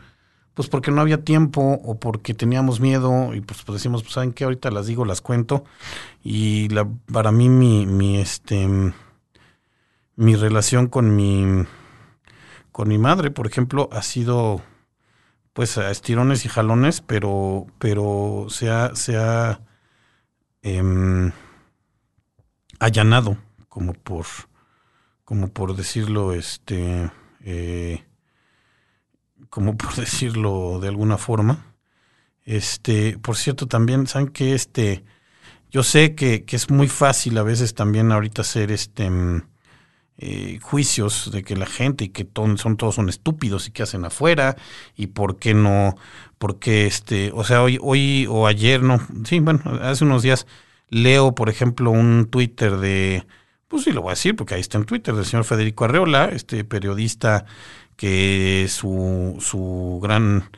pues 0.57 0.71
porque 0.71 0.91
no 0.91 1.03
había 1.03 1.23
tiempo 1.23 1.61
o 1.85 2.01
porque 2.01 2.33
teníamos 2.33 2.81
miedo 2.81 3.35
y 3.35 3.43
pues, 3.43 3.63
pues 3.63 3.77
decimos, 3.77 4.03
pues 4.03 4.15
saben 4.15 4.33
qué, 4.33 4.45
ahorita 4.45 4.71
las 4.71 4.87
digo, 4.87 5.05
las 5.05 5.21
cuento 5.21 5.65
y 6.25 6.71
la, 6.71 6.89
para 7.13 7.31
mí 7.31 7.51
mi, 7.51 7.85
mi, 7.85 8.19
este, 8.19 8.67
mi 10.17 10.35
relación 10.35 10.87
con 10.87 11.15
mi, 11.15 11.67
con 12.73 12.89
mi 12.89 12.97
madre, 12.97 13.31
por 13.31 13.47
ejemplo, 13.47 13.91
ha 13.93 14.01
sido 14.01 14.63
pues 15.57 15.79
a 15.79 15.91
estirones 15.91 16.45
y 16.45 16.51
jalones, 16.51 17.01
pero, 17.01 17.67
pero 17.79 18.45
se 18.51 18.69
ha, 18.69 18.95
se 18.95 19.17
ha 19.17 19.63
em, 20.61 21.33
allanado, 22.79 23.39
como 23.71 23.95
por, 23.95 24.27
como 25.25 25.49
por 25.49 25.75
decirlo, 25.75 26.35
este, 26.35 27.11
eh, 27.43 28.05
como 29.49 29.79
por 29.79 29.95
decirlo 29.97 30.79
de 30.79 30.89
alguna 30.89 31.17
forma. 31.17 31.75
Este, 32.45 33.19
por 33.19 33.39
cierto, 33.39 33.67
también 33.67 34.07
saben 34.07 34.29
que 34.29 34.53
este, 34.53 35.05
yo 35.71 35.83
sé 35.83 36.15
que, 36.15 36.45
es 36.47 36.71
muy 36.71 36.89
fácil 36.89 37.39
a 37.39 37.43
veces 37.43 37.73
también 37.73 38.13
ahorita 38.13 38.43
hacer 38.43 38.71
este 38.71 39.09
mm, 39.09 39.49
eh, 40.19 40.59
juicios 40.63 41.31
de 41.31 41.43
que 41.43 41.57
la 41.57 41.67
gente 41.67 42.05
y 42.05 42.09
que 42.09 42.27
son 42.35 42.77
todos 42.77 42.95
son 42.95 43.09
estúpidos 43.09 43.69
y 43.69 43.71
que 43.71 43.83
hacen 43.83 44.05
afuera 44.05 44.57
y 44.97 45.09
por 45.09 45.39
qué 45.39 45.53
no, 45.53 45.97
porque 46.39 46.87
este, 46.87 47.33
o 47.35 47.45
sea, 47.45 47.63
hoy, 47.63 47.79
hoy 47.83 48.27
o 48.31 48.47
ayer 48.47 48.83
no, 48.83 48.99
sí, 49.25 49.41
bueno, 49.41 49.61
hace 49.83 50.05
unos 50.05 50.23
días 50.23 50.47
leo, 50.89 51.35
por 51.35 51.49
ejemplo, 51.51 51.91
un 51.91 52.29
Twitter 52.31 52.79
de, 52.79 53.27
pues 53.69 53.85
sí 53.85 53.93
lo 53.93 54.03
voy 54.03 54.11
a 54.11 54.15
decir 54.15 54.37
porque 54.37 54.55
ahí 54.55 54.61
está 54.61 54.79
en 54.79 54.87
Twitter 54.87 55.15
del 55.15 55.27
señor 55.27 55.45
Federico 55.45 55.85
Arreola, 55.85 56.31
este 56.33 56.65
periodista 56.65 57.45
que 57.97 58.67
su, 58.71 59.37
su 59.41 60.01
gran, 60.03 60.51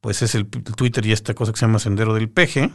pues 0.00 0.22
es 0.22 0.34
el 0.34 0.46
Twitter 0.46 1.06
y 1.06 1.12
esta 1.12 1.34
cosa 1.34 1.52
que 1.52 1.58
se 1.58 1.66
llama 1.66 1.78
Sendero 1.78 2.14
del 2.14 2.28
Peje. 2.28 2.70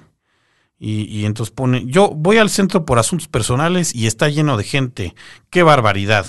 Y, 0.77 1.03
y, 1.03 1.25
entonces 1.25 1.53
pone, 1.53 1.85
yo 1.85 2.09
voy 2.09 2.37
al 2.37 2.49
centro 2.49 2.85
por 2.85 2.99
asuntos 2.99 3.29
personales 3.29 3.95
y 3.95 4.07
está 4.07 4.27
lleno 4.27 4.57
de 4.57 4.65
gente. 4.65 5.15
¡Qué 5.49 5.63
barbaridad! 5.63 6.25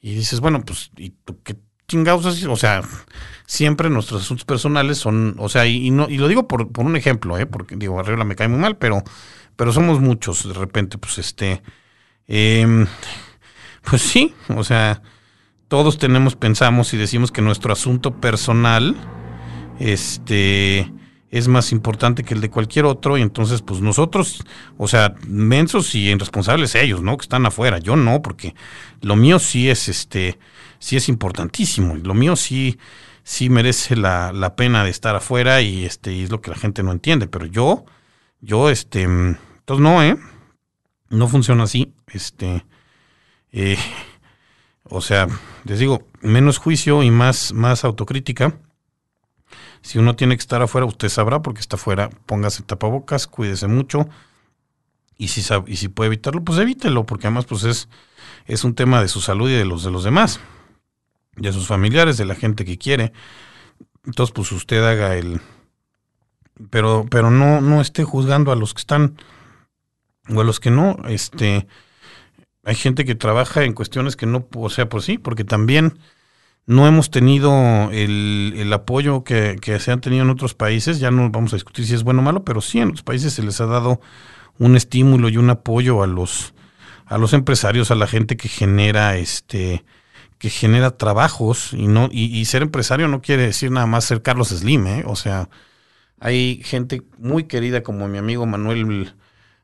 Y 0.00 0.14
dices, 0.14 0.40
bueno, 0.40 0.62
pues, 0.62 0.90
¿y 0.96 1.14
qué 1.44 1.56
chingados 1.90 2.24
O 2.46 2.56
sea, 2.56 2.82
siempre 3.46 3.90
nuestros 3.90 4.22
asuntos 4.22 4.44
personales 4.44 4.98
son, 4.98 5.34
o 5.38 5.48
sea, 5.48 5.66
y, 5.66 5.90
no, 5.90 6.08
y 6.08 6.18
lo 6.18 6.28
digo 6.28 6.46
por, 6.46 6.70
por 6.70 6.86
un 6.86 6.96
ejemplo, 6.96 7.36
¿eh? 7.36 7.46
porque 7.46 7.74
digo, 7.74 7.98
Arregla 7.98 8.24
me 8.24 8.36
cae 8.36 8.46
muy 8.46 8.60
mal, 8.60 8.76
pero, 8.76 9.02
pero 9.56 9.72
somos 9.72 9.98
muchos 9.98 10.46
de 10.46 10.54
repente, 10.54 10.98
pues 10.98 11.18
este, 11.18 11.62
eh, 12.28 12.86
pues 13.82 14.02
sí, 14.02 14.34
o 14.54 14.62
sea, 14.62 15.02
todos 15.66 15.98
tenemos, 15.98 16.36
pensamos 16.36 16.94
y 16.94 16.96
decimos 16.96 17.32
que 17.32 17.42
nuestro 17.42 17.72
asunto 17.72 18.20
personal 18.20 18.94
este, 19.80 20.92
es 21.30 21.48
más 21.48 21.72
importante 21.72 22.24
que 22.24 22.34
el 22.34 22.40
de 22.40 22.50
cualquier 22.50 22.84
otro 22.84 23.16
y 23.16 23.22
entonces 23.22 23.62
pues 23.62 23.80
nosotros, 23.80 24.44
o 24.78 24.88
sea, 24.88 25.14
mensos 25.26 25.94
y 25.94 26.10
irresponsables 26.10 26.74
ellos, 26.74 27.02
¿no? 27.02 27.16
Que 27.16 27.22
están 27.22 27.46
afuera, 27.46 27.78
yo 27.78 27.96
no, 27.96 28.20
porque 28.20 28.54
lo 29.00 29.16
mío 29.16 29.38
sí 29.38 29.70
es, 29.70 29.88
este, 29.88 30.38
sí 30.78 30.96
es 30.96 31.08
importantísimo 31.08 31.94
lo 31.96 32.14
mío 32.14 32.36
sí, 32.36 32.78
sí 33.22 33.48
merece 33.48 33.96
la, 33.96 34.32
la 34.32 34.56
pena 34.56 34.84
de 34.84 34.90
estar 34.90 35.14
afuera 35.14 35.60
y 35.62 35.84
este, 35.84 36.12
y 36.12 36.22
es 36.22 36.30
lo 36.30 36.40
que 36.40 36.50
la 36.50 36.56
gente 36.56 36.82
no 36.82 36.92
entiende, 36.92 37.28
pero 37.28 37.46
yo, 37.46 37.84
yo, 38.40 38.70
este, 38.70 39.02
entonces 39.02 39.82
no, 39.82 40.02
¿eh? 40.02 40.16
No 41.10 41.28
funciona 41.28 41.64
así, 41.64 41.92
este, 42.08 42.64
eh, 43.52 43.78
o 44.84 45.00
sea, 45.00 45.28
les 45.64 45.78
digo, 45.78 46.06
menos 46.20 46.58
juicio 46.58 47.02
y 47.02 47.10
más, 47.10 47.52
más 47.52 47.84
autocrítica. 47.84 48.58
Si 49.82 49.98
uno 49.98 50.16
tiene 50.16 50.36
que 50.36 50.40
estar 50.40 50.62
afuera, 50.62 50.86
usted 50.86 51.08
sabrá 51.08 51.42
porque 51.42 51.60
está 51.60 51.76
afuera. 51.76 52.10
Póngase 52.26 52.62
tapabocas, 52.62 53.26
cuídese 53.26 53.66
mucho 53.66 54.08
y 55.20 55.28
si, 55.28 55.42
y 55.66 55.76
si 55.76 55.88
puede 55.88 56.06
evitarlo, 56.06 56.42
pues 56.42 56.58
evítelo, 56.58 57.04
porque 57.04 57.26
además 57.26 57.44
pues 57.44 57.64
es, 57.64 57.90
es 58.46 58.64
un 58.64 58.74
tema 58.74 59.02
de 59.02 59.08
su 59.08 59.20
salud 59.20 59.50
y 59.50 59.52
de 59.52 59.66
los 59.66 59.84
de 59.84 59.90
los 59.90 60.02
demás, 60.02 60.40
de 61.36 61.52
sus 61.52 61.66
familiares, 61.66 62.16
de 62.16 62.24
la 62.24 62.34
gente 62.34 62.64
que 62.64 62.78
quiere. 62.78 63.12
Entonces, 64.06 64.32
pues 64.32 64.50
usted 64.52 64.82
haga 64.82 65.16
el... 65.18 65.42
Pero, 66.70 67.04
pero 67.10 67.30
no, 67.30 67.60
no 67.60 67.82
esté 67.82 68.02
juzgando 68.02 68.50
a 68.50 68.56
los 68.56 68.72
que 68.72 68.80
están 68.80 69.16
o 70.34 70.40
a 70.40 70.44
los 70.44 70.58
que 70.58 70.70
no. 70.70 70.96
Este, 71.06 71.66
hay 72.64 72.74
gente 72.74 73.04
que 73.04 73.14
trabaja 73.14 73.64
en 73.64 73.74
cuestiones 73.74 74.16
que 74.16 74.24
no, 74.24 74.48
o 74.56 74.70
sea, 74.70 74.88
pues 74.88 75.04
sí, 75.04 75.18
porque 75.18 75.44
también 75.44 75.98
no 76.70 76.86
hemos 76.86 77.10
tenido 77.10 77.90
el, 77.90 78.54
el 78.56 78.72
apoyo 78.72 79.24
que, 79.24 79.56
que, 79.60 79.80
se 79.80 79.90
han 79.90 80.00
tenido 80.00 80.22
en 80.22 80.30
otros 80.30 80.54
países. 80.54 81.00
Ya 81.00 81.10
no 81.10 81.28
vamos 81.28 81.52
a 81.52 81.56
discutir 81.56 81.84
si 81.84 81.94
es 81.94 82.04
bueno 82.04 82.20
o 82.20 82.22
malo, 82.22 82.44
pero 82.44 82.60
sí 82.60 82.78
en 82.78 82.90
otros 82.90 83.02
países 83.02 83.32
se 83.32 83.42
les 83.42 83.60
ha 83.60 83.66
dado 83.66 84.00
un 84.56 84.76
estímulo 84.76 85.28
y 85.28 85.36
un 85.36 85.50
apoyo 85.50 86.00
a 86.04 86.06
los 86.06 86.54
a 87.06 87.18
los 87.18 87.32
empresarios, 87.32 87.90
a 87.90 87.96
la 87.96 88.06
gente 88.06 88.36
que 88.36 88.48
genera 88.48 89.16
este 89.16 89.84
que 90.38 90.48
genera 90.48 90.96
trabajos 90.96 91.72
y 91.72 91.88
no 91.88 92.08
y, 92.12 92.44
ser 92.44 92.62
empresario 92.62 93.08
no 93.08 93.20
quiere 93.20 93.42
decir 93.42 93.72
nada 93.72 93.86
más 93.86 94.04
ser 94.04 94.22
Carlos 94.22 94.50
Slim, 94.50 94.86
¿eh? 94.86 95.02
o 95.06 95.16
sea, 95.16 95.48
hay 96.20 96.62
gente 96.62 97.02
muy 97.18 97.44
querida 97.44 97.82
como 97.82 98.06
mi 98.06 98.18
amigo 98.18 98.46
Manuel 98.46 99.12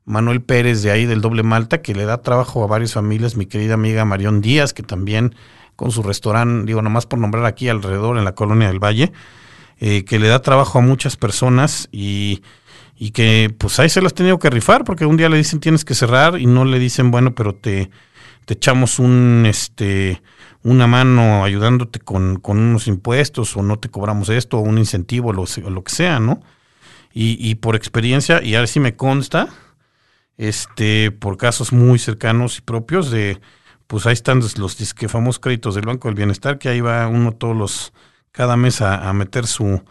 Manuel 0.04 0.42
Pérez 0.42 0.82
de 0.82 0.90
ahí 0.90 1.06
del 1.06 1.20
Doble 1.20 1.44
Malta 1.44 1.82
que 1.82 1.94
le 1.94 2.04
da 2.04 2.20
trabajo 2.20 2.64
a 2.64 2.66
varias 2.66 2.94
familias, 2.94 3.36
mi 3.36 3.46
querida 3.46 3.74
amiga 3.74 4.04
Marión 4.04 4.40
Díaz 4.40 4.74
que 4.74 4.82
también 4.82 5.36
con 5.76 5.90
su 5.90 6.02
restaurante, 6.02 6.66
digo 6.66 6.82
nomás 6.82 7.06
por 7.06 7.18
nombrar 7.18 7.44
aquí 7.44 7.68
alrededor 7.68 8.18
en 8.18 8.24
la 8.24 8.34
colonia 8.34 8.68
del 8.68 8.82
Valle, 8.82 9.12
eh, 9.78 10.04
que 10.04 10.18
le 10.18 10.28
da 10.28 10.40
trabajo 10.40 10.78
a 10.78 10.82
muchas 10.82 11.16
personas 11.16 11.88
y 11.92 12.42
y 12.98 13.10
que 13.10 13.54
pues 13.56 13.78
ahí 13.78 13.88
se 13.88 14.00
las 14.00 14.12
ha 14.12 14.14
tenido 14.14 14.38
que 14.38 14.50
rifar 14.50 14.84
porque 14.84 15.04
un 15.04 15.16
día 15.16 15.28
le 15.28 15.36
dicen 15.36 15.60
tienes 15.60 15.84
que 15.84 15.94
cerrar 15.94 16.40
y 16.40 16.46
no 16.46 16.64
le 16.64 16.78
dicen 16.78 17.10
bueno 17.10 17.34
pero 17.34 17.54
te, 17.54 17.90
te 18.46 18.54
echamos 18.54 18.98
un 18.98 19.44
este 19.46 20.22
una 20.62 20.86
mano 20.86 21.44
ayudándote 21.44 22.00
con, 22.00 22.40
con, 22.40 22.58
unos 22.58 22.88
impuestos 22.88 23.56
o 23.56 23.62
no 23.62 23.78
te 23.78 23.88
cobramos 23.88 24.30
esto 24.30 24.58
o 24.58 24.62
un 24.62 24.78
incentivo 24.78 25.28
o 25.28 25.32
lo, 25.32 25.44
lo 25.70 25.84
que 25.84 25.92
sea 25.92 26.18
no 26.18 26.40
y, 27.12 27.38
y, 27.40 27.54
por 27.54 27.76
experiencia 27.76 28.42
y 28.42 28.54
ahora 28.54 28.66
sí 28.66 28.80
me 28.80 28.96
consta 28.96 29.48
este 30.36 31.10
por 31.10 31.36
casos 31.36 31.72
muy 31.72 31.98
cercanos 31.98 32.58
y 32.58 32.62
propios 32.62 33.10
de 33.10 33.40
pues 33.86 34.06
ahí 34.06 34.12
están 34.12 34.40
los, 34.40 34.78
disque 34.78 35.08
famosos 35.08 35.40
créditos 35.40 35.74
del 35.74 35.86
Banco 35.86 36.08
del 36.08 36.16
Bienestar 36.16 36.58
que 36.58 36.68
ahí 36.68 36.80
va 36.80 37.06
uno 37.08 37.32
todos 37.32 37.56
los 37.56 37.92
cada 38.32 38.56
mes 38.56 38.82
a 38.82 39.12
meter 39.12 39.46
su 39.46 39.82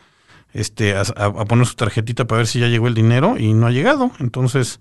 este, 0.55 0.95
a, 0.95 1.03
poner 1.45 1.67
su 1.67 1.75
tarjetita 1.75 2.25
para 2.25 2.37
ver 2.37 2.47
si 2.47 2.61
ya 2.61 2.67
llegó 2.67 2.87
el 2.87 2.93
dinero 2.93 3.35
y 3.37 3.53
no 3.53 3.67
ha 3.67 3.71
llegado. 3.71 4.11
Entonces, 4.19 4.79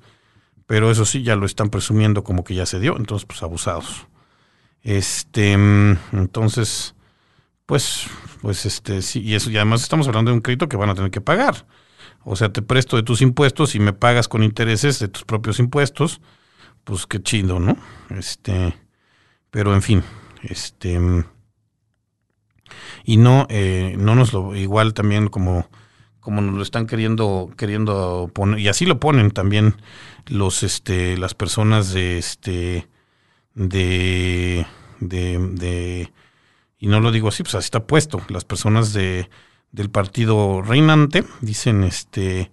pero 0.66 0.90
eso 0.90 1.04
sí, 1.04 1.24
ya 1.24 1.34
lo 1.34 1.46
están 1.46 1.68
presumiendo 1.68 2.22
como 2.22 2.44
que 2.44 2.54
ya 2.54 2.64
se 2.64 2.78
dio. 2.78 2.96
Entonces, 2.96 3.26
pues 3.26 3.42
abusados. 3.42 4.06
Este, 4.84 5.52
entonces, 5.52 6.94
pues, 7.66 8.06
pues 8.40 8.66
este, 8.66 9.02
sí, 9.02 9.20
y 9.20 9.34
eso, 9.34 9.50
y 9.50 9.56
además 9.56 9.82
estamos 9.82 10.06
hablando 10.06 10.30
de 10.30 10.36
un 10.36 10.42
crédito 10.42 10.68
que 10.68 10.76
van 10.76 10.90
a 10.90 10.94
tener 10.94 11.10
que 11.10 11.20
pagar. 11.20 11.66
O 12.22 12.36
sea, 12.36 12.52
te 12.52 12.62
presto 12.62 12.96
de 12.96 13.02
tus 13.02 13.20
impuestos 13.20 13.74
y 13.74 13.80
me 13.80 13.92
pagas 13.92 14.28
con 14.28 14.44
intereses 14.44 15.00
de 15.00 15.08
tus 15.08 15.24
propios 15.24 15.58
impuestos. 15.58 16.20
Pues 16.84 17.06
qué 17.06 17.20
chido, 17.20 17.58
¿no? 17.58 17.76
Este, 18.10 18.74
pero 19.55 19.72
en 19.72 19.82
fin, 19.82 20.02
este 20.42 20.98
y 23.05 23.18
no, 23.18 23.46
eh, 23.50 23.94
no 23.96 24.16
nos 24.16 24.32
lo, 24.32 24.57
igual 24.57 24.94
también 24.94 25.28
como, 25.28 25.70
como 26.18 26.40
nos 26.40 26.57
lo 26.57 26.62
están 26.64 26.88
queriendo, 26.88 27.52
queriendo 27.57 28.28
poner, 28.34 28.59
y 28.59 28.66
así 28.66 28.84
lo 28.84 28.98
ponen 28.98 29.30
también 29.30 29.76
los, 30.26 30.64
este, 30.64 31.16
las 31.18 31.34
personas 31.34 31.92
de, 31.92 32.18
este, 32.18 32.88
de, 33.55 34.66
de, 34.98 35.38
de, 35.38 36.12
y 36.80 36.88
no 36.88 36.98
lo 36.98 37.12
digo 37.12 37.28
así, 37.28 37.44
pues 37.44 37.55
así 37.55 37.66
está 37.66 37.86
puesto, 37.86 38.22
las 38.30 38.44
personas 38.44 38.92
de, 38.92 39.30
del 39.70 39.88
partido 39.88 40.62
reinante 40.62 41.22
dicen, 41.42 41.84
este, 41.84 42.50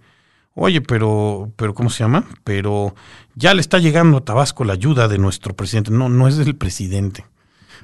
oye, 0.56 0.82
pero, 0.82 1.52
pero, 1.56 1.74
¿cómo 1.74 1.89
se 1.89 2.04
llama? 2.04 2.26
Pero 2.43 2.95
ya 3.36 3.54
le 3.54 3.62
está 3.62 3.80
llegando 3.80 4.18
a 4.18 4.26
Tabasco 4.26 4.64
la 4.64 4.74
ayuda 4.74 5.08
de 5.08 5.18
nuestro 5.18 5.56
presidente. 5.56 5.91
No, 5.91 6.10
no 6.10 6.28
es 6.28 6.38
del 6.38 6.56
presidente 6.56 7.26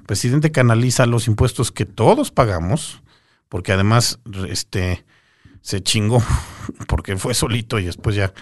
presidente 0.07 0.51
canaliza 0.51 1.05
los 1.05 1.27
impuestos 1.27 1.71
que 1.71 1.85
todos 1.85 2.31
pagamos, 2.31 3.03
porque 3.49 3.73
además 3.73 4.19
este 4.47 5.05
se 5.61 5.83
chingó, 5.83 6.23
porque 6.87 7.17
fue 7.17 7.33
solito 7.33 7.77
y 7.77 7.85
después 7.85 8.15
ya 8.15 8.33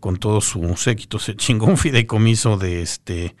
con 0.00 0.16
todo 0.16 0.40
su 0.40 0.76
séquito 0.76 1.18
se 1.18 1.34
chingó 1.36 1.66
un 1.66 1.76
fideicomiso 1.76 2.56
de 2.56 2.80
este 2.82 3.36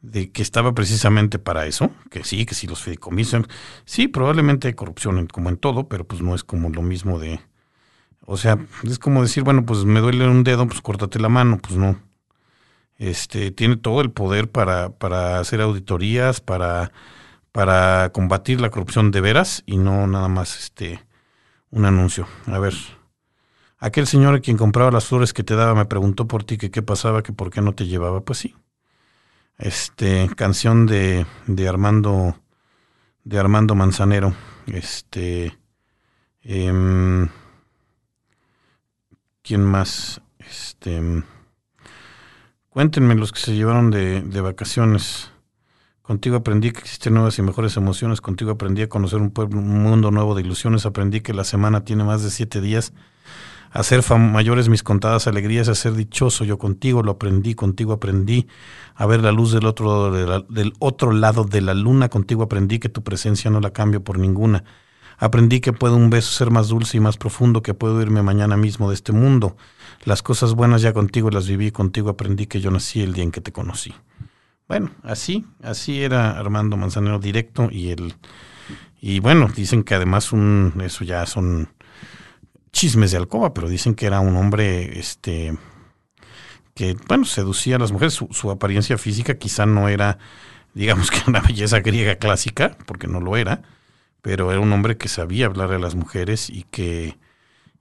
de 0.00 0.32
que 0.32 0.42
estaba 0.42 0.74
precisamente 0.74 1.38
para 1.38 1.66
eso, 1.66 1.92
que 2.10 2.24
sí, 2.24 2.44
que 2.44 2.56
sí 2.56 2.66
los 2.66 2.82
fideicomisos, 2.82 3.44
sí, 3.84 4.08
probablemente 4.08 4.66
hay 4.66 4.74
corrupción 4.74 5.28
como 5.28 5.48
en 5.48 5.56
todo, 5.58 5.88
pero 5.88 6.04
pues 6.04 6.20
no 6.20 6.34
es 6.34 6.42
como 6.42 6.70
lo 6.70 6.82
mismo 6.82 7.20
de, 7.20 7.40
o 8.24 8.36
sea, 8.36 8.58
es 8.84 8.98
como 8.98 9.22
decir, 9.22 9.42
bueno, 9.42 9.64
pues 9.66 9.84
me 9.84 10.00
duele 10.00 10.28
un 10.28 10.44
dedo, 10.44 10.66
pues 10.66 10.80
córtate 10.80 11.18
la 11.18 11.28
mano, 11.28 11.58
pues 11.58 11.76
no, 11.76 11.98
este, 12.98 13.50
tiene 13.50 13.76
todo 13.76 14.00
el 14.00 14.12
poder 14.12 14.50
para, 14.50 14.90
para 14.90 15.40
hacer 15.40 15.60
auditorías, 15.60 16.40
para, 16.40 16.92
para 17.50 18.10
combatir 18.12 18.60
la 18.60 18.70
corrupción 18.70 19.10
de 19.10 19.20
veras 19.20 19.62
y 19.66 19.76
no 19.76 20.06
nada 20.06 20.28
más 20.28 20.56
este, 20.58 21.04
un 21.70 21.84
anuncio. 21.84 22.28
A 22.46 22.58
ver, 22.60 22.74
aquel 23.78 24.06
señor 24.06 24.36
a 24.36 24.40
quien 24.40 24.56
compraba 24.56 24.92
las 24.92 25.06
flores 25.06 25.32
que 25.32 25.42
te 25.42 25.56
daba 25.56 25.74
me 25.74 25.86
preguntó 25.86 26.28
por 26.28 26.44
ti 26.44 26.58
que 26.58 26.70
qué 26.70 26.82
pasaba, 26.82 27.22
que 27.22 27.32
por 27.32 27.50
qué 27.50 27.60
no 27.60 27.74
te 27.74 27.86
llevaba. 27.86 28.20
Pues 28.20 28.38
sí. 28.38 28.54
Este, 29.58 30.30
canción 30.36 30.86
de, 30.86 31.26
de 31.46 31.68
Armando, 31.68 32.36
de 33.24 33.38
Armando 33.38 33.74
Manzanero. 33.74 34.34
Este, 34.66 35.58
em, 36.42 37.28
¿quién 39.42 39.64
más? 39.64 40.20
Este, 40.38 41.00
Cuéntenme 42.72 43.14
los 43.16 43.32
que 43.32 43.38
se 43.38 43.54
llevaron 43.54 43.90
de, 43.90 44.40
vacaciones. 44.40 45.30
Contigo 46.00 46.36
aprendí 46.36 46.70
que 46.70 46.80
existen 46.80 47.12
nuevas 47.12 47.38
y 47.38 47.42
mejores 47.42 47.76
emociones. 47.76 48.22
Contigo 48.22 48.50
aprendí 48.50 48.80
a 48.80 48.88
conocer 48.88 49.20
un, 49.20 49.30
pueblo, 49.30 49.58
un 49.58 49.82
mundo 49.82 50.10
nuevo 50.10 50.34
de 50.34 50.40
ilusiones. 50.40 50.86
Aprendí 50.86 51.20
que 51.20 51.34
la 51.34 51.44
semana 51.44 51.84
tiene 51.84 52.02
más 52.04 52.22
de 52.22 52.30
siete 52.30 52.62
días. 52.62 52.94
Hacer 53.72 54.02
mayores 54.18 54.70
mis 54.70 54.82
contadas 54.82 55.26
alegrías, 55.26 55.68
a 55.68 55.74
ser 55.74 55.92
dichoso. 55.92 56.46
Yo 56.46 56.56
contigo 56.56 57.02
lo 57.02 57.12
aprendí, 57.12 57.54
contigo 57.54 57.92
aprendí 57.92 58.48
a 58.94 59.04
ver 59.04 59.20
la 59.20 59.32
luz 59.32 59.52
del 59.52 59.66
otro, 59.66 60.10
del 60.10 60.72
otro 60.78 61.12
lado 61.12 61.44
de 61.44 61.60
la 61.60 61.74
luna. 61.74 62.08
Contigo 62.08 62.42
aprendí 62.42 62.78
que 62.78 62.88
tu 62.88 63.02
presencia 63.02 63.50
no 63.50 63.60
la 63.60 63.74
cambio 63.74 64.02
por 64.02 64.18
ninguna. 64.18 64.64
Aprendí 65.18 65.60
que 65.60 65.72
puede 65.72 65.94
un 65.94 66.10
beso 66.10 66.32
ser 66.32 66.50
más 66.50 66.68
dulce 66.68 66.96
y 66.96 67.00
más 67.00 67.16
profundo, 67.16 67.62
que 67.62 67.74
puedo 67.74 68.00
irme 68.00 68.22
mañana 68.22 68.56
mismo 68.56 68.88
de 68.88 68.94
este 68.94 69.12
mundo. 69.12 69.56
Las 70.04 70.22
cosas 70.22 70.54
buenas 70.54 70.82
ya 70.82 70.92
contigo 70.92 71.30
las 71.30 71.46
viví, 71.46 71.70
contigo 71.70 72.10
aprendí 72.10 72.46
que 72.46 72.60
yo 72.60 72.70
nací 72.70 73.02
el 73.02 73.12
día 73.12 73.24
en 73.24 73.30
que 73.30 73.40
te 73.40 73.52
conocí. 73.52 73.94
Bueno, 74.68 74.90
así, 75.02 75.44
así 75.62 76.02
era 76.02 76.38
Armando 76.38 76.76
Manzanero 76.76 77.18
directo 77.18 77.68
y 77.70 77.90
el 77.90 78.14
y 79.00 79.18
bueno, 79.18 79.50
dicen 79.54 79.82
que 79.82 79.94
además 79.96 80.32
un 80.32 80.80
eso 80.84 81.04
ya 81.04 81.26
son 81.26 81.68
chismes 82.70 83.10
de 83.10 83.18
alcoba, 83.18 83.52
pero 83.52 83.68
dicen 83.68 83.94
que 83.94 84.06
era 84.06 84.20
un 84.20 84.36
hombre 84.36 84.98
este 84.98 85.56
que 86.74 86.96
bueno, 87.06 87.24
seducía 87.24 87.76
a 87.76 87.78
las 87.78 87.92
mujeres, 87.92 88.14
su, 88.14 88.28
su 88.30 88.50
apariencia 88.50 88.96
física 88.96 89.34
quizá 89.36 89.66
no 89.66 89.88
era 89.88 90.18
digamos 90.74 91.10
que 91.10 91.18
una 91.26 91.40
belleza 91.40 91.80
griega 91.80 92.16
clásica, 92.16 92.76
porque 92.86 93.08
no 93.08 93.20
lo 93.20 93.36
era, 93.36 93.62
pero 94.22 94.50
era 94.50 94.60
un 94.60 94.72
hombre 94.72 94.96
que 94.96 95.08
sabía 95.08 95.46
hablar 95.46 95.72
a 95.72 95.78
las 95.78 95.94
mujeres 95.94 96.48
y 96.48 96.64
que 96.64 97.18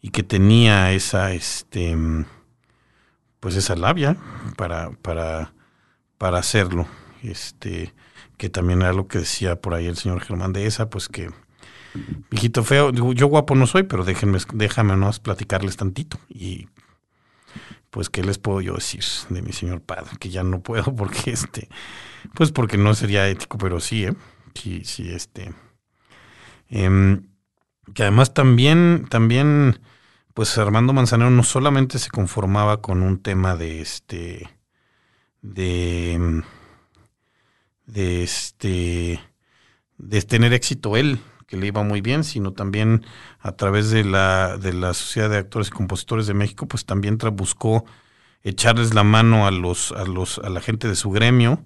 y 0.01 0.09
que 0.09 0.23
tenía 0.23 0.91
esa, 0.91 1.31
este, 1.33 1.95
pues 3.39 3.55
esa 3.55 3.75
labia 3.75 4.17
para, 4.57 4.91
para, 4.91 5.53
para 6.17 6.39
hacerlo. 6.39 6.87
Este, 7.23 7.93
que 8.37 8.49
también 8.49 8.81
era 8.81 8.93
lo 8.93 9.07
que 9.07 9.19
decía 9.19 9.61
por 9.61 9.75
ahí 9.75 9.85
el 9.85 9.97
señor 9.97 10.21
Germán 10.21 10.53
de 10.53 10.65
esa, 10.65 10.89
pues 10.89 11.07
que, 11.07 11.29
hijito 12.31 12.63
feo, 12.63 12.91
yo 12.91 13.27
guapo 13.27 13.53
no 13.53 13.67
soy, 13.67 13.83
pero 13.83 14.03
déjenme, 14.03 14.39
déjame 14.53 14.95
más 14.95 15.19
platicarles 15.19 15.77
tantito. 15.77 16.17
Y 16.27 16.67
pues, 17.91 18.09
¿qué 18.09 18.23
les 18.23 18.39
puedo 18.39 18.61
yo 18.61 18.73
decir 18.73 19.03
de 19.29 19.43
mi 19.43 19.53
señor 19.53 19.81
padre? 19.81 20.17
Que 20.19 20.29
ya 20.29 20.41
no 20.41 20.61
puedo 20.61 20.83
porque, 20.95 21.29
este, 21.29 21.69
pues 22.33 22.51
porque 22.51 22.77
no 22.77 22.95
sería 22.95 23.27
ético, 23.27 23.59
pero 23.59 23.79
sí, 23.79 24.05
¿eh? 24.05 24.15
Sí, 24.55 24.81
sí, 24.83 25.11
este. 25.13 25.53
Em, 26.71 27.27
que 27.93 28.03
además 28.03 28.33
también, 28.33 29.05
también 29.09 29.79
pues 30.33 30.57
Armando 30.57 30.93
Manzanero 30.93 31.29
no 31.29 31.43
solamente 31.43 31.99
se 31.99 32.09
conformaba 32.09 32.81
con 32.81 33.03
un 33.03 33.21
tema 33.21 33.55
de 33.55 33.81
este 33.81 34.49
de 35.43 36.43
de 37.85 38.23
este 38.23 39.19
de 39.97 40.21
tener 40.23 40.53
éxito 40.53 40.97
él 40.97 41.19
que 41.47 41.57
le 41.57 41.67
iba 41.67 41.83
muy 41.83 42.01
bien 42.01 42.23
sino 42.23 42.53
también 42.53 43.05
a 43.39 43.51
través 43.53 43.91
de 43.91 44.05
la 44.05 44.57
de 44.57 44.73
la 44.73 44.93
sociedad 44.93 45.29
de 45.29 45.37
actores 45.37 45.67
y 45.67 45.71
compositores 45.71 46.27
de 46.27 46.33
México 46.33 46.67
pues 46.67 46.85
también 46.85 47.17
buscó 47.33 47.85
echarles 48.43 48.93
la 48.93 49.03
mano 49.03 49.47
a 49.47 49.51
los, 49.51 49.91
a 49.91 50.05
los, 50.05 50.39
a 50.39 50.49
la 50.49 50.61
gente 50.61 50.87
de 50.87 50.95
su 50.95 51.11
gremio, 51.11 51.63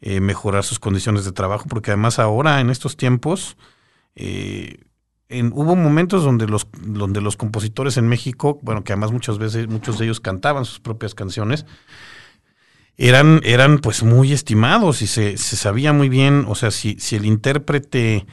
eh, 0.00 0.20
mejorar 0.20 0.64
sus 0.64 0.78
condiciones 0.78 1.24
de 1.24 1.32
trabajo, 1.32 1.66
porque 1.68 1.90
además 1.90 2.18
ahora 2.18 2.60
en 2.60 2.70
estos 2.70 2.96
tiempos 2.96 3.56
eh, 4.16 4.78
hubo 5.52 5.76
momentos 5.76 6.24
donde 6.24 6.46
los, 6.46 6.66
donde 6.80 7.20
los 7.20 7.36
compositores 7.36 7.96
en 7.96 8.08
México, 8.08 8.58
bueno, 8.62 8.84
que 8.84 8.92
además 8.92 9.12
muchas 9.12 9.38
veces, 9.38 9.68
muchos 9.68 9.98
de 9.98 10.06
ellos 10.06 10.20
cantaban 10.20 10.64
sus 10.64 10.80
propias 10.80 11.14
canciones, 11.14 11.66
eran, 12.96 13.40
eran 13.42 13.78
pues 13.78 14.02
muy 14.02 14.32
estimados 14.32 15.02
y 15.02 15.06
se, 15.06 15.36
se 15.36 15.56
sabía 15.56 15.92
muy 15.92 16.08
bien, 16.08 16.44
o 16.48 16.54
sea, 16.54 16.70
si, 16.70 16.96
si 17.00 17.16
el 17.16 17.26
intérprete, 17.26 18.26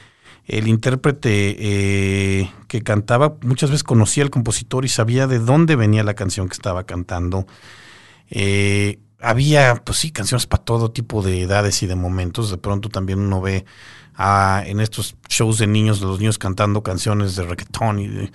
el 0.46 0.68
intérprete 0.68 1.56
eh, 1.58 2.50
que 2.68 2.82
cantaba 2.82 3.36
muchas 3.42 3.70
veces 3.70 3.82
conocía 3.84 4.22
al 4.22 4.30
compositor 4.30 4.84
y 4.84 4.88
sabía 4.88 5.26
de 5.26 5.40
dónde 5.40 5.76
venía 5.76 6.04
la 6.04 6.14
canción 6.14 6.48
que 6.48 6.54
estaba 6.54 6.84
cantando. 6.84 7.46
Eh, 8.30 9.00
había, 9.20 9.76
pues 9.84 9.98
sí, 9.98 10.10
canciones 10.10 10.46
para 10.46 10.64
todo 10.64 10.90
tipo 10.90 11.22
de 11.22 11.42
edades 11.42 11.82
y 11.82 11.86
de 11.86 11.94
momentos. 11.94 12.50
De 12.50 12.58
pronto 12.58 12.88
también 12.88 13.20
uno 13.20 13.40
ve 13.40 13.64
en 14.64 14.80
estos 14.80 15.16
shows 15.28 15.58
de 15.58 15.66
niños, 15.66 16.00
los 16.00 16.18
niños 16.18 16.38
cantando 16.38 16.82
canciones 16.82 17.34
de 17.36 17.44
reggaetón 17.44 17.98
y 17.98 18.30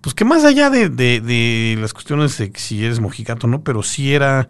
pues 0.00 0.14
que 0.14 0.24
más 0.24 0.44
allá 0.44 0.70
de, 0.70 0.88
de, 0.88 1.76
las 1.78 1.92
cuestiones 1.92 2.36
de 2.38 2.52
si 2.56 2.84
eres 2.84 3.00
mojigato 3.00 3.46
no, 3.46 3.62
pero 3.62 3.82
sí 3.82 4.14
era, 4.14 4.48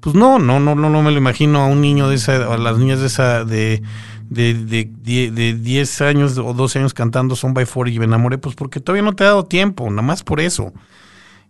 pues 0.00 0.14
no, 0.14 0.38
no, 0.38 0.60
no, 0.60 0.74
no, 0.74 0.88
no 0.88 1.02
me 1.02 1.10
lo 1.10 1.18
imagino 1.18 1.60
a 1.60 1.66
un 1.66 1.80
niño 1.80 2.08
de 2.08 2.14
esa, 2.14 2.52
a 2.52 2.58
las 2.58 2.78
niñas 2.78 3.00
de 3.00 3.06
esa, 3.06 3.44
de, 3.44 3.82
de, 4.30 4.54
de, 4.54 5.30
de 5.30 5.54
10 5.54 6.00
años 6.02 6.38
o 6.38 6.54
12 6.54 6.78
años 6.78 6.94
cantando 6.94 7.34
Son 7.34 7.54
by 7.54 7.66
Four 7.66 7.88
y 7.88 7.98
me 7.98 8.04
enamoré, 8.04 8.38
pues 8.38 8.54
porque 8.54 8.80
todavía 8.80 9.02
no 9.02 9.14
te 9.14 9.24
ha 9.24 9.28
dado 9.28 9.44
tiempo, 9.44 9.90
nada 9.90 10.02
más 10.02 10.22
por 10.22 10.40
eso. 10.40 10.72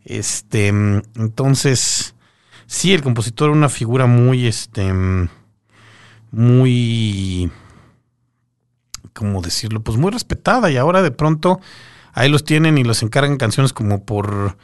Este, 0.07 0.69
entonces, 0.69 2.15
sí, 2.67 2.95
el 2.95 3.03
compositor 3.03 3.51
era 3.51 3.59
una 3.59 3.69
figura 3.69 4.07
muy, 4.07 4.47
este, 4.47 4.91
muy 6.31 7.51
¿cómo 9.15 9.41
decirlo? 9.41 9.83
Pues 9.83 9.97
muy 9.97 10.11
respetada 10.11 10.71
y 10.71 10.77
ahora 10.77 11.03
de 11.03 11.11
pronto 11.11 11.61
ahí 12.13 12.29
los 12.29 12.45
tienen 12.45 12.77
y 12.77 12.85
los 12.85 13.03
encargan 13.03 13.39
canciones 13.39 13.73
como 13.73 14.05
por, 14.05 14.57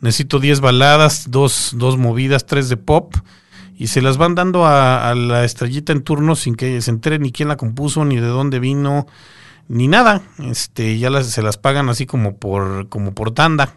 necesito 0.00 0.38
10 0.38 0.60
baladas, 0.60 1.30
dos, 1.30 1.72
dos 1.76 1.98
movidas, 1.98 2.46
tres 2.46 2.68
de 2.68 2.76
pop 2.76 3.14
y 3.76 3.88
se 3.88 4.02
las 4.02 4.16
van 4.16 4.34
dando 4.34 4.66
a, 4.66 5.14
la 5.14 5.44
estrellita 5.44 5.92
en 5.92 6.02
turno 6.02 6.36
sin 6.36 6.54
que 6.54 6.80
se 6.80 6.90
entere 6.90 7.18
ni 7.18 7.32
quién 7.32 7.48
la 7.48 7.56
compuso, 7.56 8.04
ni 8.04 8.16
de 8.16 8.26
dónde 8.26 8.60
vino, 8.60 9.06
ni 9.68 9.88
nada. 9.88 10.22
Este, 10.38 10.98
ya 10.98 11.22
se 11.22 11.42
las 11.42 11.58
pagan 11.58 11.88
así 11.88 12.06
como 12.06 12.36
por, 12.36 12.88
como 12.88 13.14
por 13.14 13.32
tanda. 13.32 13.76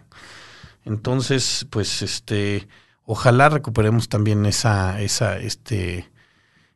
Entonces, 0.84 1.66
pues, 1.70 2.02
este, 2.02 2.68
ojalá 3.04 3.48
recuperemos 3.48 4.08
también 4.08 4.46
esa, 4.46 5.00
esa, 5.00 5.36
este, 5.38 6.08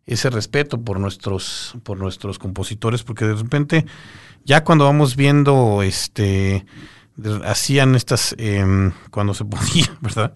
ese 0.07 0.31
respeto 0.31 0.81
por 0.81 0.99
nuestros, 0.99 1.75
por 1.85 1.99
nuestros 1.99 2.39
compositores, 2.39 3.03
porque 3.03 3.25
de 3.25 3.35
repente, 3.35 3.87
ya 4.45 4.65
cuando 4.65 4.85
vamos 4.85 5.17
viendo, 5.17 5.83
este, 5.83 6.65
hacían 7.45 7.95
estas, 7.95 8.35
em, 8.39 8.93
cuando 9.11 9.35
se 9.35 9.45
podía, 9.45 9.97
¿verdad? 10.01 10.35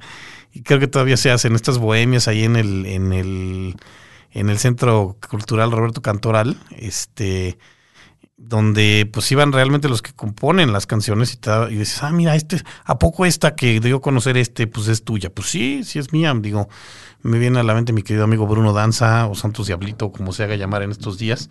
Y 0.53 0.63
creo 0.63 0.79
que 0.79 0.89
todavía 0.89 1.17
se 1.17 1.31
hacen 1.31 1.55
estas 1.55 1.79
bohemias 1.79 2.29
ahí 2.29 2.45
en 2.45 2.57
el, 2.57 2.87
en 2.87 3.13
el, 3.13 3.77
en 4.31 4.51
el 4.51 4.59
Centro 4.59 5.17
Cultural 5.29 5.71
Roberto 5.73 6.01
Cantoral, 6.01 6.57
este, 6.77 7.59
donde 8.37 9.09
pues 9.13 9.31
iban 9.33 9.53
realmente 9.53 9.89
los 9.89 10.03
que 10.03 10.13
componen 10.13 10.73
las 10.73 10.87
canciones 10.87 11.35
y, 11.35 11.73
y 11.73 11.79
dices, 11.79 12.03
ah, 12.03 12.13
mira, 12.13 12.37
este, 12.37 12.63
¿a 12.85 12.99
poco 12.99 13.27
esta 13.27 13.55
que 13.55 13.81
dio 13.81 13.97
a 13.97 14.01
conocer 14.01 14.37
este, 14.37 14.67
pues 14.67 14.89
es 14.89 15.05
tuya? 15.05 15.31
Pues 15.31 15.49
sí, 15.49 15.83
sí 15.85 15.99
es 15.99 16.13
mía, 16.13 16.35
digo, 16.39 16.69
me 17.27 17.39
viene 17.39 17.59
a 17.59 17.63
la 17.63 17.75
mente 17.75 17.93
mi 17.93 18.03
querido 18.03 18.25
amigo 18.25 18.47
Bruno 18.47 18.73
Danza 18.73 19.27
o 19.27 19.35
Santos 19.35 19.67
Diablito, 19.67 20.13
como 20.13 20.33
se 20.33 20.45
haga 20.45 20.57
llamar 20.57 20.83
en 20.83 20.91
estos 20.93 21.19
días. 21.19 21.51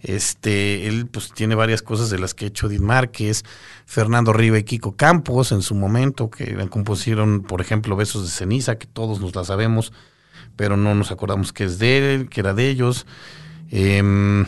Este, 0.00 0.88
él 0.88 1.06
pues 1.06 1.32
tiene 1.32 1.54
varias 1.54 1.80
cosas 1.80 2.10
de 2.10 2.18
las 2.18 2.34
que 2.34 2.46
ha 2.46 2.48
hecho 2.48 2.66
Edith 2.66 2.80
Márquez, 2.80 3.44
Fernando 3.86 4.32
Riva 4.32 4.58
y 4.58 4.64
Kiko 4.64 4.96
Campos 4.96 5.52
en 5.52 5.62
su 5.62 5.76
momento, 5.76 6.28
que 6.28 6.54
compusieron, 6.68 7.42
por 7.42 7.60
ejemplo, 7.60 7.94
Besos 7.94 8.24
de 8.24 8.30
Ceniza, 8.30 8.76
que 8.76 8.86
todos 8.86 9.20
nos 9.20 9.34
la 9.36 9.44
sabemos, 9.44 9.92
pero 10.56 10.76
no 10.76 10.94
nos 10.94 11.12
acordamos 11.12 11.52
que 11.52 11.64
es 11.64 11.78
de 11.78 12.14
él, 12.14 12.28
que 12.28 12.40
era 12.40 12.52
de 12.52 12.68
ellos. 12.68 13.06
Em, 13.70 14.44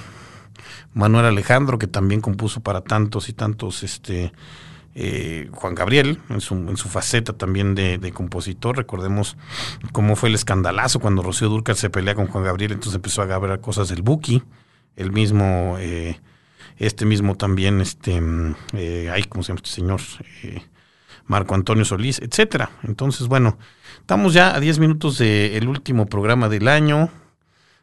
Manuel 0.92 1.26
Alejandro, 1.26 1.78
que 1.78 1.86
también 1.86 2.20
compuso 2.20 2.60
para 2.60 2.82
tantos 2.82 3.28
y 3.28 3.32
tantos 3.32 3.84
este, 3.84 4.32
eh, 4.94 5.48
Juan 5.52 5.74
Gabriel, 5.74 6.20
en 6.28 6.40
su, 6.40 6.54
en 6.54 6.76
su 6.76 6.88
faceta 6.88 7.32
también 7.32 7.74
de, 7.74 8.12
compositor. 8.12 8.76
Recordemos 8.76 9.36
cómo 9.92 10.16
fue 10.16 10.28
el 10.28 10.34
escandalazo 10.34 11.00
cuando 11.00 11.22
Rocío 11.22 11.48
Durcal 11.48 11.76
se 11.76 11.90
pelea 11.90 12.14
con 12.14 12.28
Juan 12.28 12.44
Gabriel, 12.44 12.72
entonces 12.72 12.94
empezó 12.94 13.22
a 13.22 13.26
grabar 13.26 13.60
cosas 13.60 13.88
del 13.88 14.02
Buki, 14.02 14.42
el 14.96 15.12
mismo, 15.12 15.76
eh, 15.80 16.20
este 16.78 17.04
mismo 17.06 17.36
también, 17.36 17.80
este, 17.80 18.20
eh, 18.74 19.10
ay, 19.12 19.24
¿cómo 19.24 19.42
se 19.42 19.48
llama 19.48 19.60
este 19.64 19.70
señor? 19.70 20.00
Eh, 20.42 20.62
Marco 21.26 21.54
Antonio 21.54 21.84
Solís, 21.84 22.20
etcétera. 22.20 22.70
Entonces, 22.82 23.28
bueno, 23.28 23.58
estamos 24.00 24.34
ya 24.34 24.54
a 24.54 24.60
10 24.60 24.78
minutos 24.78 25.18
del 25.18 25.66
último 25.68 26.06
programa 26.06 26.48
del 26.48 26.68
año. 26.68 27.08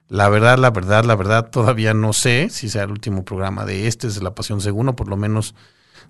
La 0.09 0.29
verdad, 0.29 0.59
la 0.59 0.69
verdad, 0.69 1.05
la 1.05 1.15
verdad, 1.15 1.49
todavía 1.49 1.93
no 1.93 2.13
sé 2.13 2.49
si 2.51 2.69
sea 2.69 2.83
el 2.83 2.91
último 2.91 3.25
programa 3.25 3.65
de 3.65 3.87
este, 3.87 4.07
es 4.07 4.21
La 4.21 4.35
Pasión 4.35 4.61
Seguro, 4.61 4.95
por 4.95 5.07
lo 5.07 5.17
menos 5.17 5.55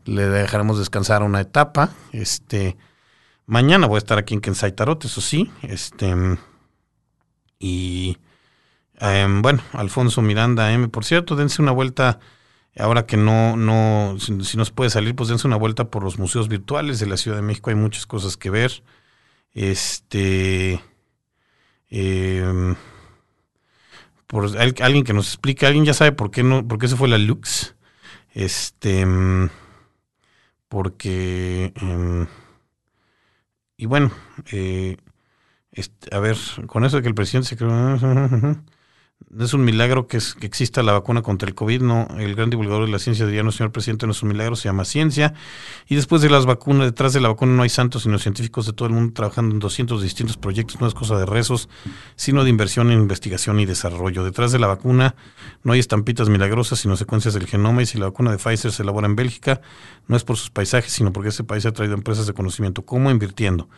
le 0.05 0.27
dejaremos 0.27 0.79
descansar 0.79 1.23
una 1.23 1.41
etapa. 1.41 1.91
Este, 2.11 2.77
mañana 3.45 3.87
voy 3.87 3.95
a 3.95 3.99
estar 3.99 4.17
aquí 4.17 4.33
en 4.33 4.41
Kensai 4.41 4.73
Tarot, 4.73 5.03
eso 5.05 5.21
sí. 5.21 5.51
Este, 5.61 6.15
y 7.59 8.17
em, 8.99 9.41
bueno, 9.41 9.61
Alfonso 9.73 10.21
Miranda 10.21 10.71
M, 10.73 10.87
por 10.89 11.05
cierto, 11.05 11.35
dense 11.35 11.61
una 11.61 11.71
vuelta. 11.71 12.19
Ahora 12.77 13.05
que 13.05 13.17
no, 13.17 13.57
no, 13.57 14.15
si, 14.19 14.57
nos 14.57 14.71
puede 14.71 14.89
salir, 14.89 15.13
pues 15.15 15.29
dense 15.29 15.45
una 15.45 15.57
vuelta 15.57 15.89
por 15.89 16.03
los 16.03 16.17
museos 16.17 16.47
virtuales 16.47 16.99
de 16.99 17.05
la 17.05 17.17
Ciudad 17.17 17.37
de 17.37 17.43
México. 17.43 17.69
Hay 17.69 17.75
muchas 17.75 18.05
cosas 18.05 18.37
que 18.37 18.49
ver. 18.49 18.83
Este, 19.53 20.81
em, 21.89 22.75
por 24.27 24.45
alguien 24.57 25.03
que 25.03 25.13
nos 25.13 25.27
explique, 25.27 25.65
alguien 25.65 25.85
ya 25.85 25.93
sabe 25.93 26.13
por 26.13 26.31
qué 26.31 26.41
no, 26.43 26.65
por 26.65 26.79
qué 26.79 26.87
se 26.87 26.95
fue 26.95 27.09
la 27.09 27.17
Lux. 27.17 27.75
Este, 28.33 29.01
em, 29.01 29.49
porque... 30.71 31.73
Em, 31.81 32.27
y 33.75 33.85
bueno, 33.87 34.09
eh, 34.53 34.95
este, 35.71 36.15
a 36.15 36.19
ver, 36.19 36.37
con 36.67 36.85
eso 36.85 36.95
de 36.97 37.03
que 37.03 37.09
el 37.09 37.13
presidente 37.15 37.49
se 37.49 37.57
creó... 37.57 37.97
Es 39.39 39.53
un 39.53 39.63
milagro 39.63 40.07
que, 40.07 40.17
es, 40.17 40.33
que 40.33 40.45
exista 40.45 40.83
la 40.83 40.91
vacuna 40.91 41.21
contra 41.21 41.47
el 41.47 41.55
COVID, 41.55 41.81
no. 41.81 42.07
El 42.17 42.35
gran 42.35 42.49
divulgador 42.49 42.85
de 42.85 42.91
la 42.91 42.99
ciencia 42.99 43.25
diría, 43.25 43.43
no, 43.43 43.51
señor 43.51 43.71
presidente, 43.71 44.05
no 44.05 44.11
es 44.11 44.21
un 44.23 44.29
milagro, 44.29 44.55
se 44.55 44.67
llama 44.67 44.83
ciencia. 44.83 45.33
Y 45.87 45.95
después 45.95 46.21
de 46.21 46.29
las 46.29 46.45
vacunas, 46.45 46.87
detrás 46.87 47.13
de 47.13 47.21
la 47.21 47.29
vacuna 47.29 47.53
no 47.53 47.63
hay 47.63 47.69
santos, 47.69 48.03
sino 48.03 48.19
científicos 48.19 48.65
de 48.65 48.73
todo 48.73 48.87
el 48.87 48.93
mundo 48.93 49.13
trabajando 49.13 49.53
en 49.53 49.59
200 49.59 50.01
distintos 50.01 50.37
proyectos. 50.37 50.81
No 50.81 50.87
es 50.87 50.93
cosa 50.93 51.17
de 51.17 51.25
rezos, 51.25 51.69
sino 52.15 52.43
de 52.43 52.49
inversión 52.49 52.91
en 52.91 52.99
investigación 52.99 53.59
y 53.59 53.65
desarrollo. 53.65 54.23
Detrás 54.23 54.51
de 54.51 54.59
la 54.59 54.67
vacuna 54.67 55.15
no 55.63 55.73
hay 55.73 55.79
estampitas 55.79 56.27
milagrosas, 56.27 56.79
sino 56.79 56.97
secuencias 56.97 57.33
del 57.33 57.47
genoma. 57.47 57.83
Y 57.83 57.85
si 57.85 57.97
la 57.97 58.05
vacuna 58.05 58.31
de 58.31 58.37
Pfizer 58.37 58.71
se 58.71 58.83
elabora 58.83 59.07
en 59.07 59.15
Bélgica, 59.15 59.61
no 60.07 60.17
es 60.17 60.23
por 60.23 60.35
sus 60.35 60.49
paisajes, 60.49 60.91
sino 60.91 61.13
porque 61.13 61.29
ese 61.29 61.43
país 61.43 61.65
ha 61.65 61.71
traído 61.71 61.93
empresas 61.93 62.27
de 62.27 62.33
conocimiento. 62.33 62.81
¿Cómo? 62.83 63.11
Invirtiendo. 63.11 63.69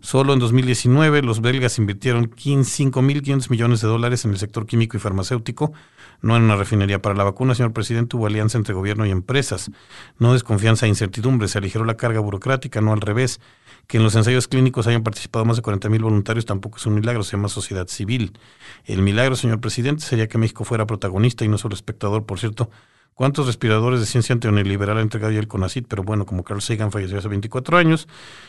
Solo 0.00 0.34
en 0.34 0.38
2019 0.38 1.22
los 1.22 1.40
belgas 1.40 1.78
invirtieron 1.78 2.30
5.500 2.30 3.50
millones 3.50 3.80
de 3.80 3.88
dólares 3.88 4.24
en 4.24 4.30
el 4.30 4.38
sector 4.38 4.66
químico 4.66 4.96
y 4.96 5.00
farmacéutico, 5.00 5.72
no 6.20 6.36
en 6.36 6.42
una 6.42 6.56
refinería. 6.56 7.00
Para 7.00 7.14
la 7.14 7.24
vacuna, 7.24 7.54
señor 7.54 7.72
presidente, 7.72 8.16
hubo 8.16 8.26
alianza 8.26 8.58
entre 8.58 8.74
gobierno 8.74 9.06
y 9.06 9.10
empresas. 9.10 9.70
No 10.18 10.32
desconfianza 10.32 10.86
e 10.86 10.90
incertidumbre. 10.90 11.48
Se 11.48 11.58
aligeró 11.58 11.84
la 11.84 11.96
carga 11.96 12.20
burocrática, 12.20 12.80
no 12.80 12.92
al 12.92 13.00
revés. 13.00 13.40
Que 13.86 13.96
en 13.98 14.04
los 14.04 14.14
ensayos 14.14 14.48
clínicos 14.48 14.86
hayan 14.86 15.02
participado 15.02 15.44
más 15.44 15.56
de 15.56 15.62
40.000 15.62 16.02
voluntarios 16.02 16.44
tampoco 16.44 16.78
es 16.78 16.86
un 16.86 16.94
milagro, 16.94 17.22
se 17.22 17.36
llama 17.36 17.48
sociedad 17.48 17.86
civil. 17.86 18.38
El 18.84 19.02
milagro, 19.02 19.36
señor 19.36 19.60
presidente, 19.60 20.04
sería 20.04 20.28
que 20.28 20.38
México 20.38 20.64
fuera 20.64 20.86
protagonista 20.86 21.44
y 21.44 21.48
no 21.48 21.56
solo 21.58 21.74
espectador, 21.74 22.26
por 22.26 22.38
cierto, 22.40 22.70
¿Cuántos 23.16 23.46
respiradores 23.46 23.98
de 23.98 24.04
ciencia 24.04 24.34
neoliberal 24.34 24.98
ha 24.98 25.00
entregado 25.00 25.32
ya 25.32 25.38
el 25.38 25.48
CONACIT? 25.48 25.86
Pero 25.88 26.02
bueno, 26.02 26.26
como 26.26 26.44
Carl 26.44 26.60
Sagan 26.60 26.92
falleció 26.92 27.16
hace 27.16 27.28
24 27.28 27.78
años, 27.78 28.08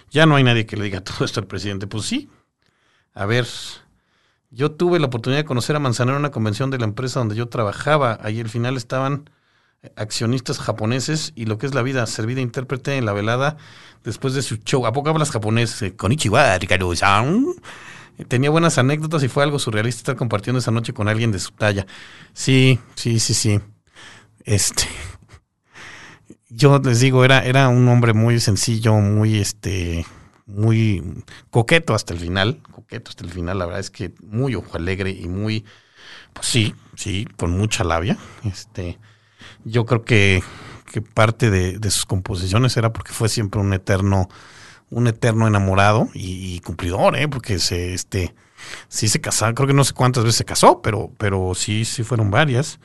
ya 0.10 0.26
no 0.26 0.36
hay 0.36 0.44
nadie 0.44 0.66
que 0.66 0.76
le 0.76 0.84
diga 0.84 1.00
todo 1.06 1.24
esto 1.24 1.40
al 1.40 1.48
presidente. 1.48 1.88
Pues 1.88 2.04
sí. 2.04 2.30
A 3.14 3.26
ver, 3.26 3.48
yo 4.52 4.72
tuve 4.72 5.00
la 5.00 5.06
oportunidad 5.06 5.40
de 5.40 5.46
conocer 5.46 5.78
a 5.78 5.80
Manzanero 5.80 6.18
en 6.18 6.20
una 6.20 6.32
convención 6.32 6.70
de 6.70 6.80
la 6.80 6.84
empresa 6.84 7.22
donde 7.22 7.38
yo 7.38 7.48
trabajaba. 7.48 8.20
Ahí 8.22 8.42
al 8.42 8.50
final 8.50 8.76
estaban 8.76 9.30
accionistas 9.96 10.60
japoneses 10.60 11.32
y 11.34 11.46
lo 11.46 11.58
que 11.58 11.66
es 11.66 11.74
la 11.74 11.82
vida, 11.82 12.06
servida 12.06 12.42
intérprete 12.42 12.98
en 12.98 13.06
la 13.06 13.14
velada 13.14 13.56
después 14.04 14.34
de 14.34 14.42
su 14.42 14.58
show. 14.58 14.86
¿A 14.86 14.92
poco 14.92 15.08
hablas 15.10 15.32
japonés? 15.32 15.82
Eh, 15.82 15.96
Konichiwa, 15.96 16.58
Ricardo-san. 16.58 17.46
Tenía 18.28 18.50
buenas 18.50 18.78
anécdotas 18.78 19.24
y 19.24 19.30
fue 19.30 19.44
algo 19.44 19.60
surrealista 19.60 20.00
estar 20.00 20.16
compartiendo 20.18 20.60
esa 20.60 20.72
noche 20.72 20.92
con 20.92 21.08
alguien 21.08 21.32
de 21.32 21.40
su 21.40 21.52
talla. 21.52 21.88
Sí, 22.34 22.80
sí, 22.96 23.22
sí, 23.22 23.34
sí. 23.34 23.62
Este, 24.48 24.86
yo 26.50 26.80
les 26.80 27.02
digo, 27.02 27.26
era, 27.26 27.44
era 27.46 27.68
un 27.68 27.88
hombre 27.90 28.14
muy 28.14 28.40
sencillo, 28.40 28.94
muy, 28.96 29.40
este, 29.40 30.06
muy 30.46 31.04
coqueto 31.52 31.94
hasta 31.94 32.14
el 32.14 32.20
final, 32.22 32.62
coqueto 32.72 33.10
hasta 33.10 33.26
el 33.26 33.32
final, 33.32 33.60
la 33.60 33.66
verdad 33.66 33.82
es 33.82 33.92
que 33.92 34.14
muy 34.24 34.56
ojo 34.56 34.78
alegre 34.78 35.12
y 35.12 35.28
muy, 35.28 35.66
pues 36.32 36.48
sí, 36.48 36.74
sí, 36.96 37.28
con 37.36 37.52
mucha 37.52 37.84
labia. 37.84 38.18
Este, 38.46 38.98
yo 39.66 39.86
creo 39.86 40.06
que, 40.06 40.42
que 40.94 41.02
parte 41.02 41.52
de, 41.52 41.92
sus 41.92 42.06
composiciones 42.06 42.78
era 42.78 42.94
porque 42.94 43.12
fue 43.12 43.28
siempre 43.28 43.60
un 43.60 43.74
eterno, 43.74 44.30
un 44.90 45.08
eterno 45.08 45.46
enamorado 45.46 46.08
y, 46.14 46.62
cumplidor, 46.62 47.18
¿eh? 47.18 47.28
porque 47.28 47.60
se, 47.60 47.94
este, 47.94 48.34
sí 48.88 49.08
se 49.08 49.22
casó, 49.22 49.54
creo 49.54 49.68
que 49.68 49.74
no 49.74 49.84
sé 49.84 49.94
cuántas 49.94 50.24
veces 50.24 50.38
se 50.38 50.46
casó, 50.46 50.82
pero, 50.82 51.12
pero 51.18 51.54
sí, 51.56 51.86
sí 51.86 52.04
fueron 52.04 52.32
varias. 52.32 52.80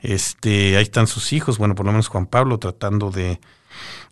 Este, 0.00 0.76
ahí 0.76 0.82
están 0.82 1.06
sus 1.06 1.32
hijos, 1.32 1.58
bueno, 1.58 1.74
por 1.74 1.86
lo 1.86 1.92
menos 1.92 2.08
Juan 2.08 2.26
Pablo 2.26 2.58
tratando 2.58 3.10
de 3.10 3.40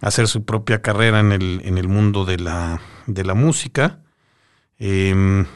hacer 0.01 0.29
su 0.29 0.45
propia 0.45 0.83
carrera 0.83 1.21
en 1.21 1.33
el, 1.33 1.61
en 1.65 1.79
el 1.79 1.89
mundo 1.89 2.25
de 2.25 2.39
la, 2.39 2.81
de 3.07 3.25
la 3.25 3.35
música. 3.35 4.01
Em, 4.79 5.47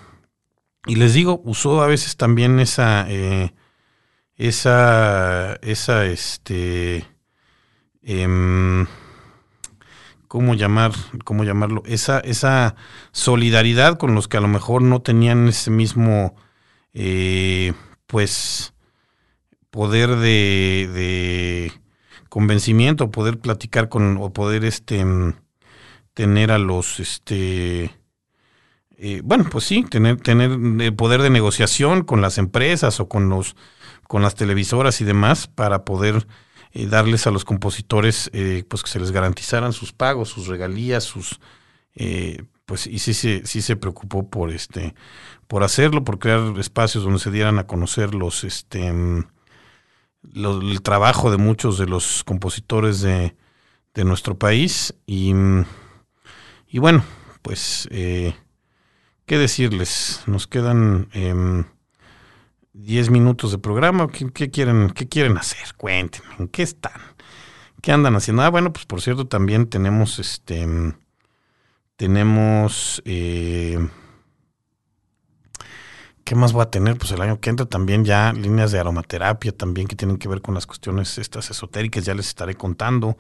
y 0.86 0.96
les 0.96 1.14
digo, 1.14 1.40
usó 1.44 1.82
a 1.82 1.86
veces 1.86 2.16
también 2.16 2.58
esa, 2.58 3.06
eh, 3.08 3.54
esa, 4.36 5.54
esa, 5.62 6.06
este, 6.06 7.06
em, 8.02 8.86
¿cómo 10.32 10.54
llamar, 10.54 10.92
cómo 11.24 11.44
llamarlo? 11.44 11.82
Esa, 11.84 12.18
esa 12.20 12.74
solidaridad 13.10 13.98
con 13.98 14.14
los 14.14 14.28
que 14.28 14.38
a 14.38 14.40
lo 14.40 14.48
mejor 14.48 14.80
no 14.80 15.02
tenían 15.02 15.46
ese 15.46 15.70
mismo, 15.70 16.34
eh, 16.94 17.74
pues, 18.06 18.72
poder 19.70 20.16
de, 20.16 20.88
de 20.94 21.72
convencimiento, 22.30 23.10
poder 23.10 23.40
platicar 23.40 23.90
con, 23.90 24.16
o 24.16 24.32
poder 24.32 24.64
este 24.64 25.04
tener 26.14 26.50
a 26.50 26.58
los 26.58 26.98
este 26.98 27.94
eh, 28.96 29.20
bueno, 29.22 29.44
pues 29.50 29.64
sí, 29.64 29.84
tener, 29.84 30.18
tener 30.18 30.52
el 30.80 30.94
poder 30.94 31.20
de 31.20 31.28
negociación 31.28 32.04
con 32.04 32.22
las 32.22 32.38
empresas 32.38 33.00
o 33.00 33.08
con 33.08 33.28
los 33.28 33.54
con 34.04 34.22
las 34.22 34.34
televisoras 34.34 35.02
y 35.02 35.04
demás 35.04 35.46
para 35.46 35.84
poder 35.84 36.26
eh, 36.72 36.86
darles 36.86 37.26
a 37.26 37.30
los 37.30 37.44
compositores 37.44 38.30
eh, 38.32 38.64
pues 38.68 38.82
que 38.82 38.90
se 38.90 39.00
les 39.00 39.10
garantizaran 39.10 39.72
sus 39.72 39.92
pagos, 39.92 40.28
sus 40.28 40.46
regalías, 40.46 41.04
sus 41.04 41.40
pues 42.64 42.86
y 42.86 43.00
sí, 43.00 43.12
sí, 43.12 43.42
sí 43.44 43.60
se 43.60 43.76
preocupó 43.76 44.30
por 44.30 44.50
este 44.50 44.94
por 45.46 45.62
hacerlo, 45.62 46.04
por 46.04 46.18
crear 46.18 46.58
espacios 46.58 47.04
donde 47.04 47.18
se 47.18 47.30
dieran 47.30 47.58
a 47.58 47.66
conocer 47.66 48.14
los 48.14 48.44
este 48.44 48.92
el 50.34 50.82
trabajo 50.82 51.30
de 51.30 51.36
muchos 51.36 51.78
de 51.78 51.86
los 51.86 52.24
compositores 52.24 53.02
de, 53.02 53.34
nuestro 53.94 54.38
país 54.38 54.94
y, 55.06 55.32
y 56.68 56.78
bueno, 56.78 57.04
pues, 57.42 57.88
eh, 57.90 58.34
¿qué 59.26 59.36
decirles? 59.36 60.22
Nos 60.26 60.46
quedan 60.46 61.08
10 62.72 63.06
em, 63.06 63.12
minutos 63.12 63.52
de 63.52 63.58
programa. 63.58 64.08
¿Qué, 64.08 64.50
quieren, 64.50 64.90
¿Qué 64.90 65.08
quieren 65.08 65.36
hacer? 65.36 65.74
Cuéntenme, 65.76 66.34
¿en 66.38 66.48
qué 66.48 66.62
están? 66.62 67.00
¿Qué 67.80 67.92
andan 67.92 68.14
haciendo? 68.14 68.42
Ah, 68.42 68.50
bueno, 68.50 68.72
pues 68.72 68.86
por 68.86 69.00
cierto, 69.00 69.26
también 69.26 69.68
tenemos 69.68 70.18
este. 70.18 70.66
Tenemos. 71.96 73.02
Eh, 73.04 73.78
¿Qué 76.24 76.34
más 76.36 76.52
voy 76.52 76.62
a 76.62 76.70
tener? 76.70 76.96
Pues 76.96 77.10
el 77.12 77.20
año 77.20 77.40
que 77.40 77.50
entra 77.50 77.66
también 77.66 78.04
ya 78.04 78.32
líneas 78.32 78.70
de 78.70 78.78
aromaterapia 78.78 79.52
también 79.52 79.88
que 79.88 79.96
tienen 79.96 80.18
que 80.18 80.28
ver 80.28 80.40
con 80.40 80.54
las 80.54 80.66
cuestiones 80.66 81.18
estas 81.18 81.50
esotéricas, 81.50 82.04
ya 82.04 82.14
les 82.14 82.28
estaré 82.28 82.54
contando 82.54 83.16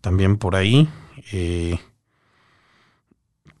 también 0.00 0.36
por 0.36 0.54
ahí. 0.54 0.88
Eh, 1.32 1.78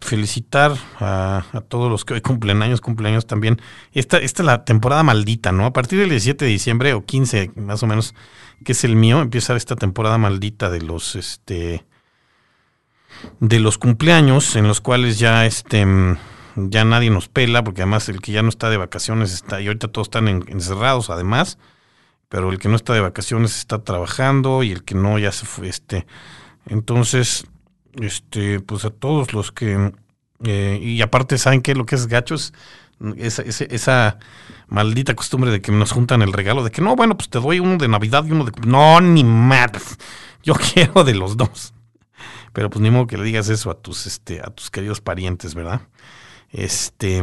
felicitar 0.00 0.76
a, 1.00 1.44
todos 1.68 1.90
los 1.90 2.04
que 2.04 2.14
hoy 2.14 2.20
cumplen 2.20 2.62
años, 2.62 2.80
cumpleaños 2.80 3.26
también. 3.26 3.60
Esta, 3.92 4.18
esta 4.18 4.42
es 4.42 4.46
la 4.46 4.64
temporada 4.64 5.02
maldita, 5.02 5.52
¿no? 5.52 5.66
A 5.66 5.72
partir 5.72 5.98
del 5.98 6.10
17 6.10 6.44
de 6.44 6.50
diciembre 6.50 6.92
o 6.94 7.04
15 7.04 7.52
más 7.56 7.82
o 7.82 7.86
menos, 7.86 8.14
que 8.64 8.72
es 8.72 8.84
el 8.84 8.96
mío, 8.96 9.20
empieza 9.20 9.56
esta 9.56 9.76
temporada 9.76 10.18
maldita 10.18 10.70
de 10.70 10.82
los, 10.82 11.16
este, 11.16 11.84
de 13.40 13.60
los 13.60 13.78
cumpleaños 13.78 14.56
en 14.56 14.68
los 14.68 14.80
cuales 14.80 15.18
ya, 15.18 15.46
este, 15.46 15.86
ya 16.56 16.84
nadie 16.84 17.10
nos 17.10 17.28
pela, 17.28 17.64
porque 17.64 17.82
además 17.82 18.08
el 18.08 18.20
que 18.20 18.32
ya 18.32 18.42
no 18.42 18.48
está 18.48 18.70
de 18.70 18.76
vacaciones 18.76 19.32
está, 19.32 19.60
y 19.60 19.66
ahorita 19.66 19.88
todos 19.88 20.06
están 20.06 20.28
encerrados 20.28 21.10
además, 21.10 21.58
pero 22.28 22.50
el 22.50 22.58
que 22.58 22.68
no 22.68 22.76
está 22.76 22.92
de 22.92 23.00
vacaciones 23.00 23.58
está 23.58 23.82
trabajando 23.82 24.62
y 24.62 24.72
el 24.72 24.84
que 24.84 24.94
no 24.94 25.18
ya 25.18 25.32
se 25.32 25.46
fue, 25.46 25.68
este, 25.68 26.06
entonces, 26.66 27.46
este, 28.00 28.60
pues 28.60 28.84
a 28.84 28.90
todos 28.90 29.32
los 29.32 29.52
que, 29.52 29.92
eh, 30.44 30.78
y 30.82 31.02
aparte, 31.02 31.38
¿saben 31.38 31.62
qué? 31.62 31.74
Lo 31.74 31.86
que 31.86 31.94
es 31.94 32.06
gachos, 32.06 32.52
esa, 33.16 33.42
esa, 33.42 34.18
maldita 34.68 35.14
costumbre 35.14 35.50
de 35.50 35.60
que 35.60 35.70
nos 35.70 35.92
juntan 35.92 36.22
el 36.22 36.32
regalo, 36.32 36.64
de 36.64 36.70
que 36.70 36.82
no, 36.82 36.96
bueno, 36.96 37.16
pues 37.16 37.28
te 37.28 37.38
doy 37.38 37.60
uno 37.60 37.76
de 37.76 37.88
Navidad 37.88 38.24
y 38.24 38.32
uno 38.32 38.44
de... 38.44 38.52
No, 38.66 39.00
ni 39.00 39.22
madres, 39.22 39.98
yo 40.42 40.54
quiero 40.54 41.04
de 41.04 41.14
los 41.14 41.36
dos. 41.36 41.74
Pero 42.52 42.70
pues 42.70 42.80
ni 42.80 42.90
modo 42.90 43.06
que 43.06 43.18
le 43.18 43.24
digas 43.24 43.48
eso 43.50 43.70
a 43.70 43.74
tus, 43.74 44.06
este, 44.06 44.40
a 44.40 44.46
tus 44.46 44.70
queridos 44.70 45.00
parientes, 45.02 45.54
¿verdad? 45.54 45.82
Este, 46.50 47.22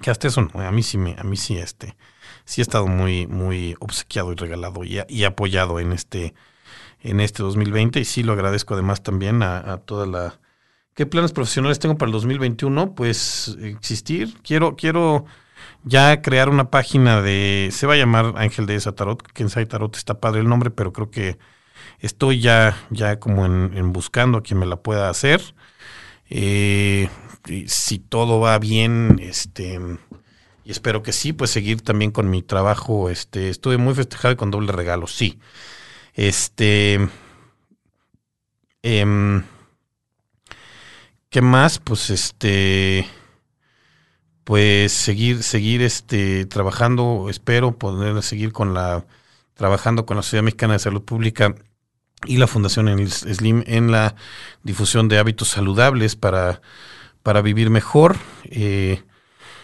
que 0.00 0.10
hasta 0.10 0.28
eso 0.28 0.48
a 0.54 0.70
mí 0.70 0.82
sí 0.82 0.96
me, 0.96 1.16
a 1.18 1.22
mí 1.22 1.36
sí, 1.36 1.58
este, 1.58 1.96
sí 2.44 2.60
he 2.60 2.62
estado 2.62 2.86
muy, 2.86 3.26
muy 3.26 3.76
obsequiado 3.80 4.32
y 4.32 4.36
regalado 4.36 4.84
y, 4.84 5.24
apoyado 5.24 5.80
en 5.80 5.92
este, 5.92 6.34
en 7.02 7.20
este 7.20 7.42
2020 7.42 8.00
y 8.00 8.04
sí 8.04 8.22
lo 8.22 8.32
agradezco 8.32 8.74
además 8.74 9.02
también 9.02 9.42
a, 9.42 9.78
toda 9.78 10.06
la... 10.06 10.38
¿Qué 10.94 11.06
planes 11.06 11.32
profesionales 11.32 11.78
tengo 11.78 11.96
para 11.96 12.08
el 12.08 12.12
2021? 12.12 12.94
Pues 12.94 13.56
existir. 13.62 14.34
Quiero, 14.42 14.76
quiero 14.76 15.24
ya 15.84 16.20
crear 16.20 16.48
una 16.48 16.70
página 16.70 17.22
de, 17.22 17.70
se 17.72 17.86
va 17.86 17.94
a 17.94 17.96
llamar 17.96 18.34
Ángel 18.36 18.66
de 18.66 18.74
esa 18.74 18.92
Tarot, 18.92 19.22
en 19.34 19.68
Tarot 19.68 19.96
está 19.96 20.20
padre 20.20 20.40
el 20.40 20.48
nombre, 20.48 20.70
pero 20.70 20.92
creo 20.92 21.10
que 21.10 21.38
estoy 22.00 22.40
ya, 22.40 22.76
ya 22.90 23.18
como 23.18 23.46
en, 23.46 23.72
en 23.74 23.92
buscando 23.92 24.38
a 24.38 24.42
quien 24.42 24.58
me 24.58 24.66
la 24.66 24.76
pueda 24.76 25.08
hacer. 25.08 25.40
Eh, 26.28 27.08
si 27.66 27.98
todo 27.98 28.40
va 28.40 28.58
bien, 28.58 29.18
este, 29.20 29.80
y 30.64 30.70
espero 30.70 31.02
que 31.02 31.12
sí, 31.12 31.32
pues 31.32 31.50
seguir 31.50 31.82
también 31.82 32.10
con 32.10 32.30
mi 32.30 32.42
trabajo. 32.42 33.10
Este, 33.10 33.48
estuve 33.48 33.76
muy 33.76 33.94
festejado 33.94 34.32
y 34.32 34.36
con 34.36 34.50
doble 34.50 34.72
regalo, 34.72 35.06
sí. 35.06 35.38
Este, 36.20 37.08
em, 38.82 39.42
¿qué 41.30 41.40
más? 41.40 41.78
Pues 41.78 42.10
este, 42.10 43.06
pues 44.44 44.92
seguir, 44.92 45.42
seguir 45.42 45.80
este, 45.80 46.44
trabajando, 46.44 47.28
espero 47.30 47.78
poder 47.78 48.22
seguir 48.22 48.52
con 48.52 48.74
la, 48.74 49.06
trabajando 49.54 50.04
con 50.04 50.18
la 50.18 50.22
Sociedad 50.22 50.44
Mexicana 50.44 50.74
de 50.74 50.80
Salud 50.80 51.02
Pública 51.02 51.54
y 52.26 52.36
la 52.36 52.46
Fundación 52.46 53.08
Slim 53.08 53.64
en 53.66 53.90
la 53.90 54.14
difusión 54.62 55.08
de 55.08 55.18
hábitos 55.18 55.48
saludables 55.48 56.16
para 56.16 56.60
para 57.22 57.40
vivir 57.40 57.70
mejor 57.70 58.18
eh, 58.44 59.02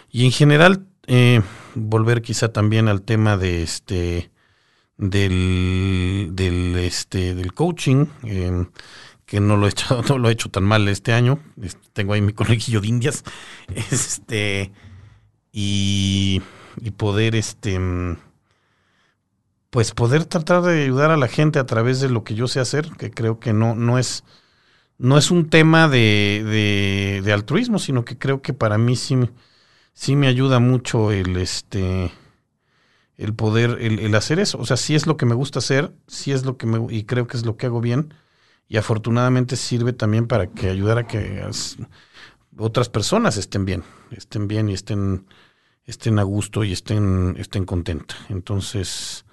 y 0.09 0.25
en 0.25 0.31
general 0.31 0.87
eh, 1.05 1.41
volver 1.75 2.23
quizá 2.23 2.51
también 2.51 2.87
al 2.87 3.03
tema 3.03 3.37
de 3.37 3.61
este 3.61 4.31
del, 4.97 6.31
del 6.33 6.75
este 6.77 7.35
del 7.35 7.53
coaching 7.53 8.07
eh, 8.23 8.65
que 9.25 9.39
no 9.39 9.57
lo 9.57 9.67
he 9.67 9.69
hecho 9.71 10.01
no 10.09 10.17
lo 10.17 10.29
he 10.29 10.33
hecho 10.33 10.49
tan 10.49 10.63
mal 10.63 10.87
este 10.87 11.13
año. 11.13 11.39
Tengo 11.93 12.13
ahí 12.13 12.21
mi 12.21 12.33
conejillo 12.33 12.81
de 12.81 12.87
indias. 12.87 13.23
Este 13.91 14.71
y, 15.51 16.41
poder 16.97 17.35
este 17.35 17.79
pues 19.69 19.91
poder 19.91 20.25
tratar 20.25 20.61
de 20.63 20.83
ayudar 20.83 21.11
a 21.11 21.17
la 21.17 21.27
gente 21.27 21.59
a 21.59 21.65
través 21.65 21.99
de 21.99 22.09
lo 22.09 22.23
que 22.23 22.35
yo 22.35 22.47
sé 22.47 22.59
hacer 22.59 22.89
que 22.97 23.11
creo 23.11 23.39
que 23.39 23.53
no 23.53 23.75
no 23.75 23.99
es 23.99 24.23
no 24.97 25.17
es 25.17 25.31
un 25.31 25.49
tema 25.49 25.87
de, 25.87 27.21
de, 27.23 27.33
altruismo, 27.33 27.79
sino 27.79 28.03
que 28.03 28.17
creo 28.17 28.41
que 28.41 28.53
para 28.53 28.77
mí 28.77 28.95
sí, 28.95 29.15
sí 29.93 30.15
me 30.15 30.27
ayuda 30.27 30.59
mucho 30.59 31.11
el 31.11 31.37
este 31.37 32.11
el 33.17 33.33
poder, 33.33 33.77
el, 33.81 34.13
hacer 34.15 34.39
eso. 34.39 34.57
O 34.59 34.65
sea, 34.65 34.77
sí 34.77 34.95
es 34.95 35.07
lo 35.07 35.17
que 35.17 35.25
me 35.25 35.35
gusta 35.35 35.59
hacer, 35.59 35.91
sí 36.07 36.31
es 36.31 36.45
lo 36.45 36.57
que 36.57 36.67
me, 36.67 36.93
y 36.93 37.03
creo 37.03 37.27
que 37.27 37.37
es 37.37 37.45
lo 37.45 37.57
que 37.57 37.65
hago 37.65 37.81
bien. 37.81 38.13
Y 38.67 38.77
afortunadamente 38.77 39.55
sirve 39.55 39.93
también 39.93 40.27
para 40.27 40.47
que 40.47 40.69
ayudar 40.69 40.97
a 40.97 41.07
que 41.07 41.43
otras 42.57 42.89
personas 42.89 43.37
estén 43.37 43.65
bien, 43.65 43.83
estén 44.11 44.47
bien 44.47 44.69
y 44.69 44.73
estén, 44.73 45.25
estén 45.85 46.19
a 46.19 46.23
gusto 46.23 46.63
y 46.63 46.73
estén, 46.73 47.35
estén 47.39 47.65
contentas. 47.65 48.17
Entonces, 48.29 49.25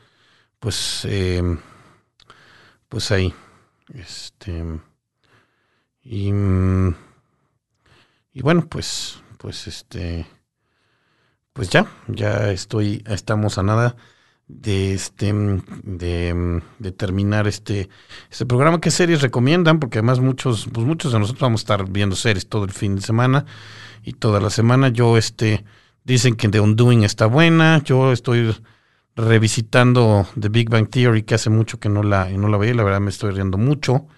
pues, 0.60 1.04
eh, 1.04 1.42
pues 2.88 3.10
ahí, 3.10 3.34
este 3.92 4.62
y, 6.04 6.28
y 8.32 8.42
bueno, 8.42 8.66
pues, 8.68 9.22
pues 9.38 9.66
este, 9.66 10.26
pues 11.54 11.70
ya, 11.70 11.86
ya 12.08 12.50
estoy, 12.50 13.02
estamos 13.06 13.58
a 13.58 13.62
nada 13.62 13.96
de 14.48 14.92
este 14.92 15.32
de, 15.84 16.62
de, 16.78 16.92
terminar 16.92 17.46
este 17.46 17.88
este 18.30 18.44
programa. 18.44 18.80
Qué 18.80 18.90
series 18.90 19.22
recomiendan 19.22 19.78
porque 19.80 19.98
además 19.98 20.20
muchos 20.20 20.68
pues 20.72 20.86
muchos 20.86 21.12
de 21.12 21.20
nosotros 21.20 21.40
vamos 21.42 21.60
a 21.60 21.64
estar 21.64 21.90
viendo 21.90 22.16
series 22.16 22.48
todo 22.48 22.64
el 22.64 22.72
fin 22.72 22.96
de 22.96 23.02
semana 23.02 23.46
y 24.02 24.14
toda 24.14 24.40
la 24.40 24.50
semana. 24.50 24.88
Yo 24.88 25.16
este 25.16 25.64
dicen 26.02 26.34
que 26.34 26.48
The 26.48 26.60
Undoing 26.60 27.04
está 27.04 27.26
buena. 27.26 27.82
Yo 27.84 28.12
estoy 28.12 28.54
revisitando 29.16 30.26
The 30.38 30.48
Big 30.48 30.68
Bang 30.68 30.88
Theory 30.90 31.22
que 31.22 31.36
hace 31.36 31.50
mucho 31.50 31.78
que 31.78 31.88
no 31.88 32.02
la 32.02 32.28
no 32.30 32.48
la 32.48 32.58
veía 32.58 32.74
la 32.74 32.82
verdad 32.82 33.00
me 33.00 33.10
estoy 33.10 33.30
riendo 33.30 33.58
mucho. 33.58 34.08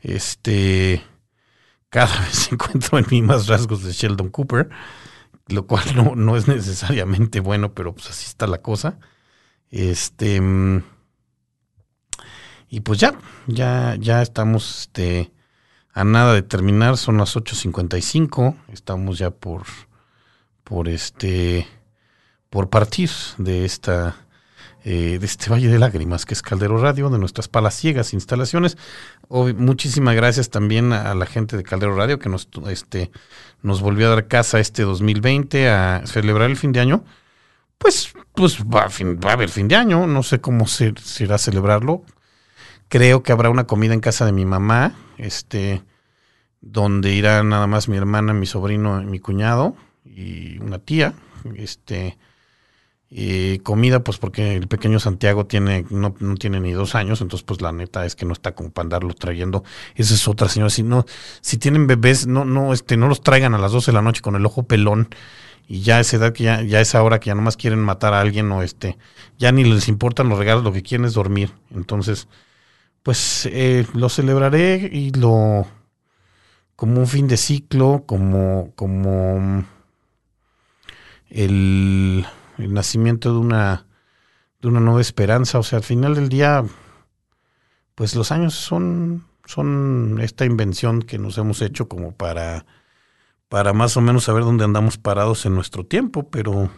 Este 0.00 1.02
cada 1.90 2.20
vez 2.24 2.50
encuentro 2.50 2.98
en 2.98 3.06
mí 3.08 3.22
más 3.22 3.46
rasgos 3.46 3.84
de 3.84 3.92
Sheldon 3.92 4.30
Cooper 4.30 4.68
lo 5.48 5.66
cual 5.66 5.84
no, 5.96 6.14
no 6.16 6.36
es 6.36 6.48
necesariamente 6.48 7.40
bueno 7.40 7.74
pero 7.74 7.94
pues 7.94 8.10
así 8.10 8.26
está 8.26 8.46
la 8.46 8.62
cosa 8.62 8.98
este. 9.72 10.40
Y 12.68 12.80
pues 12.80 13.00
ya, 13.00 13.18
ya, 13.48 13.96
ya 13.98 14.22
estamos 14.22 14.82
este, 14.82 15.32
a 15.92 16.04
nada 16.04 16.34
de 16.34 16.42
terminar. 16.42 16.96
Son 16.96 17.18
las 17.18 17.34
8.55. 17.36 18.56
Estamos 18.68 19.18
ya 19.18 19.30
por, 19.30 19.64
por 20.62 20.88
este, 20.88 21.66
por 22.48 22.70
partir 22.70 23.10
de 23.38 23.64
esta, 23.64 24.16
eh, 24.84 25.18
de 25.18 25.26
este 25.26 25.50
Valle 25.50 25.68
de 25.68 25.78
Lágrimas, 25.78 26.26
que 26.26 26.34
es 26.34 26.42
Caldero 26.42 26.78
Radio, 26.78 27.10
de 27.10 27.18
nuestras 27.18 27.48
palas 27.48 27.74
ciegas 27.74 28.12
instalaciones. 28.12 28.76
muchísimas 29.28 30.14
gracias 30.14 30.50
también 30.50 30.92
a, 30.92 31.14
la 31.14 31.26
gente 31.26 31.56
de 31.56 31.62
Caldero 31.62 31.94
Radio 31.96 32.18
que 32.18 32.28
nos, 32.28 32.48
este, 32.68 33.10
nos 33.62 33.80
volvió 33.80 34.08
a 34.08 34.10
dar 34.10 34.28
casa 34.28 34.60
este 34.60 34.82
2020 34.82 35.68
a 35.68 36.02
celebrar 36.06 36.50
el 36.50 36.56
fin 36.56 36.72
de 36.72 36.80
año 36.80 37.04
pues, 37.82 38.14
pues 38.34 38.62
va, 38.62 38.82
a 38.82 39.32
haber 39.32 39.48
fin 39.48 39.66
de 39.66 39.74
año, 39.74 40.06
no 40.06 40.22
sé 40.22 40.40
cómo 40.40 40.68
se, 40.68 40.94
irá 41.18 41.34
a 41.34 41.38
celebrarlo. 41.38 42.04
Creo 42.86 43.24
que 43.24 43.32
habrá 43.32 43.50
una 43.50 43.66
comida 43.66 43.92
en 43.92 43.98
casa 43.98 44.24
de 44.24 44.30
mi 44.30 44.44
mamá, 44.46 44.94
este, 45.18 45.82
donde 46.60 47.12
irá 47.12 47.42
nada 47.42 47.66
más 47.66 47.88
mi 47.88 47.96
hermana, 47.96 48.34
mi 48.34 48.46
sobrino, 48.46 49.02
mi 49.02 49.18
cuñado 49.18 49.74
y 50.04 50.58
una 50.60 50.78
tía. 50.78 51.14
Este, 51.56 52.18
y 53.14 53.58
comida, 53.58 54.02
pues 54.02 54.16
porque 54.16 54.56
el 54.56 54.68
pequeño 54.68 54.98
Santiago 54.98 55.44
tiene, 55.44 55.84
no, 55.90 56.14
no, 56.18 56.34
tiene 56.36 56.60
ni 56.60 56.72
dos 56.72 56.94
años, 56.94 57.20
entonces 57.20 57.44
pues 57.44 57.60
la 57.60 57.70
neta 57.70 58.06
es 58.06 58.16
que 58.16 58.24
no 58.24 58.32
está 58.32 58.54
como 58.54 58.70
para 58.70 58.98
trayendo. 59.00 59.64
Esa 59.94 60.14
es 60.14 60.26
otra 60.26 60.48
señora. 60.48 60.70
Si 60.70 60.82
no, 60.82 61.04
si 61.42 61.58
tienen 61.58 61.86
bebés, 61.86 62.26
no, 62.26 62.46
no, 62.46 62.72
este, 62.72 62.96
no 62.96 63.08
los 63.08 63.20
traigan 63.20 63.54
a 63.54 63.58
las 63.58 63.72
12 63.72 63.90
de 63.90 63.94
la 63.94 64.02
noche 64.02 64.22
con 64.22 64.34
el 64.34 64.46
ojo 64.46 64.62
pelón 64.62 65.10
y 65.68 65.82
ya 65.82 66.00
esa 66.00 66.16
edad 66.16 66.32
que 66.32 66.44
ya, 66.44 66.62
ya 66.62 66.80
es 66.80 66.94
ahora 66.94 67.20
que 67.20 67.26
ya 67.26 67.34
nomás 67.34 67.58
quieren 67.58 67.80
matar 67.80 68.14
a 68.14 68.20
alguien 68.20 68.50
o 68.50 68.62
este, 68.62 68.96
ya 69.38 69.52
ni 69.52 69.64
les 69.64 69.88
importan 69.88 70.30
los 70.30 70.38
regalos, 70.38 70.64
lo 70.64 70.72
que 70.72 70.82
quieren 70.82 71.04
es 71.04 71.12
dormir. 71.12 71.52
Entonces, 71.74 72.28
pues 73.02 73.46
eh, 73.52 73.86
lo 73.92 74.08
celebraré 74.08 74.88
y 74.90 75.10
lo 75.10 75.66
como 76.76 76.98
un 76.98 77.06
fin 77.06 77.28
de 77.28 77.36
ciclo, 77.36 78.04
como, 78.06 78.72
como 78.74 79.64
el, 81.30 82.26
el 82.62 82.72
nacimiento 82.74 83.32
de 83.32 83.38
una, 83.38 83.86
de 84.60 84.68
una 84.68 84.80
nueva 84.80 85.00
esperanza. 85.00 85.58
O 85.58 85.62
sea, 85.62 85.78
al 85.78 85.84
final 85.84 86.14
del 86.14 86.28
día, 86.28 86.64
pues 87.94 88.14
los 88.14 88.32
años 88.32 88.54
son, 88.54 89.26
son 89.44 90.18
esta 90.20 90.44
invención 90.44 91.02
que 91.02 91.18
nos 91.18 91.38
hemos 91.38 91.62
hecho 91.62 91.88
como 91.88 92.12
para 92.12 92.64
para 93.52 93.74
más 93.74 93.98
o 93.98 94.00
menos 94.00 94.24
saber 94.24 94.44
dónde 94.44 94.64
andamos 94.64 94.96
parados 94.96 95.44
en 95.44 95.54
nuestro 95.54 95.84
tiempo, 95.84 96.30
pero 96.30 96.70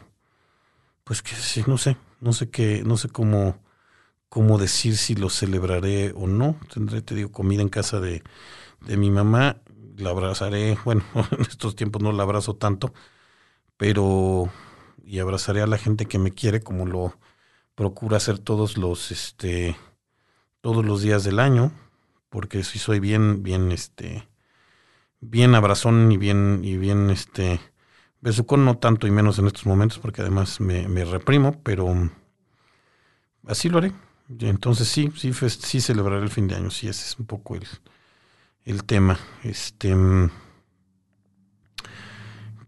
pues 1.04 1.22
que 1.22 1.36
sí, 1.36 1.62
no 1.68 1.78
sé, 1.78 1.96
no 2.20 2.32
sé 2.32 2.50
qué, 2.50 2.82
no 2.84 2.96
sé 2.96 3.08
cómo, 3.10 3.62
cómo 4.28 4.58
decir 4.58 4.96
si 4.96 5.14
lo 5.14 5.30
celebraré 5.30 6.12
o 6.16 6.26
no. 6.26 6.56
Tendré, 6.74 7.00
te 7.00 7.14
digo, 7.14 7.30
comida 7.30 7.62
en 7.62 7.68
casa 7.68 8.00
de, 8.00 8.24
de 8.80 8.96
mi 8.96 9.12
mamá, 9.12 9.58
la 9.96 10.10
abrazaré, 10.10 10.76
bueno, 10.84 11.04
en 11.30 11.42
estos 11.42 11.76
tiempos 11.76 12.02
no 12.02 12.10
la 12.10 12.24
abrazo 12.24 12.56
tanto, 12.56 12.92
pero 13.76 14.50
y 15.06 15.18
abrazaré 15.18 15.62
a 15.62 15.66
la 15.66 15.78
gente 15.78 16.06
que 16.06 16.18
me 16.18 16.32
quiere 16.32 16.60
como 16.60 16.86
lo 16.86 17.16
procura 17.74 18.16
hacer 18.18 18.38
todos 18.38 18.76
los 18.76 19.10
este 19.10 19.76
todos 20.60 20.84
los 20.84 21.02
días 21.02 21.24
del 21.24 21.40
año, 21.40 21.72
porque 22.30 22.64
si 22.64 22.78
soy 22.78 23.00
bien 23.00 23.42
bien 23.42 23.72
este 23.72 24.28
bien 25.24 25.54
abrazón 25.54 26.12
y 26.12 26.16
bien, 26.16 26.60
y 26.62 26.76
bien 26.76 27.10
este 27.10 27.60
besucón, 28.20 28.64
no 28.64 28.78
tanto 28.78 29.06
y 29.06 29.10
menos 29.10 29.38
en 29.38 29.46
estos 29.46 29.66
momentos, 29.66 29.98
porque 29.98 30.22
además 30.22 30.60
me, 30.60 31.04
reprimo, 31.04 31.60
pero 31.62 32.10
así 33.46 33.68
lo 33.68 33.78
haré. 33.78 33.92
Entonces 34.40 34.88
sí, 34.88 35.12
sí, 35.16 35.32
sí 35.32 35.80
celebraré 35.80 36.22
el 36.22 36.30
fin 36.30 36.48
de 36.48 36.54
año, 36.54 36.70
sí, 36.70 36.88
ese 36.88 37.04
es 37.04 37.18
un 37.18 37.26
poco 37.26 37.56
el, 37.56 37.66
el 38.64 38.84
tema. 38.84 39.18
Este 39.42 39.94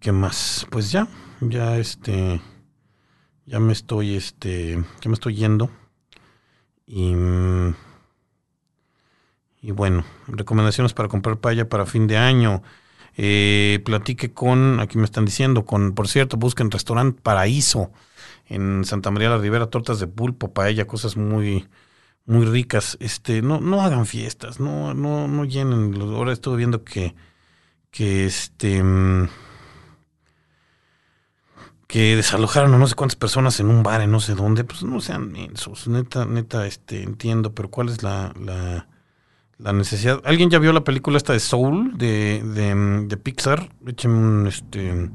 ¿qué 0.01 0.12
más? 0.12 0.66
Pues 0.70 0.93
ya, 0.93 1.09
ya 1.41 1.78
este 1.78 2.41
ya 3.47 3.61
me 3.61 3.72
estoy 3.72 4.16
este, 4.16 4.74
ya 5.01 5.09
me 5.09 5.14
estoy 5.14 5.34
yendo. 5.34 5.70
Y 6.87 7.14
y 9.66 9.72
bueno, 9.72 10.05
recomendaciones 10.28 10.93
para 10.93 11.09
comprar 11.09 11.39
paya 11.39 11.68
para 11.68 11.87
fin 11.87 12.07
de 12.07 12.16
año. 12.16 12.62
Eh, 13.16 13.80
platique 13.84 14.32
con, 14.32 14.78
aquí 14.78 14.97
me 14.97 15.05
están 15.05 15.24
diciendo, 15.24 15.64
con, 15.64 15.93
por 15.93 16.07
cierto, 16.07 16.37
busquen 16.37 16.70
restaurante 16.70 17.20
Paraíso 17.20 17.91
en 18.47 18.84
Santa 18.84 19.11
María 19.11 19.30
la 19.30 19.39
Ribera, 19.39 19.66
tortas 19.66 19.99
de 19.99 20.07
pulpo, 20.07 20.53
paella, 20.53 20.87
cosas 20.87 21.16
muy, 21.16 21.66
muy 22.26 22.45
ricas. 22.47 22.97
Este, 23.01 23.43
no, 23.43 23.61
no 23.61 23.80
hagan 23.82 24.07
fiestas, 24.07 24.61
no, 24.61 24.95
no, 24.95 25.26
no 25.26 25.45
llenen. 25.45 26.01
Ahora 26.01 26.32
estuve 26.32 26.59
viendo 26.59 26.84
que, 26.84 27.16
que 27.91 28.26
este 28.26 28.84
que 31.87 32.16
desalojaron 32.16 32.74
a 32.74 32.78
no 32.78 32.87
sé 32.87 32.95
cuántas 32.95 33.16
personas 33.16 33.61
en 33.61 33.68
un 33.68 33.82
bar 33.82 34.01
en 34.01 34.11
no 34.11 34.20
sé 34.20 34.34
dónde, 34.34 34.64
pues 34.64 34.82
no 34.82 35.01
sean 35.01 35.30
mensos, 35.30 35.87
neta, 35.89 36.24
neta, 36.24 36.66
este, 36.66 37.03
entiendo, 37.03 37.55
pero 37.55 37.70
cuál 37.70 37.89
es 37.89 38.03
la, 38.03 38.32
la 39.59 39.72
necesidad. 39.72 40.20
¿Alguien 40.24 40.51
ya 40.51 40.59
vio 40.59 40.72
la 40.72 40.84
película 40.84 41.16
esta 41.16 41.32
de 41.32 41.41
Soul 41.41 41.97
de, 41.97 42.43
de, 42.45 43.07
de 43.07 43.16
Pixar? 43.16 43.70
Échenme 43.87 44.18
un 44.18 44.47
este. 44.47 45.11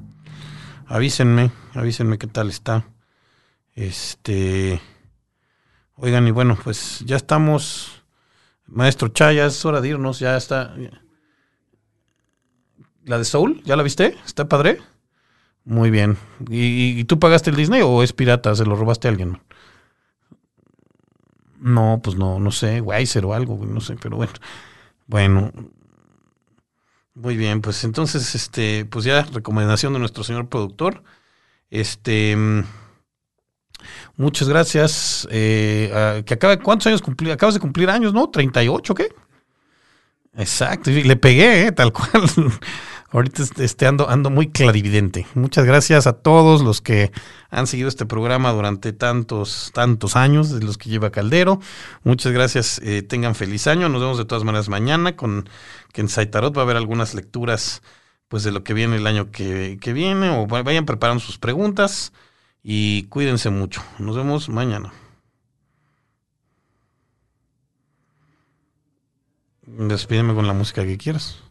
Avísenme, 0.88 1.52
avísenme 1.74 2.18
qué 2.18 2.28
tal 2.28 2.50
está. 2.50 2.86
Este. 3.76 4.82
Oigan, 5.96 6.28
y 6.28 6.32
bueno, 6.32 6.58
pues 6.64 7.04
ya 7.06 7.16
estamos. 7.16 8.04
Maestro 8.66 9.10
Chaya, 9.10 9.46
es 9.46 9.66
hora 9.66 9.82
de 9.82 9.90
irnos, 9.90 10.20
ya 10.20 10.38
está. 10.38 10.76
¿La 13.04 13.18
de 13.18 13.26
Soul? 13.26 13.62
¿Ya 13.64 13.76
la 13.76 13.84
viste? 13.84 14.18
¿Está 14.26 14.48
padre? 14.48 14.80
Muy 15.66 15.92
bien. 15.92 16.18
¿Y, 16.50 17.04
tú 17.06 17.20
pagaste 17.20 17.50
el 17.52 17.56
Disney 17.56 17.82
o 17.82 18.04
es 18.04 18.14
pirata? 18.14 18.56
¿Se 18.56 18.66
lo 18.66 18.76
robaste 18.76 19.08
a 19.08 19.12
alguien? 19.12 19.40
No, 21.60 22.02
pues 22.04 22.18
no, 22.18 22.40
no 22.40 22.52
sé, 22.52 22.82
Weiser 22.82 23.26
o 23.26 23.34
algo, 23.34 23.64
no 23.66 23.82
sé, 23.82 23.96
pero 24.02 24.18
bueno. 24.18 24.34
Bueno. 25.08 25.52
Muy 27.14 27.36
bien, 27.38 27.62
pues 27.62 27.84
entonces, 27.84 28.36
este, 28.36 28.86
pues 28.86 29.06
ya 29.06 29.24
recomendación 29.24 29.94
de 29.94 30.00
nuestro 30.00 30.24
señor 30.24 30.48
productor. 30.50 31.04
Este, 31.70 32.36
muchas 34.16 34.50
gracias. 34.50 35.28
Eh, 35.30 36.24
que 36.26 36.34
acaba, 36.34 36.58
¿Cuántos 36.58 36.88
años 36.88 37.02
cumplí? 37.02 37.30
Acabas 37.30 37.54
de 37.56 37.60
cumplir 37.62 37.90
años, 37.90 38.14
¿no? 38.14 38.32
¿38 38.32 38.96
qué? 38.96 39.10
Exacto, 40.36 40.90
y 40.90 41.04
le 41.04 41.16
pegué, 41.18 41.68
¿eh? 41.68 41.72
tal 41.72 41.92
cual. 41.92 42.10
Ahorita 43.12 43.44
este, 43.58 43.88
ando, 43.88 44.10
ando 44.10 44.30
muy 44.30 44.50
clarividente. 44.50 45.28
Muchas 45.36 45.66
gracias 45.66 46.08
a 46.08 46.14
todos 46.14 46.62
los 46.62 46.80
que 46.80 47.12
han 47.50 47.68
seguido 47.68 47.90
este 47.90 48.06
programa 48.06 48.54
durante 48.54 48.94
tantos, 48.94 49.72
tantos 49.74 50.16
años, 50.16 50.50
de 50.50 50.66
los 50.66 50.78
que 50.78 50.90
lleva 50.90 51.12
Caldero. 51.12 51.60
Muchas 52.04 52.32
gracias, 52.32 52.80
eh, 52.84 53.02
tengan 53.02 53.36
feliz 53.36 53.68
año. 53.68 53.90
Nos 53.90 54.02
vemos 54.02 54.18
de 54.18 54.24
todas 54.24 54.46
maneras 54.46 54.70
mañana 54.70 55.18
con 55.18 55.50
que 55.92 56.00
en 56.00 56.08
Saitarot 56.08 56.56
va 56.56 56.62
a 56.62 56.64
haber 56.64 56.78
algunas 56.78 57.14
lecturas 57.14 57.82
pues 58.30 58.44
de 58.44 58.52
lo 58.54 58.64
que 58.64 58.74
viene 58.74 58.96
el 58.96 59.06
año 59.06 59.30
que, 59.30 59.78
que 59.82 59.92
viene 59.92 60.30
o 60.30 60.48
vayan 60.48 60.86
preparando 60.86 61.22
sus 61.22 61.38
preguntas 61.38 62.14
y 62.64 63.04
cuídense 63.04 63.50
mucho. 63.50 63.84
Nos 64.00 64.16
vemos 64.16 64.48
mañana. 64.48 64.94
Despídeme 69.64 70.34
con 70.34 70.48
la 70.48 70.54
música 70.54 70.86
que 70.86 70.98
quieras. 70.98 71.51